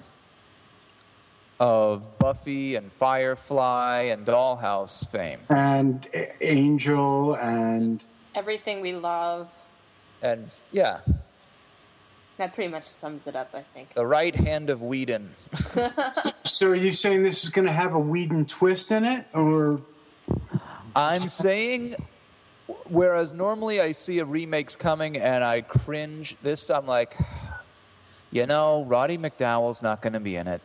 of 1.60 2.18
Buffy 2.18 2.74
and 2.76 2.90
Firefly 2.92 4.02
and 4.10 4.26
Dollhouse 4.26 5.08
fame. 5.10 5.40
And 5.48 6.06
Angel 6.40 7.34
and 7.36 8.04
Everything 8.34 8.80
we 8.82 8.92
love. 8.94 9.50
And 10.22 10.50
yeah, 10.72 10.98
That 12.38 12.54
pretty 12.54 12.70
much 12.70 12.84
sums 12.84 13.26
it 13.26 13.34
up, 13.34 13.54
I 13.54 13.62
think. 13.62 13.94
the 13.94 14.06
right 14.06 14.34
hand 14.34 14.68
of 14.68 14.82
Whedon. 14.82 15.30
so 16.44 16.68
are 16.68 16.74
you 16.74 16.92
saying 16.92 17.22
this 17.22 17.44
is 17.44 17.50
going 17.50 17.66
to 17.66 17.72
have 17.72 17.94
a 17.94 17.98
Whedon 17.98 18.44
twist 18.44 18.90
in 18.90 19.04
it, 19.04 19.26
or 19.32 19.80
I'm 20.94 21.30
saying, 21.30 21.94
whereas 22.88 23.32
normally 23.32 23.80
I 23.80 23.92
see 23.92 24.18
a 24.18 24.24
remake's 24.24 24.76
coming 24.76 25.16
and 25.16 25.42
I 25.42 25.62
cringe, 25.62 26.36
this 26.42 26.70
I'm 26.70 26.86
like, 26.86 27.16
you 28.30 28.46
know, 28.46 28.84
Roddy 28.84 29.16
McDowall's 29.16 29.82
not 29.82 30.02
going 30.02 30.12
to 30.12 30.20
be 30.20 30.36
in 30.36 30.46
it, 30.46 30.60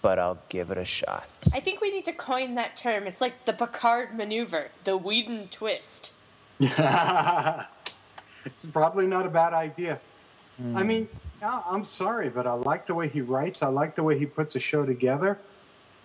but 0.00 0.18
I'll 0.18 0.38
give 0.48 0.70
it 0.70 0.78
a 0.78 0.84
shot. 0.84 1.28
I 1.52 1.60
think 1.60 1.82
we 1.82 1.90
need 1.90 2.06
to 2.06 2.12
coin 2.12 2.54
that 2.54 2.74
term. 2.74 3.06
It's 3.06 3.20
like 3.20 3.44
the 3.44 3.52
Picard 3.52 4.16
maneuver, 4.16 4.68
the 4.84 4.96
Whedon 4.96 5.48
twist. 5.48 6.12
it's 6.60 7.66
probably 8.72 9.06
not 9.06 9.26
a 9.26 9.30
bad 9.30 9.52
idea. 9.52 10.00
I 10.74 10.82
mean, 10.82 11.08
I'm 11.42 11.84
sorry, 11.84 12.28
but 12.28 12.46
I 12.46 12.52
like 12.52 12.86
the 12.86 12.94
way 12.94 13.08
he 13.08 13.20
writes. 13.20 13.62
I 13.62 13.68
like 13.68 13.94
the 13.96 14.02
way 14.02 14.18
he 14.18 14.26
puts 14.26 14.54
a 14.56 14.60
show 14.60 14.84
together. 14.86 15.38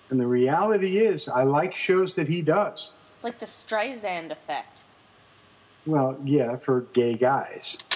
And 0.10 0.20
the 0.20 0.28
reality 0.28 0.97
is, 0.99 1.28
I 1.28 1.43
like 1.43 1.76
shows 1.76 2.16
that 2.16 2.28
he 2.28 2.41
does. 2.41 2.91
It's 3.16 3.24
like 3.24 3.39
the 3.39 3.45
Streisand 3.45 4.32
effect. 4.32 4.80
Well, 5.86 6.18
yeah, 6.24 6.58
for 6.58 6.82
gay 6.93 7.16
guys. 7.16 7.78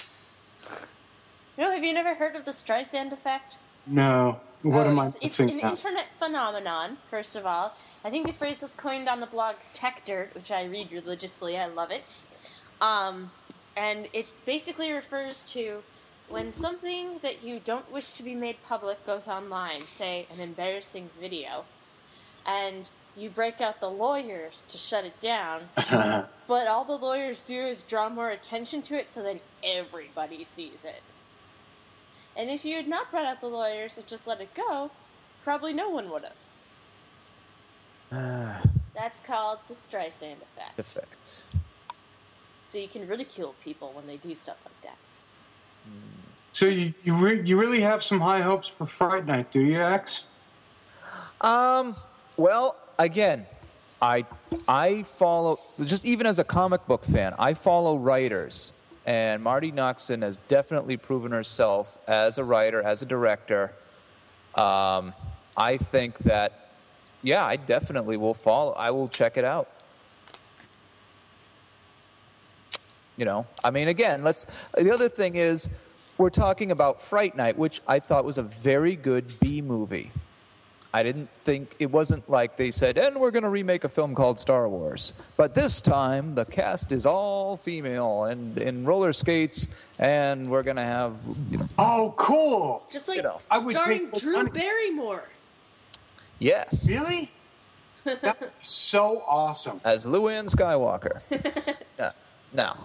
You 1.57 1.65
know, 1.67 1.73
have 1.75 1.83
you 1.83 1.93
never 1.93 2.15
heard 2.15 2.35
of 2.35 2.45
the 2.45 2.51
Streisand 2.51 3.11
effect? 3.11 3.57
No. 3.85 4.39
What 4.63 4.87
Oh, 4.87 4.91
am 4.91 4.99
I 4.99 5.07
it's, 5.07 5.17
it's 5.21 5.39
an 5.41 5.57
now? 5.57 5.71
internet 5.71 6.05
phenomenon, 6.17 6.97
first 7.11 7.35
of 7.35 7.45
all. 7.45 7.75
I 8.05 8.09
think 8.09 8.25
the 8.25 8.33
phrase 8.33 8.61
was 8.63 8.73
coined 8.73 9.09
on 9.09 9.19
the 9.19 9.25
blog 9.27 9.57
Techdirt, 9.75 10.33
which 10.33 10.49
I 10.49 10.63
read 10.63 10.91
religiously. 10.91 11.57
I 11.59 11.67
love 11.67 11.91
it. 11.91 12.03
Um, 12.79 13.31
and 13.75 14.07
it 14.13 14.27
basically 14.45 14.91
refers 14.91 15.43
to 15.51 15.83
when 16.31 16.53
something 16.53 17.19
that 17.21 17.43
you 17.43 17.59
don't 17.63 17.91
wish 17.91 18.11
to 18.11 18.23
be 18.23 18.33
made 18.35 18.57
public 18.67 19.05
goes 19.05 19.27
online, 19.27 19.85
say 19.87 20.25
an 20.33 20.39
embarrassing 20.39 21.09
video, 21.19 21.65
and 22.45 22.89
you 23.15 23.29
break 23.29 23.59
out 23.59 23.79
the 23.79 23.89
lawyers 23.89 24.65
to 24.69 24.77
shut 24.77 25.03
it 25.03 25.19
down, 25.19 25.63
but 26.47 26.67
all 26.67 26.85
the 26.85 26.95
lawyers 26.95 27.41
do 27.41 27.67
is 27.67 27.83
draw 27.83 28.09
more 28.09 28.29
attention 28.29 28.81
to 28.83 28.95
it 28.95 29.11
so 29.11 29.21
then 29.21 29.41
everybody 29.63 30.43
sees 30.43 30.85
it. 30.85 31.01
And 32.35 32.49
if 32.49 32.63
you 32.63 32.77
had 32.77 32.87
not 32.87 33.11
brought 33.11 33.25
out 33.25 33.41
the 33.41 33.47
lawyers 33.47 33.97
and 33.97 34.07
just 34.07 34.25
let 34.25 34.39
it 34.39 34.53
go, 34.53 34.91
probably 35.43 35.73
no 35.73 35.89
one 35.89 36.09
would 36.09 36.23
have. 38.09 38.65
That's 38.95 39.19
called 39.19 39.59
the 39.67 39.73
Streisand 39.73 40.37
effect. 40.41 40.79
Effect. 40.79 41.43
So 42.67 42.77
you 42.77 42.87
can 42.87 43.05
ridicule 43.07 43.55
people 43.63 43.91
when 43.93 44.07
they 44.07 44.15
do 44.15 44.33
stuff 44.33 44.57
like 44.63 44.81
that. 44.83 44.97
So 46.53 46.65
you 46.65 46.93
you, 47.03 47.15
re- 47.15 47.41
you 47.43 47.57
really 47.59 47.81
have 47.81 48.03
some 48.03 48.19
high 48.19 48.41
hopes 48.41 48.67
for 48.67 48.85
Fright 48.85 49.25
Night, 49.25 49.51
do 49.51 49.61
you, 49.61 49.81
X? 49.81 50.25
Um, 51.39 51.95
well, 52.37 52.75
again, 52.99 53.45
I 54.01 54.25
I 54.67 55.03
follow 55.03 55.59
just 55.83 56.05
even 56.05 56.27
as 56.27 56.39
a 56.39 56.43
comic 56.43 56.85
book 56.87 57.05
fan, 57.05 57.33
I 57.39 57.53
follow 57.53 57.97
writers, 57.97 58.73
and 59.05 59.41
Marti 59.41 59.71
Noxon 59.71 60.21
has 60.23 60.37
definitely 60.47 60.97
proven 60.97 61.31
herself 61.31 61.97
as 62.07 62.37
a 62.37 62.43
writer, 62.43 62.81
as 62.81 63.01
a 63.01 63.05
director. 63.05 63.73
Um, 64.55 65.13
I 65.55 65.77
think 65.77 66.17
that, 66.19 66.71
yeah, 67.21 67.45
I 67.45 67.55
definitely 67.55 68.17
will 68.17 68.33
follow. 68.33 68.73
I 68.73 68.91
will 68.91 69.07
check 69.07 69.37
it 69.37 69.45
out. 69.45 69.69
You 73.17 73.25
know, 73.25 73.45
I 73.63 73.69
mean, 73.69 73.87
again, 73.87 74.23
let's. 74.23 74.45
The 74.75 74.91
other 74.91 75.07
thing 75.07 75.35
is, 75.35 75.69
we're 76.21 76.29
talking 76.29 76.69
about 76.71 77.01
Fright 77.01 77.35
Night, 77.35 77.57
which 77.57 77.81
I 77.87 77.99
thought 77.99 78.23
was 78.23 78.37
a 78.37 78.43
very 78.43 78.95
good 78.95 79.33
B 79.39 79.59
movie. 79.61 80.11
I 80.93 81.01
didn't 81.03 81.29
think 81.45 81.75
it 81.79 81.89
wasn't 81.89 82.29
like 82.29 82.57
they 82.57 82.69
said, 82.69 82.97
and 82.99 83.15
we're 83.19 83.31
going 83.31 83.43
to 83.43 83.49
remake 83.49 83.85
a 83.85 83.89
film 83.89 84.13
called 84.13 84.37
Star 84.39 84.67
Wars. 84.69 85.13
But 85.37 85.55
this 85.55 85.81
time, 85.81 86.35
the 86.35 86.45
cast 86.45 86.91
is 86.91 87.05
all 87.07 87.57
female 87.57 88.25
and 88.25 88.59
in 88.61 88.85
roller 88.85 89.13
skates, 89.13 89.67
and 89.99 90.45
we're 90.47 90.63
going 90.63 90.75
to 90.75 90.83
have, 90.83 91.15
you 91.49 91.57
know, 91.57 91.67
Oh, 91.79 92.13
cool! 92.17 92.85
Just 92.91 93.07
like 93.07 93.17
You 93.17 93.23
know. 93.23 93.39
I 93.49 93.57
would 93.57 93.73
starring 93.75 94.09
think- 94.11 94.21
Drew 94.21 94.47
Barrymore. 94.47 95.23
yes, 96.39 96.87
Really? 96.87 97.31
So 98.61 99.23
awesome. 99.27 99.79
as 99.83 100.05
Luann 100.05 100.49
Skywalker. 100.53 101.21
yeah. 101.99 102.11
Now, 102.53 102.77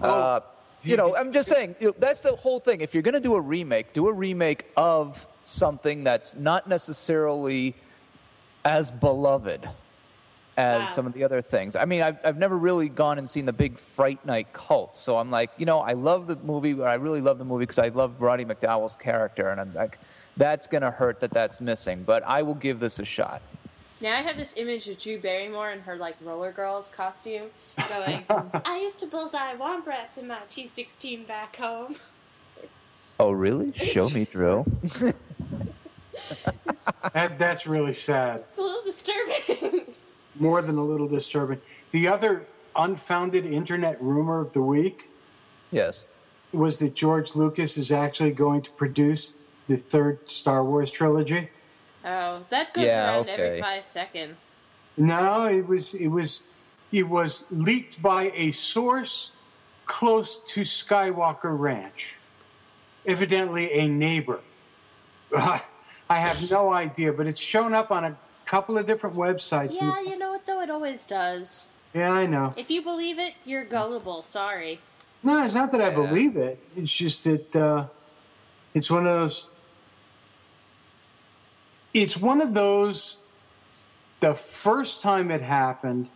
Oh, 0.00 0.08
uh, 0.08 0.40
you 0.82 0.96
know, 0.96 1.16
I'm 1.16 1.32
just 1.32 1.48
saying, 1.48 1.76
you 1.80 1.88
know, 1.88 1.94
that's 1.98 2.20
the 2.20 2.34
whole 2.36 2.60
thing. 2.60 2.80
If 2.80 2.94
you're 2.94 3.02
going 3.02 3.14
to 3.14 3.20
do 3.20 3.34
a 3.34 3.40
remake, 3.40 3.92
do 3.92 4.08
a 4.08 4.12
remake 4.12 4.66
of 4.76 5.26
something 5.44 6.04
that's 6.04 6.34
not 6.36 6.68
necessarily 6.68 7.74
as 8.64 8.90
beloved 8.90 9.68
as 10.56 10.80
Wow. 10.80 10.86
some 10.86 11.06
of 11.06 11.12
the 11.12 11.22
other 11.22 11.40
things. 11.40 11.76
I 11.76 11.84
mean, 11.84 12.02
I've, 12.02 12.18
I've 12.24 12.36
never 12.36 12.58
really 12.58 12.88
gone 12.88 13.18
and 13.18 13.30
seen 13.30 13.46
the 13.46 13.52
big 13.52 13.78
Fright 13.78 14.24
Night 14.26 14.52
cult. 14.52 14.96
So 14.96 15.16
I'm 15.16 15.30
like, 15.30 15.50
you 15.56 15.66
know, 15.66 15.78
I 15.78 15.92
love 15.92 16.26
the 16.26 16.34
movie, 16.36 16.72
but 16.72 16.88
I 16.88 16.94
really 16.94 17.20
love 17.20 17.38
the 17.38 17.44
movie 17.44 17.62
because 17.62 17.78
I 17.78 17.88
love 17.88 18.20
Roddy 18.20 18.44
McDowall's 18.44 18.96
character. 18.96 19.50
And 19.50 19.60
I'm 19.60 19.72
like, 19.72 19.98
that's 20.36 20.66
going 20.66 20.82
to 20.82 20.90
hurt 20.90 21.20
that 21.20 21.30
that's 21.30 21.60
missing. 21.60 22.02
But 22.02 22.24
I 22.24 22.42
will 22.42 22.54
give 22.56 22.80
this 22.80 22.98
a 22.98 23.04
shot. 23.04 23.40
Now 24.00 24.12
I 24.12 24.22
have 24.22 24.36
this 24.36 24.56
image 24.56 24.88
of 24.88 24.98
Drew 24.98 25.18
Barrymore 25.18 25.70
in 25.70 25.80
her 25.80 25.96
like 25.96 26.16
roller 26.22 26.52
girls 26.52 26.88
costume, 26.88 27.48
going, 27.88 28.24
"I 28.64 28.80
used 28.80 29.00
to 29.00 29.06
bullseye 29.06 29.54
wombats 29.54 30.16
in 30.16 30.28
my 30.28 30.38
T16 30.50 31.26
back 31.26 31.56
home." 31.56 31.96
Oh, 33.20 33.32
really? 33.32 33.72
Show 33.72 34.08
me, 34.10 34.24
Drew. 34.24 34.64
That, 37.14 37.38
that's 37.38 37.66
really 37.66 37.94
sad. 37.94 38.44
It's 38.50 38.58
a 38.58 38.62
little 38.62 38.82
disturbing. 38.82 39.94
More 40.38 40.62
than 40.62 40.76
a 40.76 40.84
little 40.84 41.08
disturbing. 41.08 41.60
The 41.90 42.08
other 42.08 42.46
unfounded 42.76 43.46
internet 43.46 44.02
rumor 44.02 44.40
of 44.40 44.52
the 44.52 44.60
week 44.60 45.10
yes. 45.70 46.04
was 46.52 46.78
that 46.78 46.94
George 46.94 47.34
Lucas 47.34 47.76
is 47.76 47.90
actually 47.90 48.32
going 48.32 48.62
to 48.62 48.70
produce 48.72 49.44
the 49.68 49.76
third 49.76 50.28
Star 50.28 50.62
Wars 50.64 50.90
trilogy. 50.90 51.50
Oh, 52.08 52.44
that 52.50 52.72
goes 52.74 52.84
Yeah, 52.84 53.16
around 53.16 53.28
every 53.28 53.60
five 53.60 53.84
seconds. 53.84 54.50
No, 54.96 55.46
it 55.46 55.66
was 55.66 55.94
it 55.94 56.08
was 56.08 56.42
it 56.90 57.08
was 57.08 57.44
leaked 57.50 58.00
by 58.02 58.30
a 58.34 58.50
source 58.52 59.32
close 59.86 60.40
to 60.52 60.62
Skywalker 60.62 61.56
Ranch. 61.58 62.16
Evidently 63.06 63.72
a 63.72 63.88
neighbor. 63.88 64.40
I 65.36 66.18
have 66.18 66.50
no 66.50 66.72
idea, 66.72 67.12
but 67.12 67.26
it's 67.26 67.40
shown 67.40 67.74
up 67.74 67.90
on 67.90 68.04
a 68.04 68.16
couple 68.46 68.78
of 68.78 68.86
different 68.86 69.14
websites. 69.16 69.76
Yeah, 69.80 70.00
you 70.00 70.16
know 70.18 70.30
what 70.32 70.46
though? 70.46 70.60
It 70.60 70.70
always 70.70 71.04
does. 71.04 71.68
yeah, 71.94 72.10
I 72.10 72.26
know. 72.26 72.54
If 72.56 72.70
you 72.70 72.82
believe 72.82 73.18
it, 73.18 73.34
you're 73.44 73.64
gullible. 73.64 74.22
Sorry. 74.22 74.80
No, 75.22 75.44
it's 75.44 75.54
not 75.54 75.72
that 75.72 75.80
I 75.80 75.90
believe 75.90 76.36
it. 76.36 76.58
It's 76.76 76.92
just 76.92 77.24
that 77.24 77.56
uh, 77.56 77.86
it's 78.74 78.90
one 78.90 79.06
of 79.06 79.20
those. 79.20 79.48
It's 81.94 82.16
one 82.16 82.40
of 82.40 82.54
those. 82.54 83.18
The 84.20 84.34
first 84.34 85.00
time 85.00 85.30
it 85.30 85.42
happened, 85.42 86.08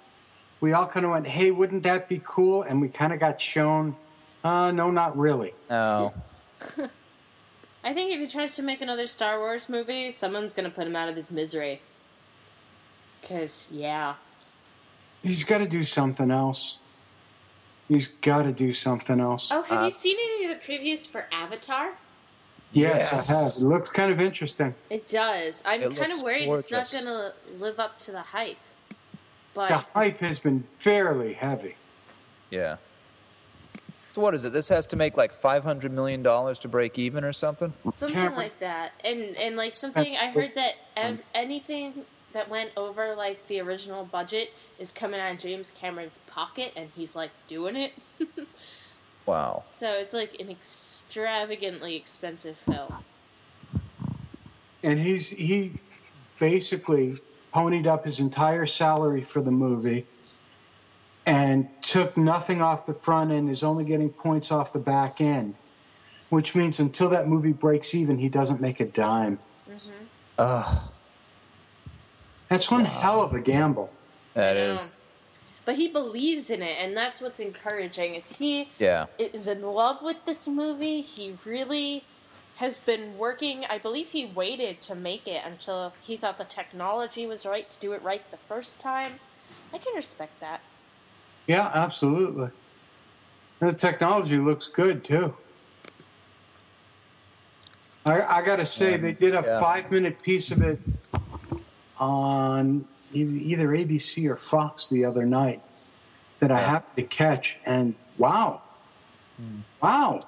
we 0.60 0.72
all 0.72 0.86
kind 0.86 1.06
of 1.06 1.12
went, 1.12 1.26
"Hey, 1.28 1.50
wouldn't 1.50 1.82
that 1.84 2.08
be 2.08 2.20
cool?" 2.24 2.62
And 2.62 2.80
we 2.80 2.88
kind 2.88 3.12
of 3.12 3.20
got 3.20 3.40
shown, 3.40 3.96
uh, 4.44 4.70
"No, 4.72 4.90
not 4.90 5.16
really." 5.16 5.54
No. 5.70 6.12
I 7.84 7.92
think 7.94 8.12
if 8.12 8.20
he 8.20 8.26
tries 8.28 8.54
to 8.56 8.62
make 8.62 8.80
another 8.80 9.06
Star 9.06 9.38
Wars 9.38 9.68
movie, 9.68 10.10
someone's 10.10 10.52
gonna 10.52 10.70
put 10.70 10.86
him 10.86 10.94
out 10.96 11.08
of 11.08 11.16
his 11.16 11.30
misery. 11.30 11.80
Cause 13.28 13.66
yeah, 13.70 14.14
He's 15.22 15.44
got 15.44 15.58
to 15.58 15.66
do 15.66 15.84
something 15.84 16.30
else. 16.32 16.78
He's 17.88 18.08
got 18.08 18.42
to 18.42 18.52
do 18.52 18.72
something 18.72 19.20
else. 19.20 19.48
Oh, 19.52 19.62
have 19.62 19.82
Uh, 19.82 19.84
you 19.84 19.90
seen 19.92 20.16
any 20.18 20.46
of 20.52 20.58
the 20.58 20.64
previews 20.66 21.06
for 21.06 21.26
Avatar? 21.30 21.92
Yes, 22.72 23.10
Yes. 23.12 23.30
I 23.30 23.34
have. 23.34 23.52
It 23.56 23.62
looks 23.74 23.90
kind 23.90 24.10
of 24.10 24.20
interesting. 24.20 24.74
It 24.88 25.08
does. 25.08 25.62
I'm 25.66 25.82
It 25.82 25.96
kind 25.96 26.12
of 26.12 26.22
worried 26.22 26.48
it's 26.48 26.70
not 26.70 26.90
going 26.90 27.04
to 27.04 27.32
live 27.58 27.78
up 27.78 27.98
to 28.00 28.12
the 28.12 28.22
hype. 28.22 28.56
But 29.54 29.68
The 29.68 29.78
hype 29.94 30.20
has 30.20 30.38
been 30.38 30.64
fairly 30.78 31.34
heavy. 31.34 31.76
Yeah. 32.50 32.76
So 34.14 34.20
what 34.22 34.34
is 34.34 34.44
it? 34.44 34.52
This 34.52 34.68
has 34.68 34.86
to 34.88 34.96
make 34.96 35.16
like 35.16 35.32
five 35.32 35.64
hundred 35.64 35.92
million 35.92 36.22
dollars 36.22 36.58
to 36.60 36.68
break 36.68 36.98
even 36.98 37.24
or 37.24 37.32
something. 37.32 37.72
something 37.94 38.08
Cameron- 38.10 38.36
like 38.36 38.58
that. 38.60 38.92
And 39.04 39.36
and 39.36 39.56
like 39.56 39.74
something 39.74 40.16
I 40.16 40.30
heard 40.30 40.54
that 40.54 40.74
ev- 40.96 41.22
anything 41.34 42.04
that 42.34 42.48
went 42.48 42.70
over 42.76 43.14
like 43.14 43.46
the 43.48 43.60
original 43.60 44.04
budget 44.04 44.52
is 44.78 44.90
coming 44.92 45.20
out 45.20 45.32
of 45.32 45.38
James 45.38 45.70
Cameron's 45.70 46.18
pocket 46.26 46.72
and 46.76 46.90
he's 46.94 47.14
like 47.16 47.30
doing 47.48 47.76
it. 47.76 47.92
Wow. 49.26 49.64
So 49.70 49.92
it's 49.92 50.12
like 50.12 50.38
an 50.40 50.50
extravagantly 50.50 51.96
expensive 51.96 52.56
film. 52.58 53.04
And 54.82 54.98
he's 54.98 55.30
he 55.30 55.74
basically 56.38 57.18
ponied 57.54 57.86
up 57.86 58.04
his 58.04 58.18
entire 58.18 58.66
salary 58.66 59.22
for 59.22 59.40
the 59.40 59.50
movie 59.50 60.06
and 61.24 61.68
took 61.82 62.16
nothing 62.16 62.60
off 62.60 62.84
the 62.86 62.94
front 62.94 63.30
end, 63.30 63.48
is 63.48 63.62
only 63.62 63.84
getting 63.84 64.10
points 64.10 64.50
off 64.50 64.72
the 64.72 64.78
back 64.78 65.20
end. 65.20 65.54
Which 66.30 66.54
means 66.54 66.80
until 66.80 67.10
that 67.10 67.28
movie 67.28 67.52
breaks 67.52 67.94
even, 67.94 68.18
he 68.18 68.28
doesn't 68.28 68.60
make 68.60 68.80
a 68.80 68.86
dime. 68.86 69.38
Mm-hmm. 69.70 69.90
Ugh. 70.38 70.82
That's 72.48 72.70
one 72.70 72.84
hell 72.84 73.22
of 73.22 73.34
a 73.34 73.40
gamble. 73.40 73.92
That 74.34 74.56
is. 74.56 74.68
know. 74.68 74.84
is. 74.84 74.96
But 75.64 75.76
he 75.76 75.88
believes 75.88 76.50
in 76.50 76.62
it 76.62 76.76
and 76.80 76.96
that's 76.96 77.20
what's 77.20 77.38
encouraging 77.40 78.14
is 78.14 78.38
he 78.38 78.70
Yeah. 78.78 79.06
is 79.18 79.46
in 79.46 79.62
love 79.62 80.02
with 80.02 80.24
this 80.26 80.48
movie. 80.48 81.02
He 81.02 81.34
really 81.44 82.04
has 82.56 82.78
been 82.78 83.16
working. 83.16 83.64
I 83.64 83.78
believe 83.78 84.08
he 84.10 84.26
waited 84.26 84.80
to 84.82 84.94
make 84.94 85.26
it 85.28 85.42
until 85.44 85.94
he 86.02 86.16
thought 86.16 86.38
the 86.38 86.44
technology 86.44 87.26
was 87.26 87.46
right 87.46 87.68
to 87.70 87.78
do 87.80 87.92
it 87.92 88.02
right 88.02 88.28
the 88.30 88.36
first 88.36 88.80
time. 88.80 89.20
I 89.72 89.78
can 89.78 89.94
respect 89.94 90.40
that. 90.40 90.60
Yeah, 91.46 91.70
absolutely. 91.72 92.50
And 93.60 93.70
the 93.70 93.74
technology 93.74 94.36
looks 94.38 94.66
good 94.66 95.04
too. 95.04 95.36
I, 98.04 98.20
I 98.22 98.42
gotta 98.42 98.66
say, 98.66 98.96
they 98.96 99.12
did 99.12 99.34
a 99.34 99.42
Yeah. 99.44 99.60
five 99.60 99.90
minute 99.90 100.20
piece 100.22 100.50
of 100.50 100.60
it 100.62 100.80
on 101.98 102.84
either 103.14 103.68
ABC 103.68 104.28
or 104.28 104.36
Fox 104.36 104.88
the 104.88 105.04
other 105.04 105.24
night 105.24 105.62
that 106.40 106.50
I 106.50 106.62
ah. 106.62 106.66
happened 106.66 106.96
to 106.96 107.14
catch, 107.14 107.58
and 107.64 107.94
wow, 108.18 108.62
hmm. 109.36 109.60
wow, 109.82 110.20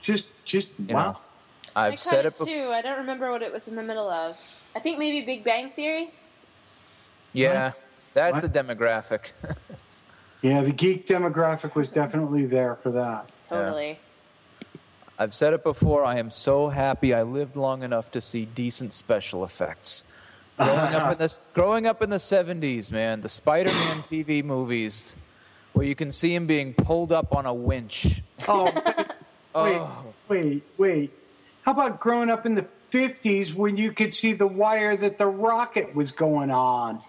just 0.00 0.26
just 0.44 0.68
You 0.78 0.94
wow. 0.94 1.12
know, 1.12 1.18
I 1.76 1.86
I've 1.86 1.90
caught 1.92 1.98
said 1.98 2.24
it 2.24 2.28
it 2.28 2.38
before. 2.38 2.46
too. 2.46 2.70
I 2.72 2.82
don't 2.82 2.98
remember 2.98 3.30
what 3.30 3.42
it 3.42 3.52
was 3.52 3.68
in 3.68 3.76
the 3.76 3.82
middle 3.82 4.08
of. 4.10 4.36
I 4.74 4.78
think 4.80 4.98
maybe 4.98 5.24
Big 5.24 5.44
Bang 5.44 5.70
Theory. 5.70 6.10
Yeah. 7.32 7.72
That's 8.14 8.42
What? 8.42 8.52
the 8.52 8.58
demographic. 8.58 9.32
Yeah, 10.40 10.62
the 10.62 10.72
geek 10.72 11.06
demographic 11.08 11.74
was 11.74 11.88
definitely 11.88 12.46
there 12.46 12.76
for 12.76 12.92
that. 12.92 13.28
Totally. 13.48 13.98
I've 15.18 15.34
said 15.34 15.52
it 15.52 15.64
before. 15.64 16.04
I 16.04 16.18
am 16.18 16.30
so 16.30 16.68
happy 16.68 17.12
I 17.12 17.22
lived 17.22 17.56
long 17.56 17.82
enough 17.82 18.12
to 18.12 18.20
see 18.20 18.44
decent 18.44 18.92
special 18.92 19.42
effects. 19.44 20.04
Growing 20.58 20.94
up 20.94 21.12
in 21.12 21.18
this, 21.18 21.40
growing 21.54 21.86
up 21.86 22.02
in 22.02 22.10
the 22.10 22.16
'70s, 22.16 22.90
man, 22.90 23.20
the 23.20 23.28
Spider-Man 23.28 24.02
TV 24.02 24.44
movies, 24.44 25.16
where 25.72 25.86
you 25.86 25.94
can 25.94 26.10
see 26.10 26.34
him 26.34 26.46
being 26.46 26.74
pulled 26.74 27.12
up 27.12 27.34
on 27.34 27.46
a 27.46 27.54
winch. 27.54 28.22
Oh, 28.46 28.64
wait, 28.64 28.74
Oh, 29.54 30.04
wait, 30.28 30.62
wait. 30.76 31.12
How 31.62 31.72
about 31.72 32.00
growing 32.00 32.30
up 32.30 32.46
in 32.46 32.54
the 32.54 32.66
50s 32.90 33.52
when 33.54 33.76
you 33.76 33.92
could 33.92 34.14
see 34.14 34.32
the 34.32 34.46
wire 34.46 34.96
that 34.96 35.18
the 35.18 35.26
rocket 35.26 35.94
was 35.94 36.12
going 36.12 36.50
on? 36.50 37.00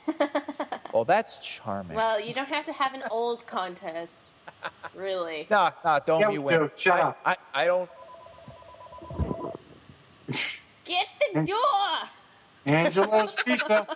well, 0.93 1.06
that's 1.06 1.38
charming. 1.38 1.95
Well, 1.95 2.20
you 2.20 2.34
don't 2.34 2.47
have 2.50 2.66
to 2.66 2.74
have 2.74 2.93
an 2.93 3.04
old 3.12 3.45
contest. 3.47 4.20
Really. 4.93 5.47
no, 5.50 5.72
no, 5.86 6.00
don't 6.06 6.20
Yeah, 6.20 6.28
be 6.28 6.34
we 6.34 6.39
win. 6.39 6.60
do. 6.60 6.72
Shut 6.78 7.00
I, 7.00 7.02
up. 7.04 7.18
I, 7.26 7.36
I 7.54 7.66
don't. 7.66 7.89
Get 10.84 11.08
the 11.34 11.43
door! 11.45 12.10
Angelo's 12.66 13.34
Pizza. 13.45 13.88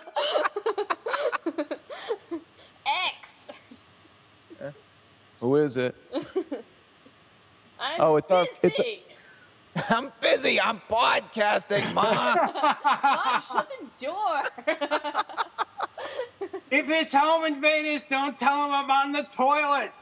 X! 3.12 3.50
Who 5.40 5.56
is 5.56 5.76
it? 5.76 5.94
I'm 7.80 8.00
Oh, 8.00 8.16
it's 8.16 8.30
our- 8.30 8.44
it's 8.62 8.78
busy. 8.78 9.02
I'm 9.90 10.12
busy. 10.20 10.60
I'm 10.60 10.80
podcasting, 10.88 11.92
Mom. 11.94 12.14
Mom, 12.14 13.42
shut 13.42 13.68
the 13.98 14.06
door. 14.06 14.42
If 16.70 16.88
it's 16.88 17.12
home 17.12 17.44
invaders, 17.44 18.02
don't 18.08 18.38
tell 18.38 18.62
them 18.62 18.72
I'm 18.72 18.90
on 18.90 19.12
the 19.12 19.24
toilet. 19.24 19.92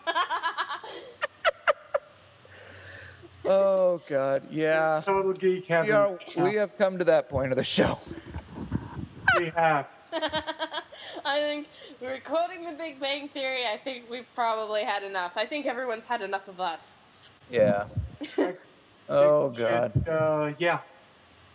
oh 3.45 4.01
God, 4.09 4.43
yeah. 4.51 5.03
Total 5.05 5.33
geek 5.33 5.67
heaven. 5.67 5.87
We 5.89 5.93
are. 5.93 6.19
We 6.37 6.55
have 6.57 6.77
come 6.77 6.99
to 6.99 7.05
that 7.05 7.29
point 7.29 7.51
of 7.53 7.57
the 7.57 7.65
show. 7.65 7.99
We 9.39 9.47
have. 9.51 9.87
I 11.25 11.39
think 11.41 11.69
we're 12.01 12.13
recording 12.13 12.65
the 12.65 12.73
Big 12.73 13.01
Bang 13.01 13.29
Theory, 13.29 13.65
I 13.67 13.77
think 13.79 14.11
we've 14.11 14.27
probably 14.35 14.83
had 14.85 15.03
enough. 15.03 15.33
I 15.37 15.47
think 15.47 15.67
everyone's 15.67 16.05
had 16.05 16.21
enough 16.23 16.49
of 16.49 16.61
us. 16.61 16.99
Yeah. 17.51 17.87
Oh 19.09 19.51
God. 19.51 20.09
Uh, 20.09 20.53
yeah. 20.59 20.79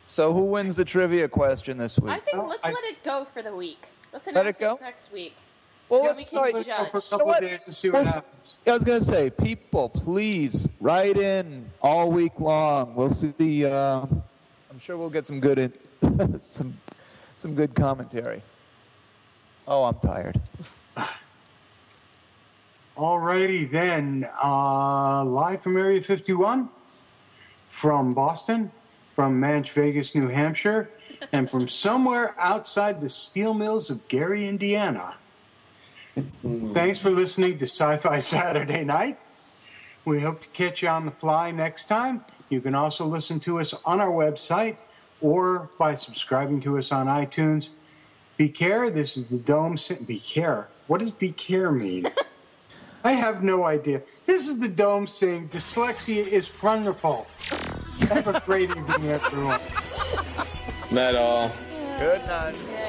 So 0.06 0.32
who 0.34 0.42
wins 0.42 0.76
the 0.76 0.86
trivia 0.86 1.28
question 1.28 1.78
this 1.78 1.98
week? 1.98 2.12
I 2.12 2.20
think 2.20 2.38
Oh, 2.38 2.46
let's 2.48 2.64
I- 2.64 2.72
let 2.72 2.84
it 2.84 3.02
go 3.04 3.26
for 3.26 3.42
the 3.42 3.56
week. 3.56 3.84
Let's 4.14 4.28
Let 4.28 4.36
announce 4.36 4.58
it 4.58 4.60
go? 4.60 4.80
next 4.82 5.12
week. 5.12 5.34
well, 5.90 6.02
Yeah, 6.02 6.08
let's 6.08 6.24
we 6.24 6.28
can 6.30 6.52
go. 6.52 6.64
judge. 6.64 6.68
Let's 6.68 6.90
for 6.92 6.98
a 6.98 7.02
You 7.14 7.18
know 7.18 7.26
what? 7.26 7.42
days 7.42 7.66
and 7.66 7.74
see 7.76 7.90
what 7.90 8.04
Let's- 8.04 8.16
happens. 8.16 8.56
I 8.68 8.74
was 8.74 8.84
gonna 8.84 9.02
say, 9.02 9.30
people, 9.32 9.90
please 9.90 10.70
write 10.82 11.18
in 11.18 11.68
all 11.82 12.12
week 12.12 12.38
long. 12.40 12.94
We'll 12.94 13.10
see. 13.14 13.66
Uh, 13.66 14.02
I'm 14.70 14.80
sure 14.80 14.98
we'll 14.98 15.10
get 15.10 15.26
some 15.26 15.40
good, 15.40 15.58
in, 15.58 16.42
some, 16.50 16.78
some 17.38 17.56
good 17.56 17.76
commentary. 17.76 18.42
Oh, 19.68 19.84
I'm 19.84 19.96
tired. 19.96 20.40
Alrighty 22.98 23.70
then. 23.70 24.28
Uh, 24.44 25.24
live 25.24 25.62
from 25.62 25.78
Area 25.78 26.02
51, 26.02 26.70
from 27.68 28.14
Boston, 28.14 28.72
from 29.16 29.40
Manch 29.40 29.70
Vegas, 29.72 30.16
New 30.16 30.28
Hampshire, 30.28 30.90
and 31.32 31.50
from 31.50 31.68
somewhere 31.68 32.34
outside 32.40 33.02
the 33.02 33.10
steel 33.10 33.54
mills 33.54 33.90
of 33.90 34.08
Gary, 34.08 34.48
Indiana. 34.48 35.16
Thanks 36.74 36.98
for 37.00 37.12
listening 37.12 37.60
to 37.60 37.66
Sci 37.66 37.98
Fi 37.98 38.20
Saturday 38.20 38.84
Night. 38.84 39.20
We 40.06 40.22
hope 40.22 40.42
to 40.42 40.48
catch 40.50 40.82
you 40.82 40.88
on 40.88 41.06
the 41.06 41.12
fly 41.12 41.52
next 41.52 41.86
time. 41.86 42.24
You 42.50 42.62
can 42.62 42.74
also 42.74 43.06
listen 43.06 43.40
to 43.42 43.60
us 43.60 43.76
on 43.86 44.00
our 44.00 44.10
website 44.10 44.78
or 45.22 45.70
by 45.78 45.96
subscribing 45.96 46.62
to 46.62 46.78
us 46.78 46.92
on 46.92 47.08
iTunes. 47.08 47.72
Be 48.38 48.50
care. 48.50 48.90
This 48.90 49.18
is 49.18 49.28
the 49.28 49.38
Dome. 49.38 49.78
Sy- 49.78 50.00
Be 50.06 50.20
care. 50.20 50.68
What 50.88 51.00
does 51.00 51.12
be 51.12 51.32
care 51.32 51.72
mean? 51.72 52.08
I 53.04 53.14
have 53.14 53.44
no 53.44 53.66
idea. 53.66 54.02
This 54.26 54.48
is 54.48 54.60
the 54.60 54.68
Dome 54.68 55.08
saying 55.08 55.50
dyslexia 55.50 56.28
is 56.28 56.52
wonderful. 56.62 57.28
Have 58.10 58.28
a 58.28 58.42
great 58.46 58.70
evening, 58.70 59.08
everyone. 59.10 59.60
Not 60.92 61.16
all. 61.16 61.52
Good 62.00 62.26
night. 62.28 62.56
Yeah. 62.72 62.87